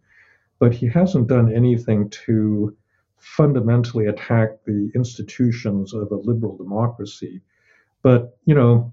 but 0.59 0.73
he 0.73 0.87
hasn't 0.87 1.27
done 1.27 1.53
anything 1.53 2.09
to 2.27 2.77
fundamentally 3.19 4.07
attack 4.07 4.65
the 4.65 4.91
institutions 4.95 5.93
of 5.93 6.11
a 6.13 6.17
liberal 6.17 6.57
democracy. 6.57 7.43
But 8.03 8.39
you 8.45 8.55
know, 8.55 8.93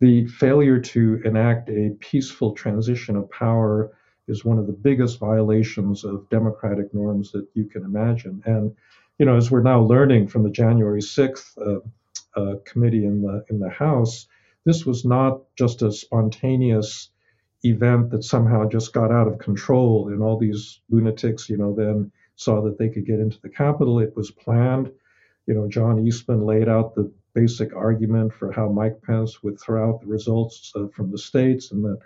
the 0.00 0.26
failure 0.26 0.78
to 0.78 1.20
enact 1.24 1.68
a 1.70 1.96
peaceful 2.00 2.52
transition 2.52 3.16
of 3.16 3.30
power 3.30 3.96
is 4.32 4.44
one 4.44 4.58
of 4.58 4.66
the 4.66 4.72
biggest 4.72 5.20
violations 5.20 6.04
of 6.04 6.28
democratic 6.30 6.92
norms 6.92 7.30
that 7.32 7.46
you 7.54 7.66
can 7.66 7.84
imagine. 7.84 8.42
And 8.44 8.74
you 9.18 9.26
know, 9.26 9.36
as 9.36 9.50
we're 9.50 9.62
now 9.62 9.80
learning 9.80 10.26
from 10.28 10.42
the 10.42 10.50
January 10.50 11.02
6th 11.02 11.56
uh, 11.58 12.40
uh, 12.40 12.56
committee 12.64 13.04
in 13.04 13.22
the 13.22 13.44
in 13.50 13.60
the 13.60 13.70
House, 13.70 14.26
this 14.64 14.84
was 14.84 15.04
not 15.04 15.42
just 15.56 15.82
a 15.82 15.92
spontaneous 15.92 17.10
event 17.64 18.10
that 18.10 18.24
somehow 18.24 18.68
just 18.68 18.92
got 18.92 19.12
out 19.12 19.28
of 19.28 19.38
control 19.38 20.08
and 20.08 20.22
all 20.22 20.38
these 20.38 20.80
lunatics, 20.90 21.48
you 21.48 21.56
know, 21.56 21.74
then 21.74 22.10
saw 22.34 22.62
that 22.62 22.78
they 22.78 22.88
could 22.88 23.06
get 23.06 23.20
into 23.20 23.40
the 23.40 23.48
Capitol. 23.48 24.00
It 24.00 24.16
was 24.16 24.30
planned. 24.30 24.90
You 25.46 25.54
know, 25.54 25.68
John 25.68 26.04
Eastman 26.06 26.44
laid 26.44 26.68
out 26.68 26.94
the 26.94 27.12
basic 27.34 27.74
argument 27.74 28.32
for 28.32 28.50
how 28.52 28.68
Mike 28.68 29.00
Pence 29.02 29.42
would 29.42 29.60
throw 29.60 29.88
out 29.88 30.00
the 30.00 30.06
results 30.06 30.72
uh, 30.74 30.88
from 30.88 31.10
the 31.10 31.18
states 31.18 31.72
and 31.72 31.84
then 31.84 31.96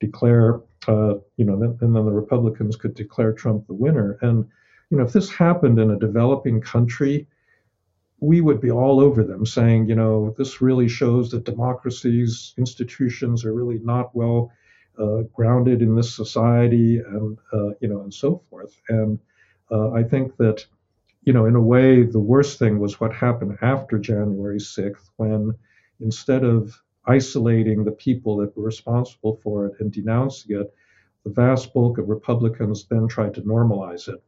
declare, 0.00 0.60
uh, 0.88 1.14
you 1.36 1.44
know, 1.44 1.54
and 1.62 1.78
then 1.78 1.92
the 1.92 2.10
Republicans 2.10 2.76
could 2.76 2.94
declare 2.94 3.32
Trump 3.32 3.66
the 3.66 3.74
winner. 3.74 4.18
And, 4.22 4.46
you 4.90 4.96
know, 4.96 5.04
if 5.04 5.12
this 5.12 5.30
happened 5.30 5.78
in 5.78 5.90
a 5.90 5.98
developing 5.98 6.60
country, 6.60 7.28
we 8.20 8.40
would 8.40 8.60
be 8.60 8.70
all 8.70 9.00
over 9.00 9.22
them 9.22 9.46
saying, 9.46 9.88
you 9.88 9.94
know, 9.94 10.34
this 10.36 10.60
really 10.60 10.88
shows 10.88 11.30
that 11.30 11.44
democracies, 11.44 12.54
institutions 12.58 13.44
are 13.44 13.54
really 13.54 13.78
not 13.78 14.14
well 14.14 14.52
uh, 14.98 15.22
grounded 15.32 15.80
in 15.80 15.94
this 15.94 16.14
society 16.14 16.98
and, 16.98 17.38
uh, 17.52 17.70
you 17.80 17.88
know, 17.88 18.00
and 18.02 18.12
so 18.12 18.42
forth. 18.50 18.80
And 18.88 19.18
uh, 19.70 19.92
I 19.92 20.02
think 20.02 20.36
that, 20.36 20.66
you 21.22 21.32
know, 21.32 21.46
in 21.46 21.54
a 21.54 21.60
way, 21.60 22.02
the 22.02 22.20
worst 22.20 22.58
thing 22.58 22.78
was 22.78 23.00
what 23.00 23.14
happened 23.14 23.58
after 23.62 23.98
January 23.98 24.58
6th 24.58 25.10
when 25.16 25.54
instead 26.00 26.44
of 26.44 26.82
isolating 27.06 27.84
the 27.84 27.92
people 27.92 28.36
that 28.38 28.56
were 28.56 28.64
responsible 28.64 29.40
for 29.42 29.66
it 29.66 29.74
and 29.80 29.92
denouncing 29.92 30.56
it, 30.56 30.74
the 31.24 31.30
vast 31.30 31.72
bulk 31.74 31.98
of 31.98 32.08
Republicans 32.08 32.86
then 32.88 33.08
tried 33.08 33.34
to 33.34 33.42
normalize 33.42 34.08
it. 34.08 34.22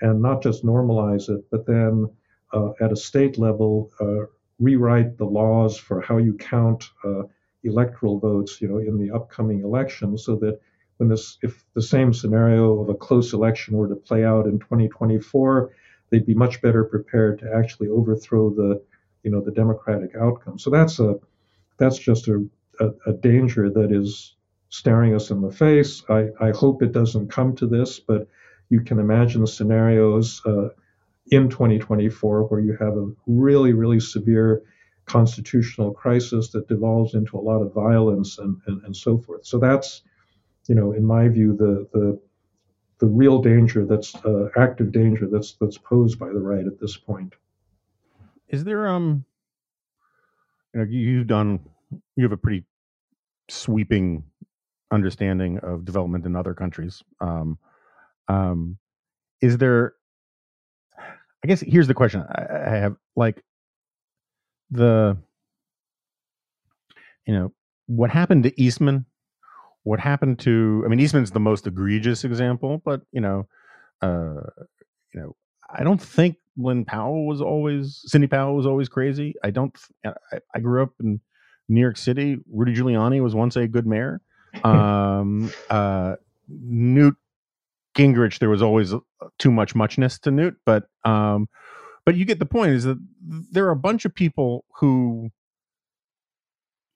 And 0.00 0.20
not 0.20 0.42
just 0.42 0.64
normalize 0.64 1.28
it, 1.28 1.44
but 1.50 1.66
then 1.66 2.08
uh, 2.52 2.70
at 2.80 2.92
a 2.92 2.96
state 2.96 3.38
level, 3.38 3.90
uh, 4.00 4.26
rewrite 4.58 5.16
the 5.18 5.24
laws 5.24 5.78
for 5.78 6.00
how 6.00 6.18
you 6.18 6.34
count 6.34 6.84
uh, 7.04 7.22
electoral 7.64 8.18
votes, 8.18 8.60
you 8.60 8.68
know, 8.68 8.78
in 8.78 8.98
the 8.98 9.14
upcoming 9.14 9.62
election, 9.62 10.16
so 10.16 10.36
that 10.36 10.60
when 10.98 11.08
this, 11.08 11.38
if 11.42 11.64
the 11.74 11.82
same 11.82 12.12
scenario 12.12 12.80
of 12.80 12.88
a 12.88 12.94
close 12.94 13.32
election 13.32 13.76
were 13.76 13.88
to 13.88 13.96
play 13.96 14.24
out 14.24 14.46
in 14.46 14.58
2024, 14.58 15.70
they'd 16.10 16.26
be 16.26 16.34
much 16.34 16.62
better 16.62 16.84
prepared 16.84 17.38
to 17.38 17.54
actually 17.54 17.88
overthrow 17.88 18.50
the, 18.50 18.82
you 19.22 19.30
know, 19.30 19.40
the 19.40 19.50
democratic 19.50 20.14
outcome. 20.16 20.58
So 20.58 20.70
that's 20.70 20.98
a, 21.00 21.16
that's 21.78 21.98
just 21.98 22.28
a, 22.28 22.46
a, 22.80 22.90
a 23.06 23.12
danger 23.12 23.70
that 23.70 23.92
is 23.92 24.34
staring 24.68 25.14
us 25.14 25.30
in 25.30 25.40
the 25.40 25.50
face. 25.50 26.02
I, 26.08 26.28
I 26.40 26.50
hope 26.50 26.82
it 26.82 26.92
doesn't 26.92 27.30
come 27.30 27.54
to 27.56 27.66
this, 27.66 28.00
but 28.00 28.28
you 28.68 28.80
can 28.80 28.98
imagine 28.98 29.46
scenarios 29.46 30.42
uh, 30.44 30.68
in 31.30 31.48
2024 31.48 32.44
where 32.44 32.60
you 32.60 32.76
have 32.78 32.96
a 32.96 33.10
really, 33.26 33.72
really 33.72 34.00
severe 34.00 34.62
constitutional 35.06 35.92
crisis 35.92 36.50
that 36.50 36.68
devolves 36.68 37.14
into 37.14 37.38
a 37.38 37.40
lot 37.40 37.62
of 37.62 37.72
violence 37.72 38.38
and, 38.38 38.60
and, 38.66 38.82
and 38.84 38.96
so 38.96 39.18
forth. 39.18 39.46
So 39.46 39.58
that's, 39.58 40.02
you 40.68 40.74
know, 40.74 40.92
in 40.92 41.04
my 41.04 41.28
view, 41.28 41.56
the 41.56 41.88
the 41.92 42.20
the 42.98 43.06
real 43.06 43.40
danger 43.42 43.84
that's 43.84 44.14
uh, 44.16 44.48
active 44.56 44.90
danger 44.90 45.28
that's 45.30 45.52
that's 45.60 45.78
posed 45.78 46.18
by 46.18 46.28
the 46.28 46.40
right 46.40 46.66
at 46.66 46.80
this 46.80 46.96
point. 46.96 47.34
Is 48.48 48.64
there 48.64 48.88
um, 48.88 49.24
you 50.76 50.84
know, 50.84 50.90
you've 50.90 51.26
done 51.26 51.60
you 52.16 52.24
have 52.24 52.32
a 52.32 52.36
pretty 52.36 52.64
sweeping 53.48 54.22
understanding 54.92 55.58
of 55.60 55.84
development 55.84 56.26
in 56.26 56.36
other 56.36 56.54
countries. 56.54 57.02
Um, 57.20 57.58
um, 58.28 58.76
is 59.40 59.56
there 59.58 59.94
I 61.42 61.46
guess 61.46 61.60
here's 61.60 61.86
the 61.86 61.94
question 61.94 62.22
I, 62.28 62.72
I 62.72 62.76
have 62.76 62.96
like 63.14 63.42
the 64.70 65.16
you 67.26 67.34
know 67.34 67.52
what 67.86 68.10
happened 68.10 68.42
to 68.44 68.60
Eastman, 68.60 69.06
what 69.84 70.00
happened 70.00 70.40
to 70.40 70.82
I 70.84 70.88
mean 70.88 71.00
Eastman's 71.00 71.30
the 71.30 71.40
most 71.40 71.66
egregious 71.66 72.24
example, 72.24 72.82
but 72.84 73.00
you 73.12 73.20
know, 73.22 73.46
uh, 74.02 74.40
you 75.14 75.20
know, 75.20 75.36
I 75.70 75.84
don't 75.84 76.02
think 76.02 76.36
Lynn 76.56 76.84
Powell 76.84 77.26
was 77.26 77.40
always 77.40 78.02
Sidney 78.06 78.26
Powell 78.26 78.56
was 78.56 78.66
always 78.66 78.88
crazy. 78.88 79.34
I 79.42 79.50
don't. 79.50 79.76
I, 80.04 80.12
I 80.54 80.60
grew 80.60 80.82
up 80.82 80.90
in 81.00 81.20
New 81.68 81.80
York 81.80 81.96
City. 81.96 82.38
Rudy 82.50 82.74
Giuliani 82.74 83.22
was 83.22 83.34
once 83.34 83.56
a 83.56 83.66
good 83.66 83.86
mayor. 83.86 84.20
Um, 84.64 85.52
uh, 85.68 86.16
Newt 86.48 87.16
Gingrich, 87.94 88.38
there 88.38 88.48
was 88.48 88.62
always 88.62 88.94
too 89.38 89.50
much 89.50 89.74
muchness 89.74 90.18
to 90.20 90.30
Newt, 90.30 90.56
but 90.64 90.84
um, 91.04 91.46
but 92.06 92.14
you 92.14 92.24
get 92.24 92.38
the 92.38 92.46
point. 92.46 92.72
Is 92.72 92.84
that 92.84 92.98
there 93.50 93.66
are 93.66 93.72
a 93.72 93.76
bunch 93.76 94.06
of 94.06 94.14
people 94.14 94.64
who 94.78 95.30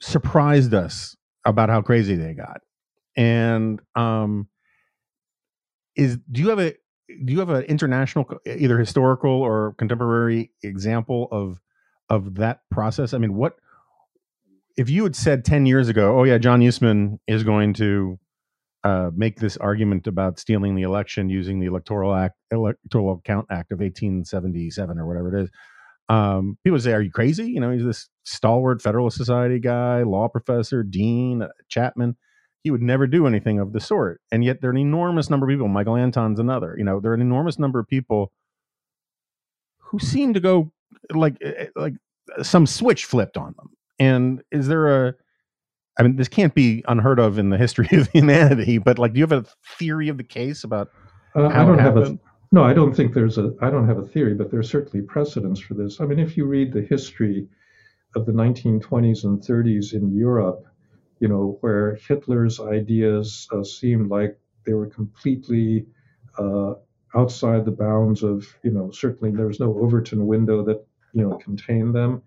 surprised 0.01 0.73
us 0.73 1.17
about 1.45 1.69
how 1.69 1.83
crazy 1.83 2.15
they 2.15 2.33
got, 2.33 2.63
and 3.15 3.81
um, 3.95 4.49
is 5.97 6.19
do 6.31 6.41
you 6.41 6.49
have 6.49 6.61
a 6.61 6.75
do 7.25 7.33
you 7.33 7.39
have 7.41 7.51
an 7.51 7.63
international, 7.65 8.27
either 8.47 8.79
historical 8.79 9.31
or 9.31 9.75
contemporary 9.79 10.53
example 10.63 11.29
of 11.31 11.61
of 12.09 12.37
that 12.37 12.61
process? 12.71 13.15
I 13.15 13.19
mean, 13.19 13.35
what 13.35 13.57
if 14.77 14.89
you 14.91 15.05
had 15.05 15.17
said 15.17 15.45
ten 15.45 15.67
years 15.67 15.89
ago, 15.89 16.19
"Oh 16.19 16.25
yeah, 16.25 16.39
John 16.39 16.63
Eastman 16.63 17.21
is 17.27 17.45
going 17.45 17.75
to 17.75 18.19
uh, 18.85 19.11
make 19.15 19.39
this 19.39 19.57
argument 19.59 20.07
about 20.07 20.39
stealing 20.39 20.75
the 20.75 20.83
election 20.83 21.29
using 21.29 21.61
the 21.61 21.67
Electoral 21.67 22.15
Act, 22.15 22.37
Electoral 22.51 23.21
Count 23.25 23.47
Act 23.51 23.73
of 23.73 23.81
1877 23.81 24.99
or 24.99 25.07
whatever 25.07 25.37
it 25.37 25.45
is. 25.45 25.51
Um, 26.09 26.57
people 26.65 26.81
say, 26.81 26.93
"Are 26.93 27.03
you 27.03 27.11
crazy?" 27.11 27.51
You 27.51 27.61
know, 27.61 27.71
he's 27.71 27.85
this 27.85 28.09
stalwart 28.25 28.83
Federalist 28.83 29.17
Society 29.17 29.59
guy, 29.59 30.03
law 30.03 30.29
professor, 30.29 30.83
dean, 30.83 31.43
uh, 31.43 31.49
Chapman. 31.69 32.17
He 32.63 32.71
would 32.71 32.83
never 32.83 33.07
do 33.07 33.27
anything 33.27 33.59
of 33.59 33.73
the 33.73 33.81
sort, 33.81 34.21
and 34.31 34.45
yet 34.45 34.61
there 34.61 34.69
are 34.71 34.73
an 34.73 34.79
enormous 34.79 35.31
number 35.31 35.47
of 35.47 35.51
people. 35.51 35.69
Michael 35.69 35.97
Anton's 35.97 36.39
another. 36.39 36.75
You 36.77 36.85
know, 36.85 37.01
there 37.01 37.13
are 37.13 37.15
an 37.15 37.21
enormous 37.21 37.59
number 37.59 37.79
of 37.79 37.89
people 37.89 38.33
who 39.79 39.99
seem 39.99 40.35
to 40.35 40.41
go 40.41 40.73
like 41.13 41.37
eh, 41.43 41.53
eh, 41.57 41.67
like 41.75 41.95
some 42.43 42.67
switch 42.67 43.05
flipped 43.05 43.37
on 43.37 43.55
them. 43.57 43.71
And 43.99 44.43
is 44.51 44.69
there 44.69 45.07
a 45.09 45.15
I 45.99 46.03
mean, 46.03 46.17
this 46.17 46.29
can't 46.29 46.55
be 46.55 46.83
unheard 46.89 47.19
of 47.19 47.39
in 47.39 47.51
the 47.51 47.59
history 47.59 47.89
of 47.93 48.09
humanity. 48.13 48.79
But 48.79 48.99
like, 48.99 49.13
do 49.13 49.19
you 49.19 49.25
have 49.25 49.33
a 49.33 49.45
theory 49.79 50.09
of 50.09 50.17
the 50.17 50.25
case 50.25 50.65
about 50.65 50.91
uh, 51.35 51.49
how 51.51 51.63
I 51.63 51.67
don't 51.67 51.79
have 51.79 51.97
a. 51.97 52.19
No, 52.53 52.65
I 52.65 52.73
don't 52.73 52.95
think 52.95 53.15
there's 53.15 53.39
a. 53.39 53.55
I 53.61 53.71
don't 53.71 53.87
have 53.87 53.99
a 53.99 54.07
theory, 54.07 54.35
but 54.35 54.51
there's 54.51 54.71
certainly 54.71 55.05
precedents 55.05 55.61
for 55.61 55.75
this. 55.75 56.01
I 56.01 56.07
mean, 56.07 56.19
if 56.19 56.37
you 56.37 56.47
read 56.47 56.73
the 56.73 56.83
history 56.83 57.47
of 58.17 58.27
the 58.27 58.33
1920s 58.33 59.25
and 59.25 59.41
30s 59.41 59.93
in 59.93 60.17
Europe, 60.17 60.65
you 61.21 61.29
know, 61.29 61.59
where 61.61 61.97
Hitler's 62.09 62.61
ideas 62.61 63.49
uh, 63.53 63.62
seemed 63.62 64.11
like 64.11 64.39
they 64.66 64.73
were 64.75 64.87
completely 64.87 65.87
uh, 66.39 66.75
outside 67.14 67.64
the 67.64 67.71
bounds 67.71 68.23
of, 68.23 68.47
you 68.62 68.71
know, 68.71 68.91
certainly 68.91 69.35
there 69.35 69.47
was 69.47 69.61
no 69.61 69.79
Overton 69.79 70.27
window 70.27 70.64
that, 70.64 70.85
you 71.12 71.23
know, 71.23 71.37
contained 71.39 71.95
them. 71.95 72.23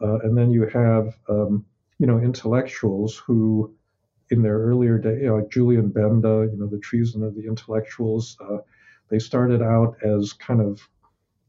Uh, 0.00 0.18
and 0.20 0.36
then 0.36 0.50
you 0.50 0.66
have 0.66 1.16
um, 1.28 1.64
you 2.02 2.08
know, 2.08 2.18
intellectuals 2.18 3.16
who, 3.16 3.72
in 4.30 4.42
their 4.42 4.58
earlier 4.58 4.98
day, 4.98 5.30
like 5.30 5.48
Julien 5.50 5.88
Benda, 5.88 6.48
you 6.50 6.58
know, 6.58 6.66
the 6.66 6.80
treason 6.80 7.22
of 7.22 7.36
the 7.36 7.46
intellectuals, 7.46 8.36
uh, 8.40 8.58
they 9.08 9.20
started 9.20 9.62
out 9.62 9.94
as 10.02 10.32
kind 10.32 10.60
of 10.60 10.80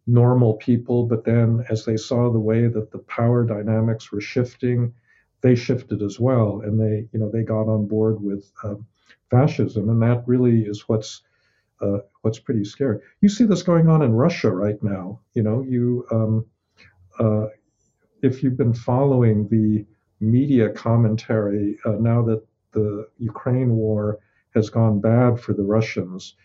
normal 0.05 0.53
people, 0.57 1.07
but 1.07 1.25
then 1.25 1.65
as 1.71 1.85
they 1.85 1.97
saw 1.97 2.31
the 2.31 2.39
way 2.39 2.67
that 2.67 2.91
the 2.91 2.99
power 2.99 3.43
dynamics 3.43 4.11
were 4.11 4.21
shifting, 4.21 4.93
they 5.43 5.55
shifted 5.55 6.01
as 6.01 6.19
well, 6.19 6.61
and 6.61 6.79
they, 6.79 7.07
you 7.11 7.19
know, 7.19 7.29
they 7.29 7.43
got 7.43 7.67
on 7.67 7.85
board 7.85 8.23
with 8.23 8.49
um, 8.63 8.87
fascism, 9.29 9.89
and 9.89 10.01
that 10.01 10.23
really 10.25 10.61
is 10.61 10.87
what's 10.87 11.21
uh, 11.81 11.97
what's 12.21 12.39
pretty 12.39 12.63
scary. 12.63 12.99
You 13.19 13.27
see 13.27 13.43
this 13.43 13.61
going 13.61 13.89
on 13.89 14.01
in 14.01 14.13
Russia 14.13 14.49
right 14.49 14.81
now. 14.81 15.19
You 15.33 15.43
know, 15.43 15.61
you 15.61 16.07
um, 16.11 16.45
uh, 17.19 17.47
if 18.21 18.41
you've 18.41 18.57
been 18.57 18.73
following 18.73 19.47
the 19.49 19.85
media 20.21 20.69
commentary 20.69 21.77
uh, 21.85 21.97
now 21.99 22.23
that 22.23 22.41
the 22.71 23.07
Ukraine 23.17 23.75
war 23.75 24.19
has 24.55 24.69
gone 24.69 25.01
bad 25.01 25.41
for 25.41 25.53
the 25.53 25.63
Russians, 25.63 26.35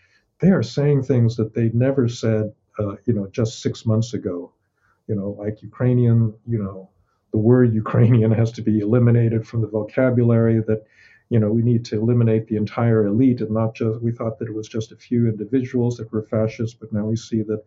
they 0.41 0.49
are 0.49 0.63
saying 0.63 1.03
things 1.03 1.37
that 1.37 1.53
they 1.53 1.69
never 1.73 2.09
said, 2.09 2.53
uh, 2.77 2.95
you 3.05 3.13
know, 3.13 3.27
just 3.27 3.61
six 3.61 3.85
months 3.85 4.13
ago. 4.13 4.51
You 5.07 5.15
know, 5.15 5.29
like 5.39 5.63
Ukrainian, 5.63 6.33
you 6.45 6.61
know, 6.61 6.89
the 7.31 7.37
word 7.37 7.73
Ukrainian 7.73 8.31
has 8.31 8.51
to 8.53 8.61
be 8.61 8.79
eliminated 8.79 9.47
from 9.47 9.61
the 9.61 9.67
vocabulary. 9.67 10.59
That, 10.61 10.83
you 11.29 11.39
know, 11.39 11.51
we 11.51 11.61
need 11.61 11.85
to 11.85 11.97
eliminate 11.97 12.47
the 12.47 12.57
entire 12.57 13.05
elite 13.05 13.41
and 13.41 13.51
not 13.51 13.75
just. 13.75 14.01
We 14.01 14.11
thought 14.11 14.39
that 14.39 14.47
it 14.47 14.55
was 14.55 14.67
just 14.67 14.91
a 14.91 14.95
few 14.95 15.27
individuals 15.27 15.97
that 15.97 16.11
were 16.11 16.23
fascist, 16.23 16.79
but 16.79 16.91
now 16.91 17.05
we 17.05 17.15
see 17.15 17.43
that 17.43 17.63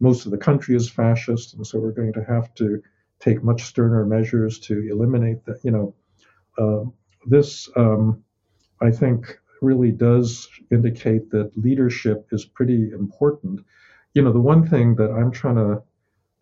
most 0.00 0.24
of 0.24 0.32
the 0.32 0.38
country 0.38 0.74
is 0.74 0.90
fascist, 0.90 1.54
and 1.54 1.66
so 1.66 1.78
we're 1.78 1.92
going 1.92 2.12
to 2.14 2.24
have 2.24 2.54
to 2.54 2.82
take 3.20 3.44
much 3.44 3.62
sterner 3.62 4.04
measures 4.04 4.58
to 4.60 4.88
eliminate 4.90 5.44
that. 5.44 5.60
You 5.62 5.70
know, 5.70 5.94
uh, 6.58 6.84
this 7.26 7.68
um, 7.76 8.24
I 8.80 8.90
think 8.90 9.38
really 9.60 9.92
does 9.92 10.48
indicate 10.70 11.30
that 11.30 11.56
leadership 11.56 12.26
is 12.32 12.44
pretty 12.44 12.90
important. 12.90 13.60
You 14.14 14.22
know, 14.22 14.32
the 14.32 14.40
one 14.40 14.66
thing 14.68 14.96
that 14.96 15.10
I'm 15.12 15.30
trying 15.30 15.56
to 15.56 15.82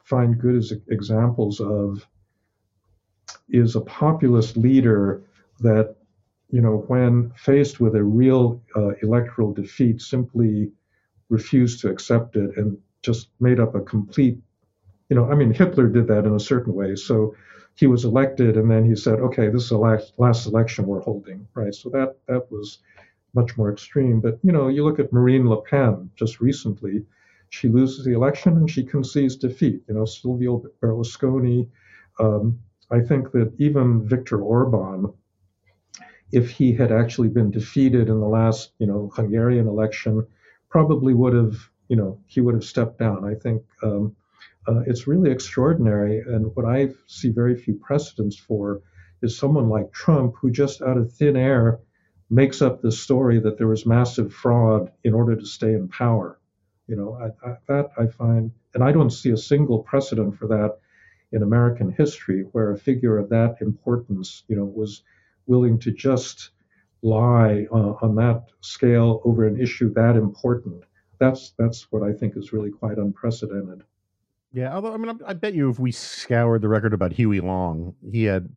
find 0.04 0.40
good 0.40 0.56
as 0.56 0.72
examples 0.88 1.60
of 1.60 2.06
is 3.48 3.76
a 3.76 3.80
populist 3.80 4.56
leader 4.56 5.22
that, 5.60 5.96
you 6.50 6.60
know, 6.60 6.84
when 6.88 7.32
faced 7.36 7.80
with 7.80 7.94
a 7.94 8.02
real 8.02 8.62
uh, 8.76 8.90
electoral 9.02 9.52
defeat, 9.52 10.00
simply 10.00 10.70
refused 11.28 11.80
to 11.80 11.90
accept 11.90 12.36
it 12.36 12.56
and 12.56 12.76
just 13.02 13.28
made 13.40 13.60
up 13.60 13.74
a 13.74 13.80
complete, 13.80 14.38
you 15.08 15.16
know, 15.16 15.30
I 15.30 15.34
mean, 15.34 15.52
Hitler 15.52 15.88
did 15.88 16.06
that 16.08 16.26
in 16.26 16.34
a 16.34 16.40
certain 16.40 16.74
way. 16.74 16.96
So 16.96 17.34
he 17.74 17.86
was 17.86 18.04
elected 18.04 18.56
and 18.56 18.70
then 18.70 18.84
he 18.84 18.96
said, 18.96 19.20
okay, 19.20 19.48
this 19.48 19.64
is 19.64 19.68
the 19.70 19.78
last, 19.78 20.12
last 20.18 20.46
election 20.46 20.86
we're 20.86 21.00
holding, 21.00 21.46
right? 21.54 21.74
So 21.74 21.88
that, 21.90 22.16
that 22.26 22.50
was 22.50 22.78
much 23.34 23.56
more 23.56 23.72
extreme. 23.72 24.20
But, 24.20 24.38
you 24.42 24.52
know, 24.52 24.68
you 24.68 24.84
look 24.84 24.98
at 24.98 25.12
Marine 25.12 25.48
Le 25.48 25.62
Pen 25.62 26.10
just 26.16 26.40
recently, 26.40 27.04
she 27.50 27.68
loses 27.68 28.04
the 28.04 28.12
election 28.12 28.56
and 28.56 28.70
she 28.70 28.84
concedes 28.84 29.36
defeat. 29.36 29.82
You 29.88 29.94
know, 29.94 30.04
Silvio 30.04 30.64
Berlusconi, 30.82 31.68
um, 32.18 32.58
I 32.90 33.00
think 33.00 33.32
that 33.32 33.52
even 33.58 34.06
Viktor 34.06 34.40
Orban, 34.40 35.12
if 36.32 36.50
he 36.50 36.72
had 36.72 36.92
actually 36.92 37.28
been 37.28 37.50
defeated 37.50 38.08
in 38.08 38.20
the 38.20 38.28
last, 38.28 38.72
you 38.78 38.86
know, 38.86 39.10
Hungarian 39.14 39.68
election, 39.68 40.26
probably 40.68 41.14
would 41.14 41.34
have, 41.34 41.56
you 41.88 41.96
know, 41.96 42.20
he 42.26 42.40
would 42.40 42.54
have 42.54 42.64
stepped 42.64 42.98
down. 42.98 43.24
I 43.24 43.34
think 43.34 43.62
um, 43.82 44.16
uh, 44.66 44.80
it's 44.86 45.06
really 45.06 45.30
extraordinary, 45.30 46.20
and 46.20 46.54
what 46.54 46.66
I 46.66 46.90
see 47.06 47.30
very 47.30 47.56
few 47.56 47.74
precedents 47.74 48.36
for 48.36 48.82
is 49.22 49.36
someone 49.36 49.68
like 49.68 49.92
Trump, 49.92 50.34
who 50.40 50.50
just 50.50 50.82
out 50.82 50.96
of 50.96 51.12
thin 51.12 51.36
air 51.36 51.80
makes 52.28 52.62
up 52.62 52.80
the 52.80 52.92
story 52.92 53.40
that 53.40 53.58
there 53.58 53.66
was 53.66 53.84
massive 53.86 54.32
fraud 54.32 54.92
in 55.02 55.14
order 55.14 55.34
to 55.34 55.46
stay 55.46 55.74
in 55.74 55.88
power. 55.88 56.38
You 56.86 56.96
know, 56.96 57.14
I, 57.14 57.48
I, 57.48 57.56
that 57.68 57.90
I 57.98 58.06
find, 58.06 58.52
and 58.74 58.82
I 58.82 58.92
don't 58.92 59.10
see 59.10 59.30
a 59.30 59.36
single 59.36 59.80
precedent 59.80 60.36
for 60.36 60.46
that 60.48 60.78
in 61.32 61.42
American 61.42 61.92
history 61.92 62.42
where 62.52 62.72
a 62.72 62.78
figure 62.78 63.18
of 63.18 63.28
that 63.28 63.56
importance, 63.60 64.44
you 64.48 64.56
know, 64.56 64.64
was 64.64 65.02
willing 65.46 65.78
to 65.78 65.90
just 65.90 66.50
lie 67.02 67.66
uh, 67.72 67.94
on 68.02 68.14
that 68.16 68.44
scale 68.60 69.22
over 69.24 69.46
an 69.46 69.60
issue 69.60 69.92
that 69.94 70.16
important. 70.16 70.82
That's 71.18 71.52
that's 71.58 71.90
what 71.92 72.02
I 72.02 72.12
think 72.12 72.36
is 72.36 72.52
really 72.52 72.70
quite 72.70 72.98
unprecedented. 72.98 73.84
Yeah, 74.52 74.74
although 74.74 74.92
I 74.92 74.96
mean, 74.96 75.10
I, 75.10 75.30
I 75.30 75.32
bet 75.34 75.54
you 75.54 75.70
if 75.70 75.78
we 75.78 75.92
scoured 75.92 76.62
the 76.62 76.68
record 76.68 76.92
about 76.92 77.12
Huey 77.12 77.40
Long, 77.40 77.94
he 78.10 78.24
had 78.24 78.48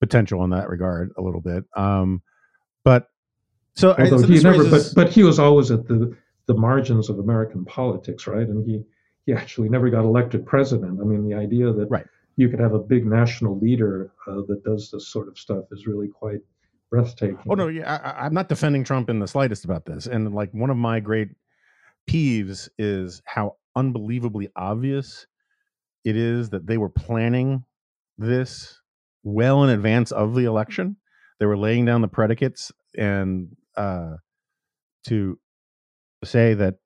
potential 0.00 0.42
in 0.44 0.50
that 0.50 0.68
regard 0.68 1.12
a 1.16 1.22
little 1.22 1.40
bit. 1.40 1.64
Um, 1.76 2.22
but 2.84 3.08
so, 3.74 3.94
although 3.98 4.18
so 4.18 4.26
he 4.26 4.40
never, 4.40 4.62
raises... 4.62 4.94
but 4.94 5.04
but 5.04 5.12
he 5.12 5.22
was 5.22 5.38
always 5.38 5.70
at 5.70 5.86
the 5.86 6.16
the 6.46 6.54
margins 6.54 7.10
of 7.10 7.18
American 7.18 7.64
politics, 7.64 8.26
right? 8.26 8.46
And 8.46 8.64
he 8.66 8.84
he 9.26 9.32
actually 9.32 9.68
never 9.68 9.90
got 9.90 10.04
elected 10.04 10.46
president. 10.46 11.00
I 11.00 11.04
mean, 11.04 11.28
the 11.28 11.34
idea 11.34 11.72
that 11.72 11.86
right 11.90 12.06
you 12.36 12.48
could 12.48 12.60
have 12.60 12.74
a 12.74 12.78
big 12.78 13.06
national 13.06 13.58
leader 13.58 14.12
uh, 14.26 14.42
that 14.48 14.62
does 14.64 14.90
this 14.90 15.08
sort 15.08 15.28
of 15.28 15.38
stuff 15.38 15.64
is 15.70 15.86
really 15.86 16.08
quite 16.08 16.40
breathtaking. 16.90 17.38
Oh 17.48 17.54
no, 17.54 17.68
yeah, 17.68 18.00
I, 18.02 18.26
I'm 18.26 18.34
not 18.34 18.48
defending 18.48 18.84
Trump 18.84 19.08
in 19.08 19.20
the 19.20 19.28
slightest 19.28 19.64
about 19.64 19.86
this. 19.86 20.06
And 20.06 20.34
like 20.34 20.50
one 20.52 20.70
of 20.70 20.76
my 20.76 21.00
great 21.00 21.28
peeves 22.08 22.68
is 22.78 23.22
how 23.24 23.56
unbelievably 23.76 24.50
obvious 24.56 25.26
it 26.04 26.16
is 26.16 26.50
that 26.50 26.66
they 26.66 26.76
were 26.76 26.90
planning 26.90 27.64
this 28.18 28.80
well 29.22 29.64
in 29.64 29.70
advance 29.70 30.12
of 30.12 30.34
the 30.34 30.44
election. 30.44 30.96
They 31.40 31.46
were 31.46 31.56
laying 31.56 31.84
down 31.84 32.00
the 32.00 32.08
predicates 32.08 32.72
and 32.96 33.56
uh, 33.76 34.16
to 35.06 35.38
say 36.24 36.54
that 36.54 36.76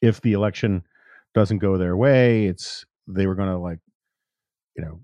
if 0.00 0.20
the 0.20 0.32
election 0.32 0.82
doesn't 1.36 1.58
go 1.58 1.78
their 1.78 1.96
way, 1.96 2.46
it's 2.46 2.84
they 3.06 3.28
were 3.28 3.36
going 3.36 3.50
to 3.50 3.58
like 3.58 3.78
you 4.76 4.84
know, 4.84 5.00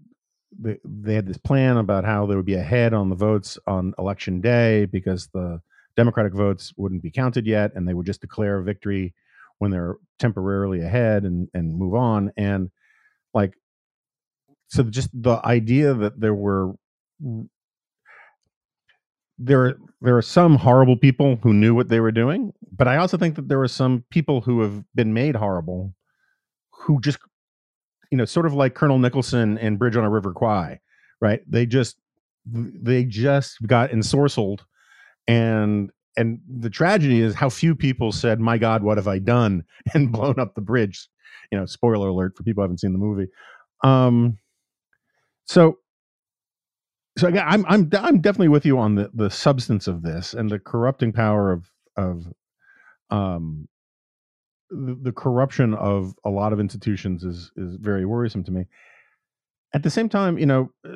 they, 0.61 0.78
they 0.85 1.14
had 1.14 1.26
this 1.26 1.39
plan 1.39 1.78
about 1.78 2.05
how 2.05 2.26
there 2.26 2.37
would 2.37 2.47
be 2.47 2.55
a 2.55 2.62
head 2.62 2.93
on 2.93 3.09
the 3.09 3.16
votes 3.16 3.59
on 3.66 3.95
election 3.99 4.41
day 4.41 4.85
because 4.87 5.28
the 5.28 5.61
Democratic 5.97 6.35
votes 6.35 6.72
wouldn't 6.76 7.03
be 7.03 7.11
counted 7.11 7.47
yet, 7.47 7.72
and 7.74 7.89
they 7.89 7.95
would 7.95 8.07
just 8.07 8.20
declare 8.20 8.61
victory 8.62 9.14
when 9.59 9.70
they're 9.70 9.97
temporarily 10.18 10.80
ahead 10.80 11.24
and 11.24 11.49
and 11.55 11.76
move 11.76 11.95
on. 11.95 12.33
And 12.37 12.70
like, 13.35 13.55
so 14.68 14.83
just 14.85 15.11
the 15.14 15.41
idea 15.45 15.95
that 15.95 16.20
there 16.20 16.35
were 16.35 16.74
there 19.39 19.76
there 20.01 20.16
are 20.16 20.22
some 20.22 20.57
horrible 20.57 20.97
people 20.97 21.39
who 21.43 21.53
knew 21.53 21.74
what 21.74 21.89
they 21.89 22.01
were 22.01 22.12
doing, 22.12 22.53
but 22.70 22.89
I 22.89 22.97
also 22.97 23.16
think 23.16 23.37
that 23.37 23.49
there 23.49 23.61
are 23.62 23.68
some 23.68 24.05
people 24.11 24.43
who 24.43 24.62
have 24.62 24.85
been 24.95 25.12
made 25.14 25.37
horrible 25.37 25.95
who 26.83 27.01
just 27.01 27.18
you 28.12 28.18
know, 28.18 28.26
sort 28.26 28.45
of 28.45 28.53
like 28.53 28.74
Colonel 28.74 28.99
Nicholson 28.99 29.57
and 29.57 29.78
Bridge 29.78 29.97
on 29.97 30.05
a 30.05 30.11
River 30.11 30.35
Kwai, 30.35 30.78
right? 31.22 31.41
They 31.49 31.64
just 31.64 31.97
they 32.45 33.05
just 33.05 33.57
got 33.66 33.91
ensorcelled, 33.91 34.61
and 35.26 35.91
and 36.18 36.39
the 36.47 36.68
tragedy 36.68 37.22
is 37.22 37.35
how 37.35 37.49
few 37.49 37.74
people 37.74 38.12
said, 38.12 38.39
"My 38.39 38.59
God, 38.59 38.83
what 38.83 38.99
have 38.99 39.09
I 39.09 39.18
done?" 39.18 39.64
and 39.95 40.12
blown 40.12 40.39
up 40.39 40.55
the 40.55 40.61
bridge. 40.61 41.09
You 41.51 41.59
know, 41.59 41.66
spoiler 41.66 42.09
alert 42.09 42.35
for 42.37 42.43
people 42.43 42.61
who 42.61 42.64
haven't 42.64 42.80
seen 42.80 42.93
the 42.93 42.99
movie. 42.99 43.28
Um, 43.83 44.37
so 45.47 45.78
so 47.16 47.28
again, 47.28 47.45
I'm 47.47 47.64
I'm 47.66 47.91
I'm 47.99 48.20
definitely 48.20 48.49
with 48.49 48.66
you 48.66 48.78
on 48.78 48.95
the 48.97 49.11
the 49.14 49.30
substance 49.30 49.87
of 49.87 50.03
this 50.03 50.35
and 50.35 50.51
the 50.51 50.59
corrupting 50.59 51.12
power 51.14 51.51
of 51.51 51.70
of 51.97 52.26
um 53.11 53.68
the, 54.73 55.12
corruption 55.12 55.75
of 55.75 56.14
a 56.25 56.31
lot 56.31 56.53
of 56.53 56.61
institutions 56.61 57.25
is 57.25 57.51
is 57.57 57.77
very 57.77 58.05
worrisome 58.05 58.45
to 58.45 58.51
me. 58.51 58.66
At 59.75 59.83
the 59.83 59.91
same 59.91 60.09
time, 60.09 60.39
you 60.39 60.47
know, 60.47 60.70
uh, 60.87 60.91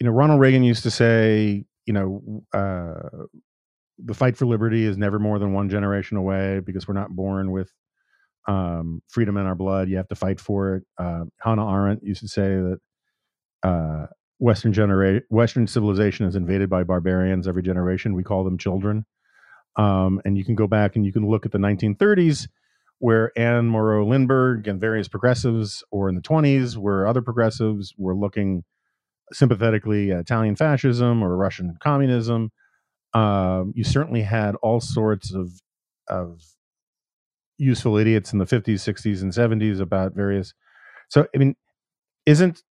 you 0.00 0.04
know, 0.06 0.10
Ronald 0.10 0.40
Reagan 0.40 0.62
used 0.62 0.82
to 0.84 0.90
say, 0.90 1.64
you 1.86 1.92
know, 1.92 2.42
uh, 2.52 3.24
the 3.98 4.14
fight 4.14 4.36
for 4.36 4.46
liberty 4.46 4.84
is 4.84 4.96
never 4.96 5.18
more 5.18 5.38
than 5.38 5.52
one 5.52 5.68
generation 5.68 6.16
away 6.16 6.60
because 6.60 6.86
we're 6.86 6.94
not 6.94 7.10
born 7.10 7.50
with 7.50 7.72
um, 8.46 9.02
freedom 9.08 9.36
in 9.36 9.46
our 9.46 9.54
blood. 9.54 9.88
You 9.88 9.96
have 9.96 10.08
to 10.08 10.14
fight 10.14 10.40
for 10.40 10.76
it. 10.76 10.84
Uh, 10.98 11.24
Hannah 11.40 11.68
Arendt 11.68 12.02
used 12.02 12.20
to 12.20 12.28
say 12.28 12.48
that 12.48 12.78
uh, 13.62 14.06
Western 14.38 14.72
genera- 14.72 15.22
Western 15.30 15.66
civilization 15.66 16.26
is 16.26 16.36
invaded 16.36 16.70
by 16.70 16.84
barbarians 16.84 17.48
every 17.48 17.62
generation. 17.62 18.14
We 18.14 18.22
call 18.22 18.44
them 18.44 18.56
children. 18.56 19.04
Um, 19.78 20.20
and 20.24 20.36
you 20.36 20.44
can 20.44 20.56
go 20.56 20.66
back 20.66 20.96
and 20.96 21.06
you 21.06 21.12
can 21.12 21.26
look 21.28 21.46
at 21.46 21.52
the 21.52 21.58
1930s 21.58 22.48
where 23.00 23.32
Anne 23.38 23.68
Morrow 23.68 24.04
Lindbergh 24.04 24.66
and 24.66 24.80
various 24.80 25.08
progressives, 25.08 25.84
or 25.92 26.08
in 26.08 26.16
the 26.16 26.20
20s 26.20 26.76
where 26.76 27.06
other 27.06 27.22
progressives 27.22 27.94
were 27.96 28.16
looking 28.16 28.64
sympathetically 29.32 30.10
at 30.12 30.20
Italian 30.20 30.56
fascism 30.56 31.22
or 31.22 31.36
Russian 31.36 31.76
communism. 31.80 32.50
Um, 33.14 33.72
you 33.76 33.84
certainly 33.84 34.22
had 34.22 34.56
all 34.56 34.80
sorts 34.80 35.32
of 35.32 35.52
of 36.08 36.42
useful 37.58 37.96
idiots 37.96 38.32
in 38.32 38.38
the 38.38 38.46
50s, 38.46 38.76
60s, 38.76 39.22
and 39.22 39.32
70s 39.32 39.80
about 39.80 40.14
various. 40.14 40.54
So, 41.08 41.26
I 41.34 41.38
mean, 41.38 41.56
isn't 42.26 42.62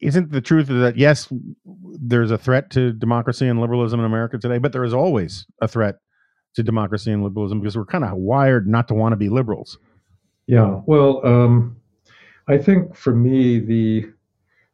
isn't 0.00 0.32
the 0.32 0.40
truth 0.40 0.68
that 0.68 0.96
yes, 0.96 1.30
there's 1.98 2.30
a 2.30 2.38
threat 2.38 2.70
to 2.70 2.92
democracy 2.92 3.46
and 3.46 3.60
liberalism 3.60 4.00
in 4.00 4.06
America 4.06 4.38
today, 4.38 4.58
but 4.58 4.72
there 4.72 4.84
is 4.84 4.94
always 4.94 5.46
a 5.60 5.68
threat 5.68 5.96
to 6.54 6.62
democracy 6.62 7.12
and 7.12 7.22
liberalism 7.22 7.60
because 7.60 7.76
we're 7.76 7.84
kind 7.84 8.04
of 8.04 8.16
wired 8.16 8.66
not 8.66 8.88
to 8.88 8.94
want 8.94 9.12
to 9.12 9.16
be 9.16 9.28
liberals. 9.28 9.78
Yeah, 10.46 10.80
well, 10.86 11.24
um, 11.24 11.76
I 12.48 12.58
think 12.58 12.96
for 12.96 13.14
me 13.14 13.60
the 13.60 14.10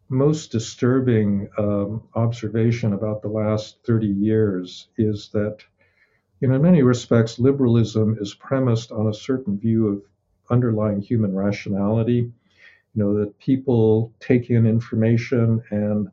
most 0.09 0.53
disturbing 0.53 1.49
um, 1.59 2.03
observation 2.15 2.93
about 2.93 3.23
the 3.23 3.29
last 3.29 3.79
30 3.87 4.07
years 4.07 4.89
is 4.97 5.31
that, 5.33 5.59
you 6.41 6.49
know, 6.49 6.55
in 6.55 6.63
many 6.63 6.83
respects, 6.83 7.39
liberalism 7.39 8.17
is 8.21 8.35
premised 8.35 8.93
on 8.93 9.09
a 9.09 9.15
certain 9.15 9.59
view 9.59 9.89
of 9.89 10.03
underlying 10.51 11.01
human 11.01 11.35
rationality 11.35 12.33
you 12.97 13.05
know 13.05 13.19
that 13.19 13.39
people 13.39 14.13
take 14.21 14.51
in 14.51 14.67
information 14.67 15.63
and 15.71 16.09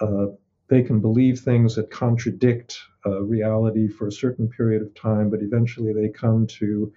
uh, 0.00 0.26
they 0.68 0.82
can 0.82 1.00
believe 1.00 1.40
things 1.40 1.74
that 1.74 1.90
contradict 1.90 2.78
uh, 3.06 3.20
reality 3.22 3.88
for 3.88 4.06
a 4.06 4.12
certain 4.12 4.48
period 4.48 4.82
of 4.82 4.94
time, 4.94 5.30
but 5.30 5.42
eventually 5.42 5.92
they 5.92 6.08
come 6.08 6.46
to 6.46 6.92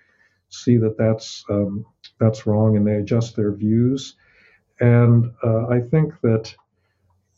see 0.49 0.77
that 0.77 0.97
that's 0.97 1.43
um, 1.49 1.85
that's 2.19 2.45
wrong 2.45 2.77
and 2.77 2.85
they 2.85 2.95
adjust 2.95 3.35
their 3.35 3.51
views. 3.51 4.15
And 4.79 5.31
uh, 5.43 5.67
I 5.67 5.79
think 5.81 6.13
that 6.21 6.53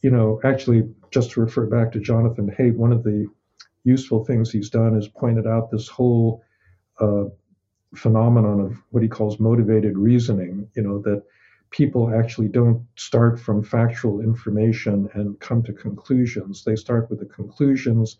you 0.01 0.11
know 0.11 0.39
actually 0.43 0.84
just 1.11 1.32
to 1.32 1.41
refer 1.41 1.66
back 1.66 1.91
to 1.93 1.99
Jonathan 1.99 2.53
Haidt, 2.57 2.76
one 2.76 2.91
of 2.91 3.03
the 3.03 3.28
useful 3.84 4.26
things 4.26 4.51
he's 4.51 4.70
done 4.70 4.97
is 4.97 5.07
pointed 5.07 5.47
out 5.47 5.72
this 5.72 5.88
whole 5.88 6.43
uh, 6.99 7.26
phenomenon 7.95 8.59
of 8.59 8.84
what 8.91 9.03
he 9.03 9.09
calls 9.09 9.39
motivated 9.39 9.97
reasoning. 9.97 10.68
You 10.76 10.84
know 10.84 11.01
that 11.03 11.24
people 11.72 12.13
actually 12.13 12.47
don't 12.47 12.86
start 12.95 13.39
from 13.39 13.63
factual 13.63 14.22
information 14.22 15.09
and 15.13 15.39
come 15.39 15.63
to 15.63 15.74
conclusions. 15.74 16.63
They 16.63 16.76
start 16.76 17.09
with 17.09 17.20
the 17.20 17.26
conclusions 17.26 18.18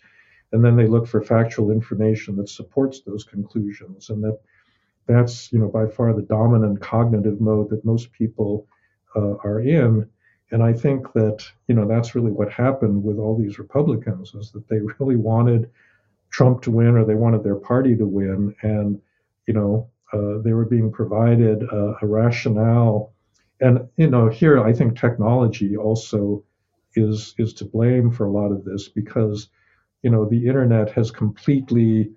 and 0.52 0.64
then 0.64 0.76
they 0.76 0.88
look 0.88 1.08
for 1.08 1.22
factual 1.22 1.72
information 1.72 2.36
that 2.38 2.50
supports 2.50 3.02
those 3.02 3.24
conclusions. 3.24 4.10
And 4.10 4.24
that 4.24 4.40
that's, 5.08 5.52
you 5.52 5.60
know, 5.60 5.68
by 5.68 5.88
far 5.88 6.14
the 6.14 6.22
dominant 6.22 6.82
cognitive 6.82 7.40
mode 7.40 7.70
that 7.70 7.86
most 7.86 8.12
people 8.12 8.68
uh, 9.16 9.36
are 9.44 9.60
in. 9.60 10.10
And 10.52 10.64
I 10.64 10.74
think 10.74 11.12
that 11.14 11.46
you 11.68 11.76
know 11.76 11.88
that's 11.88 12.16
really 12.16 12.32
what 12.32 12.52
happened 12.52 13.04
with 13.04 13.18
all 13.18 13.38
these 13.38 13.60
Republicans 13.60 14.34
is 14.36 14.52
that 14.52 14.68
they 14.68 14.80
really 15.00 15.16
wanted 15.16 15.70
Trump 16.30 16.62
to 16.64 16.72
win 16.72 16.96
or 16.96 17.06
they 17.06 17.16
wanted 17.16 17.44
their 17.44 17.56
party 17.56 17.96
to 17.96 18.06
win, 18.06 18.56
and 18.62 19.02
you 19.48 19.54
know 19.54 19.90
uh, 20.14 20.42
they 20.44 20.54
were 20.54 20.66
being 20.66 20.92
provided 20.92 21.64
a, 21.64 21.96
a 22.02 22.08
rationale. 22.08 23.12
And 23.62 23.88
you 23.98 24.10
know 24.10 24.30
here 24.30 24.62
I 24.64 24.74
think 24.74 24.98
technology 24.98 25.78
also 25.78 26.44
is 26.96 27.34
is 27.38 27.54
to 27.56 27.66
blame 27.66 28.12
for 28.12 28.26
a 28.26 28.32
lot 28.32 28.52
of 28.52 28.66
this 28.66 28.90
because 28.90 29.50
you 30.04 30.10
know 30.10 30.26
the 30.26 30.48
internet 30.48 30.92
has 30.92 31.12
completely 31.12 32.12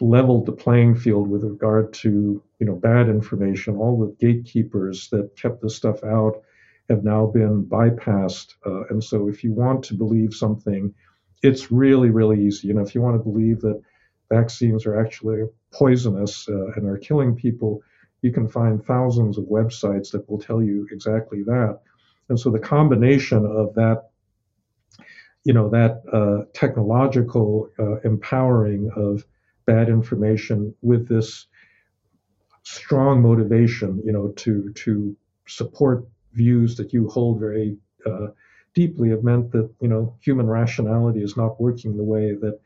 leveled 0.00 0.46
the 0.46 0.52
playing 0.52 0.94
field 0.94 1.28
with 1.28 1.44
regard 1.44 1.92
to 1.92 2.42
you 2.58 2.66
know 2.66 2.74
bad 2.74 3.08
information. 3.08 3.76
All 3.76 3.98
the 3.98 4.16
gatekeepers 4.20 5.08
that 5.10 5.36
kept 5.36 5.62
this 5.62 5.76
stuff 5.76 6.02
out 6.02 6.42
have 6.88 7.04
now 7.04 7.26
been 7.26 7.64
bypassed, 7.64 8.54
uh, 8.66 8.84
and 8.90 9.02
so 9.02 9.28
if 9.28 9.42
you 9.44 9.52
want 9.52 9.84
to 9.84 9.94
believe 9.94 10.34
something, 10.34 10.94
it's 11.42 11.70
really 11.70 12.10
really 12.10 12.44
easy. 12.44 12.68
You 12.68 12.74
know, 12.74 12.82
if 12.82 12.94
you 12.94 13.02
want 13.02 13.16
to 13.18 13.30
believe 13.30 13.60
that 13.60 13.80
vaccines 14.30 14.86
are 14.86 14.98
actually 14.98 15.44
poisonous 15.72 16.48
uh, 16.48 16.72
and 16.72 16.88
are 16.88 16.98
killing 16.98 17.36
people, 17.36 17.82
you 18.24 18.32
can 18.32 18.48
find 18.48 18.82
thousands 18.82 19.36
of 19.36 19.44
websites 19.44 20.10
that 20.12 20.28
will 20.28 20.38
tell 20.38 20.62
you 20.62 20.88
exactly 20.90 21.42
that. 21.42 21.78
And 22.30 22.40
so 22.40 22.50
the 22.50 22.58
combination 22.58 23.44
of 23.44 23.74
that 23.74 23.98
you 25.44 25.52
know 25.52 25.68
that 25.68 26.02
uh, 26.10 26.46
technological 26.54 27.68
uh, 27.78 27.96
empowering 28.00 28.90
of 28.96 29.24
bad 29.66 29.88
information 29.88 30.74
with 30.80 31.06
this 31.08 31.46
strong 32.62 33.20
motivation, 33.20 34.00
you 34.06 34.12
know, 34.12 34.28
to 34.36 34.72
to 34.72 35.14
support 35.46 36.06
views 36.32 36.76
that 36.78 36.94
you 36.94 37.08
hold 37.08 37.38
very 37.38 37.76
uh, 38.06 38.28
deeply 38.74 39.10
have 39.10 39.22
meant 39.22 39.52
that 39.52 39.68
you 39.82 39.88
know 39.88 40.16
human 40.20 40.46
rationality 40.46 41.22
is 41.22 41.36
not 41.36 41.60
working 41.60 41.96
the 41.98 42.04
way 42.14 42.32
that 42.32 42.58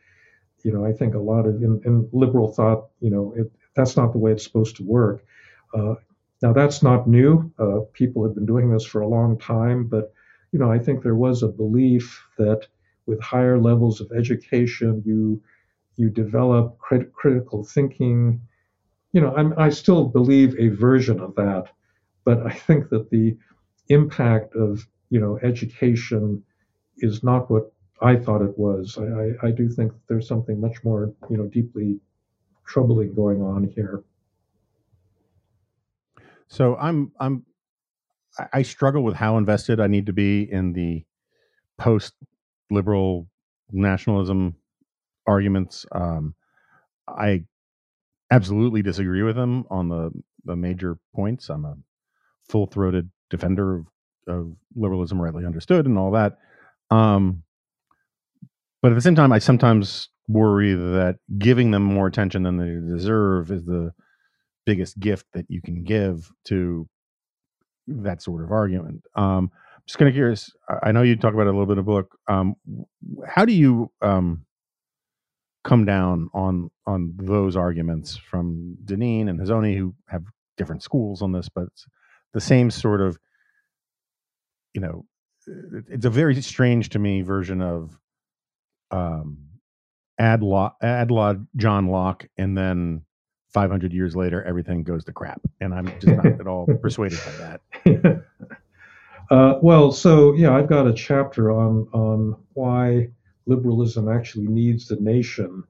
you 0.62 0.72
know 0.72 0.84
I 0.84 0.92
think 0.92 1.14
a 1.14 1.18
lot 1.32 1.46
of 1.46 1.56
in, 1.56 1.80
in 1.84 2.09
liberal 2.12 2.52
thought, 2.52 2.90
you 3.00 3.11
know, 3.11 3.34
it, 3.36 3.50
that's 3.74 3.96
not 3.96 4.12
the 4.12 4.18
way 4.18 4.30
it's 4.30 4.44
supposed 4.44 4.76
to 4.76 4.84
work. 4.84 5.24
Uh, 5.75 5.95
now 6.43 6.53
that's 6.53 6.83
not 6.83 7.09
new. 7.09 7.53
Uh, 7.59 7.81
people 7.93 8.25
have 8.25 8.35
been 8.35 8.47
doing 8.47 8.71
this 8.71 8.85
for 8.85 9.01
a 9.01 9.09
long 9.09 9.39
time, 9.39 9.87
but 9.87 10.12
you 10.53 10.59
know 10.59 10.71
I 10.71 10.79
think 10.79 11.03
there 11.03 11.16
was 11.16 11.43
a 11.43 11.49
belief 11.49 12.25
that 12.39 12.66
with 13.07 13.21
higher 13.21 13.59
levels 13.59 14.01
of 14.01 14.12
education, 14.16 15.03
you 15.05 15.43
you 15.97 16.11
develop 16.11 16.79
crit- 16.79 17.12
critical 17.12 17.64
thinking. 17.64 18.41
You 19.12 19.23
know, 19.23 19.35
I'm, 19.37 19.55
I 19.59 19.71
still 19.71 20.05
believe 20.05 20.55
a 20.59 20.69
version 20.69 21.21
of 21.21 21.35
that, 21.37 21.69
but 22.25 22.47
I 22.47 22.53
think 22.53 22.91
that 22.91 23.11
the 23.11 23.37
impact 23.89 24.55
of 24.55 24.87
you 25.11 25.21
know 25.21 25.39
education 25.43 26.43
is 26.99 27.25
not 27.25 27.51
what 27.51 27.73
I 28.03 28.16
thought 28.16 28.43
it 28.43 28.59
was. 28.59 28.99
I, 28.99 29.05
I, 29.47 29.49
I 29.49 29.51
do 29.53 29.69
think 29.69 29.93
there's 30.09 30.29
something 30.29 30.61
much 30.61 30.85
more 30.85 31.12
you 31.31 31.37
know 31.37 31.47
deeply 31.47 32.01
troubling 32.66 33.14
going 33.14 33.43
on 33.43 33.64
here. 33.75 34.05
So 36.49 36.76
I'm 36.76 37.12
I'm 37.20 37.44
I 38.53 38.62
struggle 38.62 39.03
with 39.03 39.14
how 39.14 39.36
invested 39.36 39.80
I 39.80 39.86
need 39.86 40.07
to 40.07 40.12
be 40.12 40.42
in 40.51 40.72
the 40.72 41.05
post 41.76 42.14
liberal 42.70 43.28
nationalism 43.70 44.57
arguments. 45.26 45.84
Um, 45.92 46.34
I 47.07 47.44
absolutely 48.30 48.82
disagree 48.82 49.22
with 49.22 49.36
them 49.36 49.64
on 49.70 49.88
the 49.88 50.11
the 50.44 50.57
major 50.57 50.99
points. 51.14 51.49
I'm 51.49 51.64
a 51.64 51.76
full 52.49 52.66
throated 52.66 53.11
defender 53.30 53.76
of, 53.76 53.86
of, 54.26 54.57
liberalism, 54.74 55.20
rightly 55.20 55.44
understood, 55.44 55.86
and 55.86 55.99
all 55.99 56.12
that. 56.12 56.38
Um, 56.90 57.42
but 58.80 58.92
at 58.92 58.94
the 58.94 59.01
same 59.03 59.16
time, 59.16 59.32
I 59.32 59.38
sometimes 59.38 60.09
worry 60.28 60.72
that 60.74 61.18
giving 61.38 61.72
them 61.72 61.82
more 61.82 62.07
attention 62.07 62.44
than 62.44 62.57
they 62.57 62.94
deserve 62.94 63.51
is 63.51 63.64
the 63.64 63.92
biggest 64.69 65.01
gift 65.01 65.25
that 65.33 65.47
you 65.49 65.62
can 65.62 65.83
give 65.83 66.31
to 66.45 66.87
that 67.87 68.21
sort 68.21 68.45
of 68.45 68.53
argument. 68.53 69.03
Um, 69.14 69.51
I'm 69.77 69.83
just 69.87 69.99
kind 69.99 70.11
of 70.11 70.14
curious. 70.14 70.51
I 70.83 70.93
know 70.93 71.01
you 71.01 71.16
talk 71.16 71.33
about 71.33 71.47
it 71.47 71.55
a 71.55 71.59
little 71.59 71.64
bit 71.64 71.79
in 71.79 71.85
the 71.85 71.85
book. 71.85 72.19
Um, 72.29 72.55
how 73.27 73.47
do 73.47 73.55
you 73.55 73.91
um, 74.03 74.45
come 75.64 75.87
down 75.87 76.29
on 76.35 76.71
on 76.87 77.14
those 77.16 77.57
arguments 77.57 78.14
from 78.14 78.77
Deneen 78.85 79.31
and 79.31 79.41
Hazony, 79.41 79.75
who 79.75 79.95
have 80.09 80.25
different 80.59 80.83
schools 80.83 81.23
on 81.23 81.33
this, 81.33 81.49
but 81.49 81.69
the 82.35 82.41
same 82.43 82.71
sort 82.71 83.01
of, 83.01 83.16
you 84.75 84.83
know, 84.83 85.07
it's 85.89 86.05
a 86.05 86.11
very 86.11 86.43
strange 86.43 86.91
to 86.91 86.99
me 86.99 87.23
version 87.23 87.62
of 87.62 87.99
um, 88.91 89.39
ad 90.19 90.43
law, 90.43 90.75
ad 90.83 91.11
law, 91.11 91.33
John 91.57 91.87
Locke, 91.87 92.27
and 92.37 92.55
then 92.55 93.07
500 93.49 93.92
years 93.92 94.14
later, 94.14 94.42
everything 94.44 94.82
goes 94.82 95.05
to 95.05 95.12
crap, 95.12 95.40
and 95.61 95.74
I'm 95.74 95.86
just 96.01 96.07
not 96.07 96.26
at 96.26 96.46
all 96.46 96.66
persuaded 96.82 97.18
by 97.24 97.59
that. 97.84 98.24
Uh, 99.30 99.59
well, 99.61 99.92
so 99.92 100.32
yeah, 100.32 100.57
I've 100.57 100.70
got 100.70 100.86
a 100.86 100.92
chapter 100.94 101.51
on 101.51 101.86
on 101.92 102.34
why 102.55 103.11
liberalism 103.49 104.09
actually 104.09 104.46
needs 104.46 104.86
the 104.86 104.96
nation. 104.96 105.64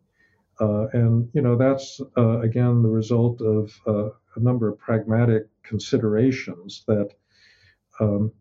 Uh, 0.60 0.88
and, 0.92 1.28
you 1.32 1.40
know, 1.40 1.56
that's, 1.56 2.00
uh, 2.16 2.40
again, 2.40 2.82
the 2.82 2.88
result 2.88 3.40
of 3.40 3.72
uh, 3.86 4.08
a 4.34 4.40
number 4.40 4.68
of 4.68 4.78
pragmatic 4.78 5.44
considerations 5.62 6.82
that, 6.88 7.10
um, 8.00 8.32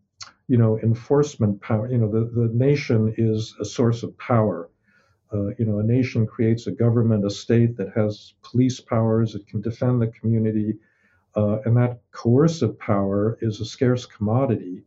you 0.48 0.58
know, 0.58 0.80
enforcement 0.80 1.62
power, 1.62 1.90
you 1.92 1.98
know, 2.00 2.10
the, 2.10 2.26
the 2.34 2.50
nation 2.54 3.14
is 3.18 3.56
a 3.60 3.66
source 3.66 4.02
of 4.02 4.18
power. 4.18 4.70
Uh, 5.34 5.48
you 5.58 5.66
know, 5.66 5.80
a 5.80 5.84
nation 5.84 6.26
creates 6.26 6.68
a 6.68 6.72
government, 6.72 7.26
a 7.26 7.30
state 7.30 7.76
that 7.78 7.92
has 7.94 8.34
police 8.42 8.80
powers, 8.80 9.36
it 9.36 9.46
can 9.48 9.62
defend 9.62 10.02
the 10.02 10.08
community, 10.08 10.76
uh, 11.36 11.60
and 11.66 11.76
that 11.76 12.00
coercive 12.12 12.80
power 12.80 13.38
is 13.42 13.60
a 13.60 13.66
scarce 13.66 14.06
commodity. 14.06 14.84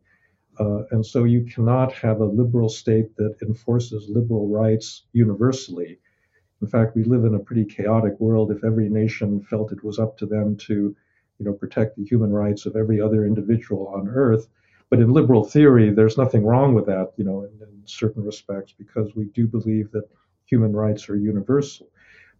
Uh, 0.59 0.83
and 0.91 1.05
so 1.05 1.23
you 1.23 1.45
cannot 1.45 1.93
have 1.93 2.19
a 2.19 2.25
liberal 2.25 2.69
state 2.69 3.15
that 3.17 3.35
enforces 3.41 4.09
liberal 4.09 4.47
rights 4.47 5.03
universally. 5.13 5.99
In 6.61 6.67
fact, 6.67 6.95
we 6.95 7.03
live 7.03 7.23
in 7.25 7.35
a 7.35 7.39
pretty 7.39 7.65
chaotic 7.65 8.19
world. 8.19 8.51
If 8.51 8.63
every 8.63 8.89
nation 8.89 9.41
felt 9.41 9.71
it 9.71 9.83
was 9.83 9.97
up 9.97 10.17
to 10.17 10.25
them 10.25 10.57
to, 10.67 10.95
you 11.39 11.45
know, 11.45 11.53
protect 11.53 11.97
the 11.97 12.05
human 12.05 12.31
rights 12.31 12.65
of 12.65 12.75
every 12.75 12.99
other 12.99 13.25
individual 13.25 13.87
on 13.95 14.07
earth, 14.09 14.47
but 14.89 14.99
in 14.99 15.13
liberal 15.13 15.43
theory, 15.43 15.89
there's 15.91 16.17
nothing 16.17 16.45
wrong 16.45 16.73
with 16.73 16.85
that, 16.87 17.13
you 17.15 17.23
know, 17.23 17.43
in, 17.43 17.51
in 17.61 17.81
certain 17.85 18.23
respects, 18.23 18.73
because 18.77 19.15
we 19.15 19.25
do 19.25 19.47
believe 19.47 19.89
that 19.91 20.07
human 20.51 20.73
rights 20.73 21.09
are 21.09 21.15
universal. 21.15 21.87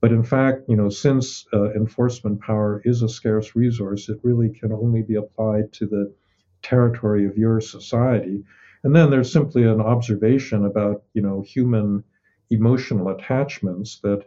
But 0.01 0.12
in 0.12 0.24
fact, 0.24 0.64
you 0.68 0.76
know, 0.76 0.89
since 0.89 1.45
uh, 1.53 1.72
enforcement 1.74 2.41
power 2.41 2.82
is 2.84 3.01
a 3.01 3.09
scarce 3.09 3.55
resource, 3.55 4.09
it 4.09 4.20
really 4.24 4.49
can 4.49 4.74
only 4.74 5.03
be 5.03 5.16
applied 5.16 5.72
to 5.74 5.86
the 5.86 6.14
territory 6.62 7.26
of 7.26 7.38
your 7.38 7.62
society. 7.62 8.43
And 8.84 8.95
then 8.95 9.09
there's 9.12 9.32
simply 9.32 9.64
an 9.64 9.80
observation 9.80 10.66
about, 10.66 11.03
you 11.14 11.22
know, 11.22 11.41
human 11.41 12.03
emotional 12.49 13.09
attachments 13.09 13.99
that 13.99 14.26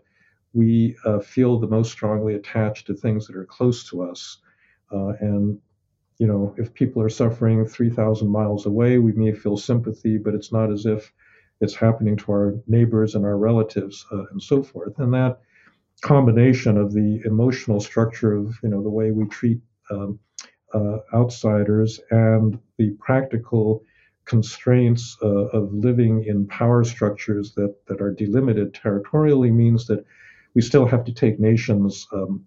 we 0.55 0.97
uh, 1.05 1.18
feel 1.18 1.59
the 1.59 1.66
most 1.66 1.91
strongly 1.91 2.35
attached 2.35 2.87
to 2.87 2.95
things 2.95 3.26
that 3.26 3.37
are 3.37 3.45
close 3.45 3.89
to 3.91 4.03
us. 4.03 4.39
Uh, 4.93 5.12
and, 5.20 5.59
you 6.18 6.28
know, 6.28 6.55
if 6.57 6.72
people 6.72 7.03
are 7.03 7.09
suffering 7.09 7.66
3,000 7.66 8.28
miles 8.28 8.64
away, 8.64 8.99
we 8.99 9.12
may 9.12 9.32
feel 9.32 9.57
sympathy, 9.57 10.16
but 10.16 10.35
it's 10.35 10.53
not 10.53 10.70
as 10.72 10.87
if 10.87 11.12
it's 11.61 11.75
happening 11.75 12.17
to 12.17 12.33
our 12.33 12.55
neighbors 12.67 13.15
and 13.15 13.25
our 13.25 13.39
relatives 13.39 14.05
uh, 14.13 14.25
and 14.31 14.43
so 14.43 14.63
forth. 14.63 14.99
And 14.99 15.13
that 15.15 15.41
combination 16.03 16.77
of 16.77 16.93
the 16.93 17.21
emotional 17.25 17.81
structure 17.81 18.35
of, 18.35 18.57
you 18.63 18.69
know, 18.69 18.83
the 18.83 18.91
way 18.91 19.11
we 19.11 19.27
treat 19.29 19.61
um, 19.91 20.19
uh, 20.73 20.99
outsiders 21.15 22.01
and 22.11 22.59
the 22.79 22.91
practical 22.99 23.83
constraints 24.25 25.17
uh, 25.23 25.27
of 25.27 25.73
living 25.73 26.25
in 26.25 26.47
power 26.47 26.83
structures 26.83 27.53
that, 27.55 27.75
that 27.87 28.01
are 28.01 28.13
delimited 28.13 28.75
territorially 28.75 29.51
means 29.51 29.87
that 29.87 30.05
we 30.55 30.63
still 30.63 30.87
have 30.87 31.05
to 31.05 31.13
take 31.13 31.39
nations 31.39 32.07
um, 32.13 32.45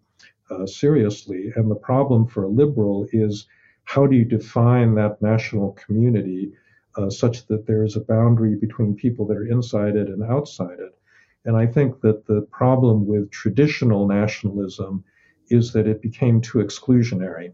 uh, 0.49 0.65
seriously. 0.65 1.51
And 1.55 1.69
the 1.69 1.75
problem 1.75 2.27
for 2.27 2.43
a 2.43 2.49
liberal 2.49 3.07
is 3.11 3.47
how 3.83 4.05
do 4.05 4.15
you 4.15 4.25
define 4.25 4.95
that 4.95 5.21
national 5.21 5.73
community 5.73 6.51
uh, 6.97 7.09
such 7.09 7.47
that 7.47 7.65
there 7.67 7.83
is 7.83 7.95
a 7.95 8.01
boundary 8.01 8.55
between 8.55 8.95
people 8.95 9.25
that 9.27 9.37
are 9.37 9.47
inside 9.47 9.95
it 9.95 10.09
and 10.09 10.23
outside 10.23 10.79
it? 10.79 10.97
And 11.45 11.55
I 11.55 11.67
think 11.67 12.01
that 12.01 12.25
the 12.25 12.41
problem 12.51 13.07
with 13.07 13.31
traditional 13.31 14.07
nationalism 14.07 15.03
is 15.49 15.71
that 15.73 15.87
it 15.87 16.01
became 16.01 16.41
too 16.41 16.57
exclusionary 16.57 17.53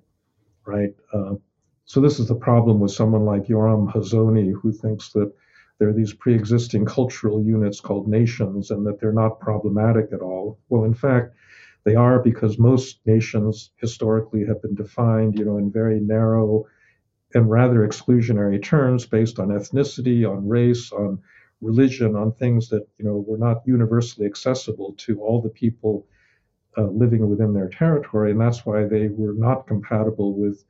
right? 0.66 0.94
Uh, 1.14 1.36
so 1.86 2.00
this 2.00 2.20
is 2.20 2.28
the 2.28 2.36
problem 2.36 2.80
with 2.80 2.92
someone 2.92 3.26
like 3.26 3.48
Yoram 3.48 3.92
Hazony, 3.92 4.54
who 4.54 4.72
thinks 4.72 5.12
that 5.14 5.32
there 5.80 5.90
are 5.90 5.94
these 5.94 6.14
pre-existing 6.14 6.86
cultural 6.86 7.44
units 7.44 7.80
called 7.80 8.08
nations 8.08 8.72
and 8.72 8.86
that 8.86 9.00
they're 9.00 9.12
not 9.12 9.40
problematic 9.40 10.14
at 10.14 10.22
all. 10.22 10.60
Well, 10.70 10.86
in 10.86 10.94
fact, 10.94 11.36
they 11.84 11.96
are 11.96 12.20
because 12.20 12.58
most 12.58 13.00
nations 13.06 13.72
historically 13.78 14.46
have 14.46 14.62
been 14.62 14.76
defined, 14.76 15.38
you 15.38 15.44
know, 15.44 15.58
in 15.58 15.72
very 15.72 16.00
narrow 16.00 16.66
and 17.34 17.50
rather 17.50 17.88
exclusionary 17.88 18.62
terms 18.62 19.06
based 19.06 19.40
on 19.40 19.50
ethnicity, 19.50 20.30
on 20.30 20.48
race, 20.48 20.92
on 20.92 21.20
religion, 21.62 22.16
on 22.16 22.32
things 22.34 22.70
that 22.70 22.88
you 22.98 23.06
know 23.06 23.24
were 23.28 23.38
not 23.38 23.62
universally 23.66 24.26
accessible 24.26 24.94
to 24.98 25.20
all 25.22 25.42
the 25.42 25.50
people 25.50 26.06
uh, 26.78 26.84
living 26.88 27.28
within 27.30 27.54
their 27.54 27.70
territory, 27.70 28.32
and 28.32 28.42
that's 28.42 28.66
why 28.66 28.86
they 28.86 29.08
were 29.08 29.34
not 29.34 29.68
compatible 29.68 30.34
with 30.34 30.64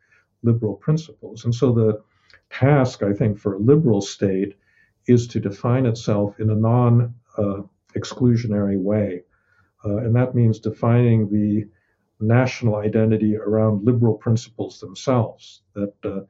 liberal 0.44 0.76
principles. 0.76 1.46
And 1.46 1.56
so 1.56 1.72
the 1.72 2.02
task, 2.50 3.04
I 3.04 3.14
think, 3.14 3.40
for 3.40 3.56
a 3.56 3.60
liberal 3.60 4.02
state 4.02 4.56
is 5.08 5.28
to 5.28 5.40
define 5.40 5.86
itself 5.86 6.40
in 6.40 6.50
a 6.50 6.56
non 6.56 7.16
uh, 7.38 7.62
exclusionary 7.96 8.80
way. 8.80 9.24
Uh, 9.86 9.98
and 9.98 10.16
that 10.16 10.36
means 10.36 10.60
defining 10.60 11.30
the 11.30 11.68
national 12.20 12.76
identity 12.76 13.36
around 13.36 13.84
liberal 13.84 14.14
principles 14.14 14.80
themselves. 14.80 15.62
That, 15.74 15.94
uh, 16.04 16.22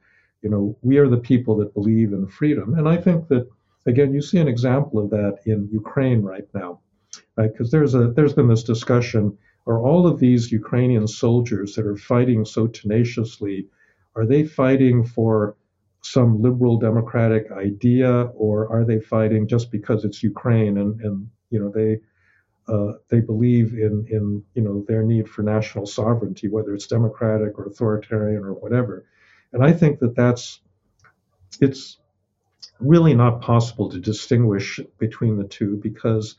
you 0.44 0.50
know, 0.50 0.76
we 0.82 0.98
are 0.98 1.08
the 1.08 1.16
people 1.16 1.56
that 1.56 1.72
believe 1.74 2.12
in 2.12 2.28
freedom. 2.28 2.74
And 2.74 2.86
I 2.86 2.98
think 2.98 3.28
that, 3.28 3.48
again, 3.86 4.12
you 4.12 4.20
see 4.20 4.38
an 4.38 4.46
example 4.46 5.02
of 5.02 5.10
that 5.10 5.38
in 5.46 5.68
Ukraine 5.72 6.22
right 6.22 6.46
now, 6.52 6.80
right? 7.36 7.50
Because 7.50 7.70
there's, 7.70 7.94
a, 7.94 8.08
there's 8.08 8.34
been 8.34 8.48
this 8.48 8.62
discussion 8.62 9.36
are 9.66 9.80
all 9.80 10.06
of 10.06 10.20
these 10.20 10.52
Ukrainian 10.52 11.06
soldiers 11.06 11.74
that 11.74 11.86
are 11.86 11.96
fighting 11.96 12.44
so 12.44 12.66
tenaciously, 12.66 13.66
are 14.14 14.26
they 14.26 14.44
fighting 14.44 15.02
for 15.02 15.56
some 16.02 16.42
liberal 16.42 16.78
democratic 16.78 17.50
idea, 17.50 18.24
or 18.34 18.70
are 18.70 18.84
they 18.84 19.00
fighting 19.00 19.48
just 19.48 19.70
because 19.72 20.04
it's 20.04 20.22
Ukraine 20.22 20.76
and, 20.76 21.00
and 21.00 21.26
you 21.48 21.58
know 21.58 21.70
they 21.70 21.98
uh, 22.68 22.92
they 23.08 23.20
believe 23.20 23.72
in 23.72 24.06
in 24.10 24.42
you 24.54 24.62
know 24.62 24.84
their 24.86 25.02
need 25.02 25.26
for 25.28 25.42
national 25.42 25.86
sovereignty, 25.86 26.48
whether 26.48 26.74
it's 26.74 26.86
democratic 26.86 27.58
or 27.58 27.64
authoritarian 27.66 28.44
or 28.44 28.52
whatever. 28.52 29.06
And 29.52 29.62
I 29.62 29.72
think 29.72 30.00
that 30.00 30.16
that's 30.16 30.60
it's 31.60 31.98
really 32.80 33.14
not 33.14 33.40
possible 33.40 33.88
to 33.90 34.00
distinguish 34.00 34.80
between 34.98 35.36
the 35.36 35.44
two 35.44 35.76
because 35.82 36.36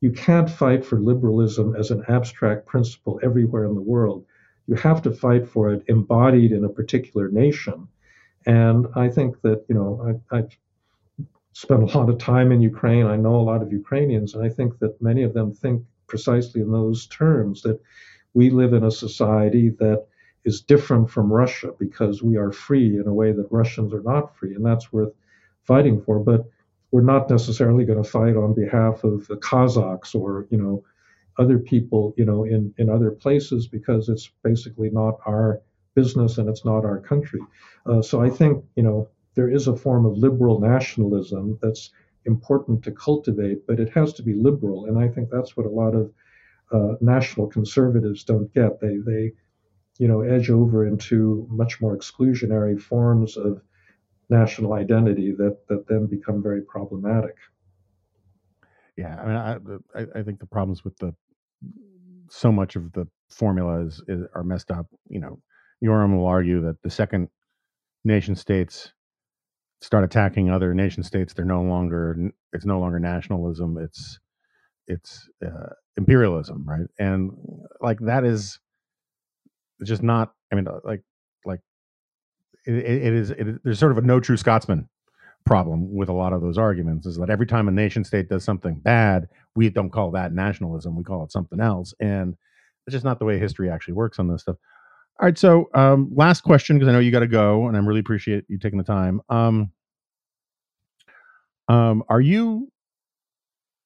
you 0.00 0.10
can't 0.10 0.50
fight 0.50 0.84
for 0.84 1.00
liberalism 1.00 1.74
as 1.76 1.90
an 1.90 2.04
abstract 2.08 2.66
principle 2.66 3.20
everywhere 3.22 3.64
in 3.64 3.74
the 3.74 3.80
world. 3.80 4.24
You 4.66 4.74
have 4.74 5.00
to 5.02 5.12
fight 5.12 5.48
for 5.48 5.72
it 5.72 5.84
embodied 5.86 6.52
in 6.52 6.64
a 6.64 6.68
particular 6.68 7.28
nation. 7.28 7.88
And 8.46 8.86
I 8.94 9.08
think 9.08 9.40
that, 9.42 9.64
you 9.68 9.74
know, 9.74 10.20
I, 10.30 10.36
I've 10.36 10.58
spent 11.52 11.82
a 11.82 11.98
lot 11.98 12.10
of 12.10 12.18
time 12.18 12.52
in 12.52 12.60
Ukraine. 12.60 13.06
I 13.06 13.16
know 13.16 13.36
a 13.36 13.48
lot 13.50 13.62
of 13.62 13.72
Ukrainians, 13.72 14.34
and 14.34 14.44
I 14.44 14.48
think 14.48 14.78
that 14.80 15.00
many 15.00 15.22
of 15.22 15.32
them 15.32 15.52
think 15.52 15.82
precisely 16.06 16.60
in 16.60 16.70
those 16.70 17.06
terms 17.06 17.62
that 17.62 17.80
we 18.34 18.50
live 18.50 18.74
in 18.74 18.84
a 18.84 18.90
society 18.90 19.70
that 19.78 20.06
is 20.46 20.60
different 20.60 21.10
from 21.10 21.32
Russia 21.32 21.72
because 21.78 22.22
we 22.22 22.36
are 22.36 22.52
free 22.52 22.96
in 22.96 23.06
a 23.06 23.12
way 23.12 23.32
that 23.32 23.48
Russians 23.50 23.92
are 23.92 24.02
not 24.02 24.34
free, 24.36 24.54
and 24.54 24.64
that's 24.64 24.92
worth 24.92 25.12
fighting 25.64 26.00
for. 26.00 26.20
But 26.20 26.44
we're 26.92 27.02
not 27.02 27.28
necessarily 27.28 27.84
going 27.84 28.02
to 28.02 28.08
fight 28.08 28.36
on 28.36 28.54
behalf 28.54 29.04
of 29.04 29.26
the 29.26 29.36
Kazakhs 29.36 30.14
or 30.14 30.46
you 30.50 30.56
know 30.56 30.84
other 31.38 31.58
people 31.58 32.14
you 32.16 32.24
know 32.24 32.44
in 32.44 32.72
in 32.78 32.88
other 32.88 33.10
places 33.10 33.66
because 33.66 34.08
it's 34.08 34.30
basically 34.42 34.88
not 34.90 35.18
our 35.26 35.60
business 35.94 36.38
and 36.38 36.48
it's 36.48 36.64
not 36.64 36.84
our 36.84 37.00
country. 37.00 37.40
Uh, 37.84 38.00
so 38.00 38.22
I 38.22 38.30
think 38.30 38.64
you 38.76 38.84
know 38.84 39.08
there 39.34 39.50
is 39.50 39.66
a 39.66 39.76
form 39.76 40.06
of 40.06 40.16
liberal 40.16 40.60
nationalism 40.60 41.58
that's 41.60 41.90
important 42.24 42.82
to 42.84 42.92
cultivate, 42.92 43.66
but 43.66 43.80
it 43.80 43.90
has 43.90 44.12
to 44.14 44.22
be 44.22 44.32
liberal, 44.32 44.86
and 44.86 44.96
I 44.98 45.08
think 45.08 45.28
that's 45.28 45.56
what 45.56 45.66
a 45.66 45.76
lot 45.82 45.94
of 45.94 46.12
uh, 46.72 46.94
national 47.00 47.48
conservatives 47.48 48.22
don't 48.22 48.52
get. 48.54 48.80
They 48.80 48.98
they 48.98 49.32
you 49.98 50.08
know 50.08 50.20
edge 50.20 50.50
over 50.50 50.86
into 50.86 51.46
much 51.50 51.80
more 51.80 51.96
exclusionary 51.96 52.80
forms 52.80 53.36
of 53.36 53.60
national 54.28 54.72
identity 54.72 55.32
that 55.32 55.58
that 55.68 55.86
then 55.88 56.06
become 56.06 56.42
very 56.42 56.62
problematic. 56.62 57.36
Yeah, 58.96 59.16
I 59.20 59.26
mean, 59.26 59.80
I, 59.94 60.20
I, 60.20 60.22
think 60.22 60.40
the 60.40 60.46
problems 60.46 60.82
with 60.82 60.96
the 60.96 61.14
so 62.30 62.50
much 62.50 62.76
of 62.76 62.92
the 62.92 63.06
formulas 63.28 64.02
is, 64.08 64.22
are 64.34 64.42
messed 64.42 64.70
up. 64.70 64.86
You 65.08 65.20
know, 65.20 65.38
Yoram 65.84 66.16
will 66.16 66.26
argue 66.26 66.62
that 66.62 66.80
the 66.82 66.88
second 66.88 67.28
nation 68.04 68.34
states 68.34 68.94
start 69.80 70.04
attacking 70.04 70.50
other 70.50 70.74
nation 70.74 71.02
states, 71.02 71.34
they're 71.34 71.44
no 71.44 71.62
longer 71.62 72.16
it's 72.52 72.64
no 72.64 72.80
longer 72.80 72.98
nationalism. 72.98 73.78
It's 73.78 74.18
it's 74.86 75.28
uh, 75.44 75.74
imperialism, 75.96 76.64
right? 76.66 76.86
And 76.98 77.32
like 77.80 77.98
that 78.00 78.24
is 78.24 78.58
just 79.84 80.02
not. 80.02 80.32
I 80.52 80.56
mean, 80.56 80.68
uh, 80.68 80.80
like 80.84 81.02
like 81.44 81.60
it, 82.66 82.74
it 82.74 83.14
is 83.14 83.30
it, 83.30 83.62
there's 83.64 83.78
sort 83.78 83.92
of 83.92 83.98
a 83.98 84.02
no 84.02 84.20
true 84.20 84.36
Scotsman 84.36 84.88
problem 85.44 85.94
with 85.94 86.08
a 86.08 86.12
lot 86.12 86.32
of 86.32 86.42
those 86.42 86.58
arguments 86.58 87.06
is 87.06 87.16
that 87.16 87.30
every 87.30 87.46
time 87.46 87.68
a 87.68 87.70
nation 87.70 88.04
state 88.04 88.28
does 88.28 88.44
something 88.44 88.74
bad, 88.74 89.28
we 89.54 89.70
don't 89.70 89.90
call 89.90 90.10
that 90.10 90.32
nationalism, 90.32 90.96
we 90.96 91.04
call 91.04 91.24
it 91.24 91.32
something 91.32 91.60
else, 91.60 91.94
and 92.00 92.34
it's 92.86 92.92
just 92.92 93.04
not 93.04 93.18
the 93.18 93.24
way 93.24 93.38
history 93.38 93.70
actually 93.70 93.94
works 93.94 94.18
on 94.18 94.28
this 94.28 94.42
stuff. 94.42 94.56
All 95.18 95.26
right, 95.26 95.38
so 95.38 95.70
um, 95.72 96.10
last 96.14 96.42
question 96.42 96.76
because 96.76 96.88
I 96.88 96.92
know 96.92 96.98
you 96.98 97.10
got 97.10 97.20
to 97.20 97.26
go, 97.26 97.68
and 97.68 97.76
I 97.76 97.80
really 97.80 98.00
appreciate 98.00 98.44
you 98.48 98.58
taking 98.58 98.78
the 98.78 98.84
time. 98.84 99.22
Um, 99.28 99.70
um, 101.68 102.04
are 102.08 102.20
you 102.20 102.70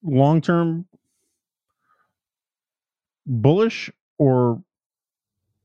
long 0.03 0.41
term 0.41 0.85
bullish 3.25 3.89
or 4.17 4.61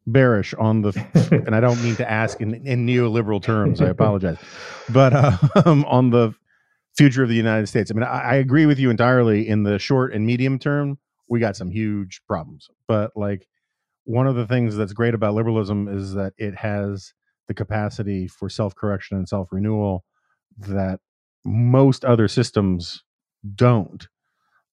bearish 0.06 0.54
on 0.54 0.82
the, 0.82 1.42
and 1.46 1.54
I 1.54 1.60
don't 1.60 1.82
mean 1.82 1.96
to 1.96 2.10
ask 2.10 2.40
in, 2.40 2.54
in 2.66 2.86
neoliberal 2.86 3.42
terms. 3.42 3.80
I 3.80 3.86
apologize, 3.86 4.38
but 4.88 5.12
uh, 5.12 5.36
on 5.86 6.10
the 6.10 6.34
future 6.96 7.22
of 7.22 7.28
the 7.28 7.34
United 7.34 7.66
States. 7.66 7.90
I 7.90 7.94
mean, 7.94 8.04
I, 8.04 8.20
I, 8.20 8.34
agree 8.36 8.66
with 8.66 8.78
you 8.78 8.88
entirely. 8.90 9.46
In 9.46 9.64
the 9.64 9.78
short 9.78 10.14
and 10.14 10.24
medium 10.26 10.58
term, 10.58 10.98
we 11.28 11.40
got 11.40 11.56
some 11.56 11.70
huge 11.70 12.22
problems. 12.26 12.68
But 12.88 13.12
like 13.14 13.46
one 14.04 14.26
of 14.26 14.34
the 14.34 14.46
things 14.46 14.76
that's 14.76 14.92
great 14.92 15.14
about 15.14 15.34
liberalism 15.34 15.88
is 15.88 16.14
that 16.14 16.32
it 16.38 16.54
has 16.56 17.12
the 17.48 17.54
capacity 17.54 18.26
for 18.28 18.48
self 18.48 18.74
correction 18.74 19.16
and 19.16 19.28
self 19.28 19.48
renewal 19.52 20.04
that 20.58 21.00
most 21.44 22.04
other 22.04 22.28
systems 22.28 23.02
don't. 23.54 24.08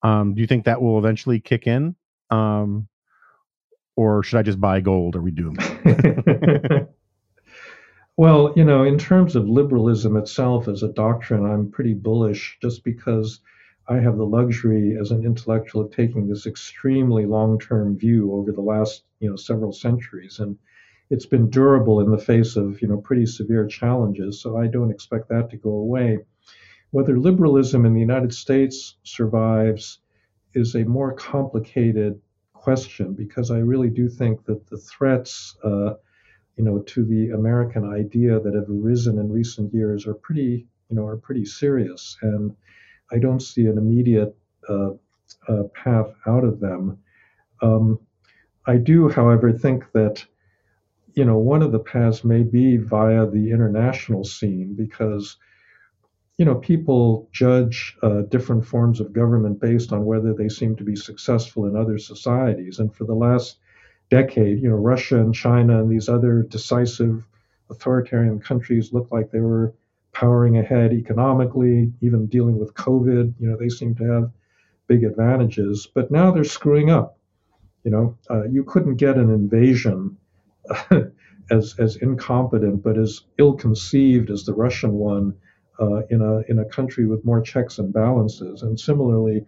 Um, 0.02 0.34
do 0.34 0.42
you 0.42 0.48
think 0.48 0.66
that 0.66 0.82
will 0.82 0.98
eventually 0.98 1.40
kick 1.40 1.68
in? 1.68 1.96
Um, 2.30 2.88
or 3.96 4.24
should 4.24 4.40
I 4.40 4.44
just 4.44 4.60
buy 4.60 4.80
gold? 4.82 5.16
Are 5.16 5.22
we 5.22 5.32
doomed? 5.32 5.60
well, 8.18 8.54
you 8.56 8.64
know, 8.64 8.84
in 8.84 8.98
terms 8.98 9.36
of 9.36 9.48
liberalism 9.48 10.18
itself 10.18 10.68
as 10.68 10.84
a 10.84 10.94
doctrine, 10.94 11.46
I'm 11.46 11.72
pretty 11.72 11.94
bullish 11.94 12.58
just 12.62 12.84
because 12.84 13.40
I 13.88 13.98
have 13.98 14.18
the 14.18 14.26
luxury 14.26 14.98
as 15.00 15.12
an 15.12 15.26
intellectual 15.26 15.82
of 15.82 15.92
taking 15.92 16.28
this 16.28 16.46
extremely 16.46 17.26
long-term 17.26 17.98
view 17.98 18.34
over 18.34 18.52
the 18.52 18.62
last, 18.62 19.04
you 19.20 19.30
know, 19.30 19.36
several 19.36 19.74
centuries, 19.74 20.40
and 20.40 20.58
it's 21.10 21.26
been 21.26 21.50
durable 21.50 22.00
in 22.00 22.10
the 22.10 22.18
face 22.18 22.56
of, 22.56 22.82
you 22.82 22.88
know, 22.88 22.98
pretty 22.98 23.26
severe 23.26 23.68
challenges. 23.68 24.42
So 24.42 24.58
I 24.58 24.68
don't 24.68 24.90
expect 24.90 25.30
that 25.30 25.50
to 25.50 25.58
go 25.58 25.72
away. 25.72 26.20
Whether 26.92 27.20
liberalism 27.20 27.86
in 27.86 27.94
the 27.94 28.00
United 28.00 28.34
States 28.34 28.96
survives 29.04 30.00
is 30.54 30.76
a 30.76 30.86
more 30.86 31.14
complicated 31.14 32.22
question 32.64 33.14
because 33.14 33.52
I 33.52 33.58
really 33.58 33.90
do 33.90 34.08
think 34.08 34.46
that 34.46 34.68
the 34.70 34.78
threats, 34.78 35.58
uh, 35.66 35.96
you 36.56 36.64
know, 36.64 36.80
to 36.80 37.04
the 37.04 37.32
American 37.32 37.84
idea 37.94 38.40
that 38.40 38.56
have 38.56 38.70
arisen 38.70 39.20
in 39.20 39.32
recent 39.32 39.74
years 39.74 40.08
are 40.08 40.14
pretty, 40.14 40.66
you 40.90 40.96
know, 40.96 41.06
are 41.06 41.18
pretty 41.18 41.46
serious, 41.46 42.18
and 42.22 42.56
I 43.12 43.20
don't 43.20 43.42
see 43.42 43.66
an 43.66 43.78
immediate 43.78 44.34
uh, 44.70 44.92
uh, 45.50 45.64
path 45.84 46.14
out 46.26 46.46
of 46.46 46.62
them. 46.62 47.00
Um, 47.62 48.00
I 48.66 48.78
do, 48.78 49.10
however, 49.10 49.52
think 49.52 49.92
that 49.92 50.26
you 51.16 51.26
know 51.26 51.38
one 51.38 51.64
of 51.64 51.74
the 51.74 51.80
paths 51.94 52.24
may 52.24 52.44
be 52.44 52.78
via 52.78 53.26
the 53.30 53.52
international 53.52 54.24
scene 54.24 54.74
because 54.74 55.38
you 56.38 56.46
know, 56.46 56.56
people 56.56 57.30
judge 57.32 57.96
uh, 58.02 58.22
different 58.22 58.66
forms 58.66 59.00
of 59.00 59.14
government 59.14 59.60
based 59.60 59.94
on 59.94 60.06
whether 60.06 60.34
they 60.34 60.50
seem 60.50 60.76
to 60.76 60.84
be 60.84 60.96
successful 60.96 61.68
in 61.68 61.76
other 61.76 61.98
societies. 61.98 62.80
And 62.80 62.94
for 62.94 63.04
the 63.04 63.14
last 63.14 63.58
decade, 64.10 64.62
you 64.62 64.70
know, 64.70 64.76
Russia 64.76 65.20
and 65.20 65.34
China 65.34 65.80
and 65.80 65.92
these 65.92 66.10
other 66.10 66.42
decisive 66.42 67.26
authoritarian 67.70 68.40
countries 68.40 68.94
looked 68.94 69.12
like 69.12 69.32
they 69.32 69.40
were 69.40 69.74
powering 70.12 70.58
ahead 70.58 70.94
economically, 70.94 71.92
even 72.02 72.28
dealing 72.28 72.58
with 72.58 72.74
COVID. 72.74 73.34
You 73.40 73.50
know, 73.50 73.58
they 73.58 73.70
seem 73.70 73.96
to 73.96 74.04
have 74.04 74.32
big 74.88 75.04
advantages, 75.04 75.88
but 75.94 76.12
now 76.12 76.32
they're 76.32 76.44
screwing 76.44 76.90
up. 76.90 77.18
You 77.84 77.92
know, 77.92 78.18
uh, 78.30 78.46
you 78.46 78.64
couldn't 78.64 78.96
get 78.96 79.18
an 79.18 79.30
invasion 79.30 80.18
as 81.52 81.76
as 81.78 81.98
incompetent, 81.98 82.82
but 82.82 82.98
as 82.98 83.22
ill-conceived 83.38 84.30
as 84.30 84.46
the 84.46 84.54
Russian 84.54 84.94
one 84.94 85.36
in 86.10 86.22
a 86.22 86.40
in 86.50 86.60
a 86.60 86.66
country 86.66 87.06
with 87.06 87.26
more 87.26 87.42
checks 87.42 87.80
and 87.80 87.94
balances. 87.94 88.62
And 88.62 88.80
similarly, 88.80 89.46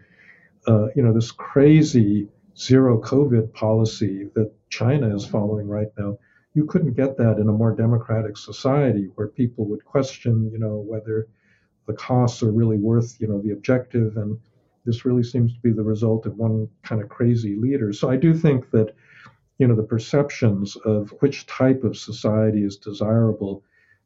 uh, 0.68 0.88
you 0.96 1.04
know, 1.04 1.14
this 1.14 1.32
crazy 1.32 2.28
zero 2.58 3.02
COVID 3.02 3.54
policy 3.54 4.30
that 4.36 4.52
China 4.70 5.16
is 5.16 5.26
following 5.26 5.68
right 5.68 5.90
now, 5.98 6.18
you 6.54 6.66
couldn't 6.66 6.94
get 6.94 7.18
that 7.18 7.38
in 7.38 7.50
a 7.50 7.52
more 7.52 7.76
democratic 7.76 8.38
society 8.38 9.10
where 9.16 9.28
people 9.28 9.66
would 9.66 9.84
question, 9.84 10.50
you 10.52 10.60
know, 10.60 10.84
whether 10.88 11.28
the 11.86 11.94
costs 11.94 12.42
are 12.42 12.52
really 12.52 12.78
worth, 12.78 13.18
you 13.20 13.28
know, 13.28 13.42
the 13.42 13.52
objective. 13.52 14.18
And 14.18 14.40
this 14.86 15.06
really 15.06 15.24
seems 15.24 15.54
to 15.54 15.60
be 15.60 15.72
the 15.72 15.84
result 15.84 16.26
of 16.26 16.38
one 16.38 16.68
kind 16.84 17.02
of 17.02 17.10
crazy 17.10 17.56
leader. 17.56 17.92
So 17.92 18.10
I 18.10 18.16
do 18.16 18.34
think 18.34 18.72
that, 18.72 18.96
you 19.60 19.68
know, 19.68 19.76
the 19.76 19.84
perceptions 19.84 20.76
of 20.78 21.14
which 21.20 21.46
type 21.46 21.84
of 21.84 21.98
society 21.98 22.64
is 22.64 22.78
desirable 22.78 23.64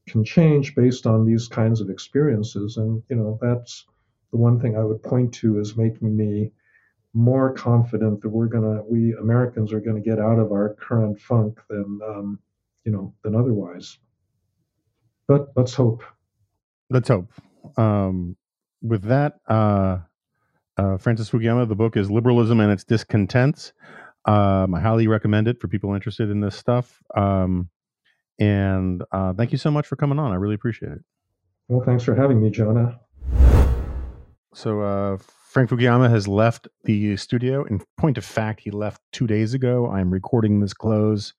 can 0.07 0.23
change 0.23 0.75
based 0.75 1.05
on 1.05 1.25
these 1.25 1.47
kinds 1.47 1.81
of 1.81 1.89
experiences. 1.89 2.77
And, 2.77 3.03
you 3.09 3.15
know, 3.15 3.37
that's 3.41 3.85
the 4.31 4.37
one 4.37 4.59
thing 4.59 4.77
I 4.77 4.83
would 4.83 5.03
point 5.03 5.33
to 5.35 5.59
is 5.59 5.77
making 5.77 6.15
me 6.15 6.51
more 7.13 7.53
confident 7.53 8.21
that 8.21 8.29
we're 8.29 8.47
gonna 8.47 8.83
we 8.83 9.13
Americans 9.15 9.73
are 9.73 9.79
gonna 9.79 9.99
get 9.99 10.19
out 10.19 10.39
of 10.39 10.51
our 10.51 10.75
current 10.75 11.19
funk 11.19 11.59
than 11.69 11.99
um, 12.07 12.39
you 12.83 12.91
know 12.91 13.13
than 13.23 13.35
otherwise. 13.35 13.97
But 15.27 15.49
let's 15.55 15.73
hope. 15.73 16.03
Let's 16.89 17.07
hope. 17.07 17.31
Um, 17.77 18.35
with 18.81 19.03
that, 19.03 19.39
uh, 19.47 19.99
uh, 20.77 20.97
Francis 20.97 21.29
Fukuyama, 21.29 21.67
the 21.67 21.75
book 21.75 21.97
is 21.97 22.09
Liberalism 22.09 22.59
and 22.59 22.71
Its 22.71 22.83
Discontents. 22.83 23.73
Um, 24.25 24.73
I 24.73 24.79
highly 24.79 25.07
recommend 25.07 25.47
it 25.47 25.59
for 25.59 25.67
people 25.67 25.93
interested 25.93 26.29
in 26.29 26.39
this 26.39 26.55
stuff. 26.55 27.01
Um, 27.15 27.69
and 28.39 29.03
uh, 29.11 29.33
thank 29.33 29.51
you 29.51 29.57
so 29.57 29.71
much 29.71 29.87
for 29.87 29.95
coming 29.95 30.19
on. 30.19 30.31
I 30.31 30.35
really 30.35 30.55
appreciate 30.55 30.91
it. 30.91 30.99
Well, 31.67 31.83
thanks 31.85 32.03
for 32.03 32.15
having 32.15 32.41
me, 32.41 32.49
Jonah. 32.49 32.99
So, 34.53 34.81
uh, 34.81 35.17
Frank 35.49 35.69
Fukuyama 35.69 36.09
has 36.09 36.27
left 36.27 36.67
the 36.83 37.17
studio. 37.17 37.63
In 37.65 37.81
point 37.97 38.17
of 38.17 38.25
fact, 38.25 38.61
he 38.61 38.71
left 38.71 39.01
two 39.11 39.27
days 39.27 39.53
ago. 39.53 39.89
I'm 39.89 40.11
recording 40.11 40.59
this 40.59 40.73
close 40.73 41.33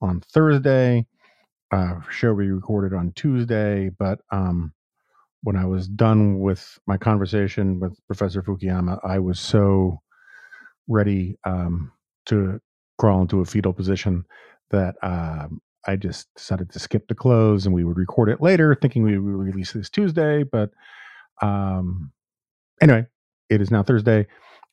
on 0.00 0.20
Thursday. 0.20 1.06
Uh, 1.70 2.00
show 2.10 2.32
we 2.32 2.48
recorded 2.48 2.96
on 2.96 3.12
Tuesday, 3.16 3.90
but 3.98 4.20
um, 4.30 4.72
when 5.42 5.56
I 5.56 5.66
was 5.66 5.88
done 5.88 6.40
with 6.40 6.78
my 6.86 6.96
conversation 6.96 7.80
with 7.80 7.98
Professor 8.06 8.42
Fukuyama, 8.42 8.98
I 9.04 9.18
was 9.18 9.38
so 9.38 10.00
ready 10.88 11.36
um, 11.44 11.92
to 12.26 12.60
crawl 12.98 13.22
into 13.22 13.40
a 13.40 13.44
fetal 13.44 13.72
position 13.72 14.24
that 14.70 14.96
um, 15.02 15.60
I 15.86 15.96
just 15.96 16.32
decided 16.34 16.70
to 16.70 16.78
skip 16.78 17.08
the 17.08 17.14
close 17.14 17.66
and 17.66 17.74
we 17.74 17.84
would 17.84 17.98
record 17.98 18.28
it 18.28 18.40
later, 18.40 18.74
thinking 18.74 19.02
we 19.02 19.18
would 19.18 19.46
release 19.46 19.72
this 19.72 19.90
Tuesday. 19.90 20.42
But 20.42 20.70
um, 21.42 22.12
anyway, 22.80 23.06
it 23.50 23.60
is 23.60 23.70
now 23.70 23.82
Thursday. 23.82 24.26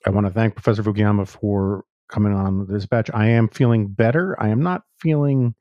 I 0.06 0.10
want 0.10 0.28
to 0.28 0.34
thank 0.34 0.56
Professor 0.56 0.84
Fukuyama 0.84 1.28
for 1.28 1.86
coming 2.10 2.34
on 2.34 2.66
the 2.66 2.74
dispatch. 2.74 3.10
I 3.14 3.28
am 3.28 3.48
feeling 3.50 3.88
better. 3.88 4.36
I 4.42 4.50
am 4.50 4.62
not 4.62 4.84
feeling 5.00 5.56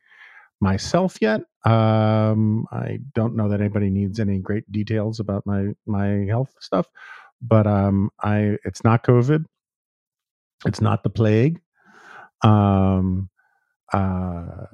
myself 0.61 1.16
yet. 1.20 1.40
Um, 1.64 2.66
I 2.72 2.98
don't 3.14 3.36
know 3.36 3.48
that 3.48 3.61
anybody 3.61 3.90
needs 3.90 4.20
any 4.20 4.38
great 4.38 4.70
details 4.70 5.20
about 5.20 5.46
my 5.46 5.68
my 5.86 6.26
health 6.28 6.55
stuff, 6.61 6.86
but 7.42 7.66
um, 7.66 8.11
I 8.22 8.57
it's 8.64 8.84
not 8.84 9.05
COVID. 9.05 9.44
It's 10.66 10.80
not 10.80 11.03
the 11.03 11.11
plague. 11.11 11.61
Um, 12.42 13.30
uh, 13.93 14.66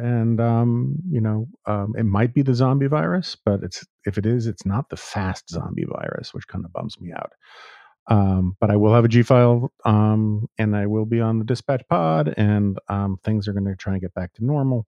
and 0.00 0.40
um, 0.40 0.96
you 1.10 1.20
know, 1.20 1.48
um, 1.66 1.94
it 1.96 2.04
might 2.04 2.34
be 2.34 2.42
the 2.42 2.54
zombie 2.54 2.86
virus, 2.86 3.36
but 3.44 3.62
it's 3.62 3.86
if 4.04 4.18
it 4.18 4.26
is, 4.26 4.46
it's 4.46 4.66
not 4.66 4.88
the 4.90 4.96
fast 4.96 5.48
zombie 5.50 5.86
virus, 5.88 6.34
which 6.34 6.48
kind 6.48 6.64
of 6.64 6.72
bums 6.72 7.00
me 7.00 7.12
out. 7.12 7.32
Um, 8.10 8.56
but 8.60 8.70
I 8.70 8.76
will 8.76 8.94
have 8.94 9.04
a 9.04 9.08
G 9.08 9.22
file, 9.22 9.70
um, 9.84 10.48
and 10.58 10.74
I 10.74 10.86
will 10.86 11.04
be 11.04 11.20
on 11.20 11.38
the 11.38 11.44
dispatch 11.44 11.82
pod, 11.88 12.32
and 12.36 12.78
um, 12.88 13.18
things 13.22 13.46
are 13.48 13.52
going 13.52 13.66
to 13.66 13.76
try 13.76 13.94
and 13.94 14.02
get 14.02 14.14
back 14.14 14.32
to 14.34 14.44
normal. 14.44 14.86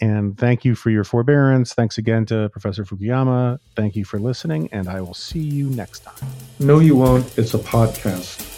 And 0.00 0.36
thank 0.36 0.64
you 0.64 0.74
for 0.74 0.90
your 0.90 1.04
forbearance. 1.04 1.74
Thanks 1.74 1.98
again 1.98 2.26
to 2.26 2.48
Professor 2.50 2.84
Fukuyama. 2.84 3.58
Thank 3.76 3.94
you 3.94 4.04
for 4.04 4.18
listening, 4.18 4.68
and 4.72 4.88
I 4.88 5.00
will 5.00 5.14
see 5.14 5.40
you 5.40 5.70
next 5.70 6.00
time. 6.00 6.28
No, 6.58 6.78
you 6.78 6.96
won't. 6.96 7.38
It's 7.38 7.54
a 7.54 7.58
podcast. 7.58 8.51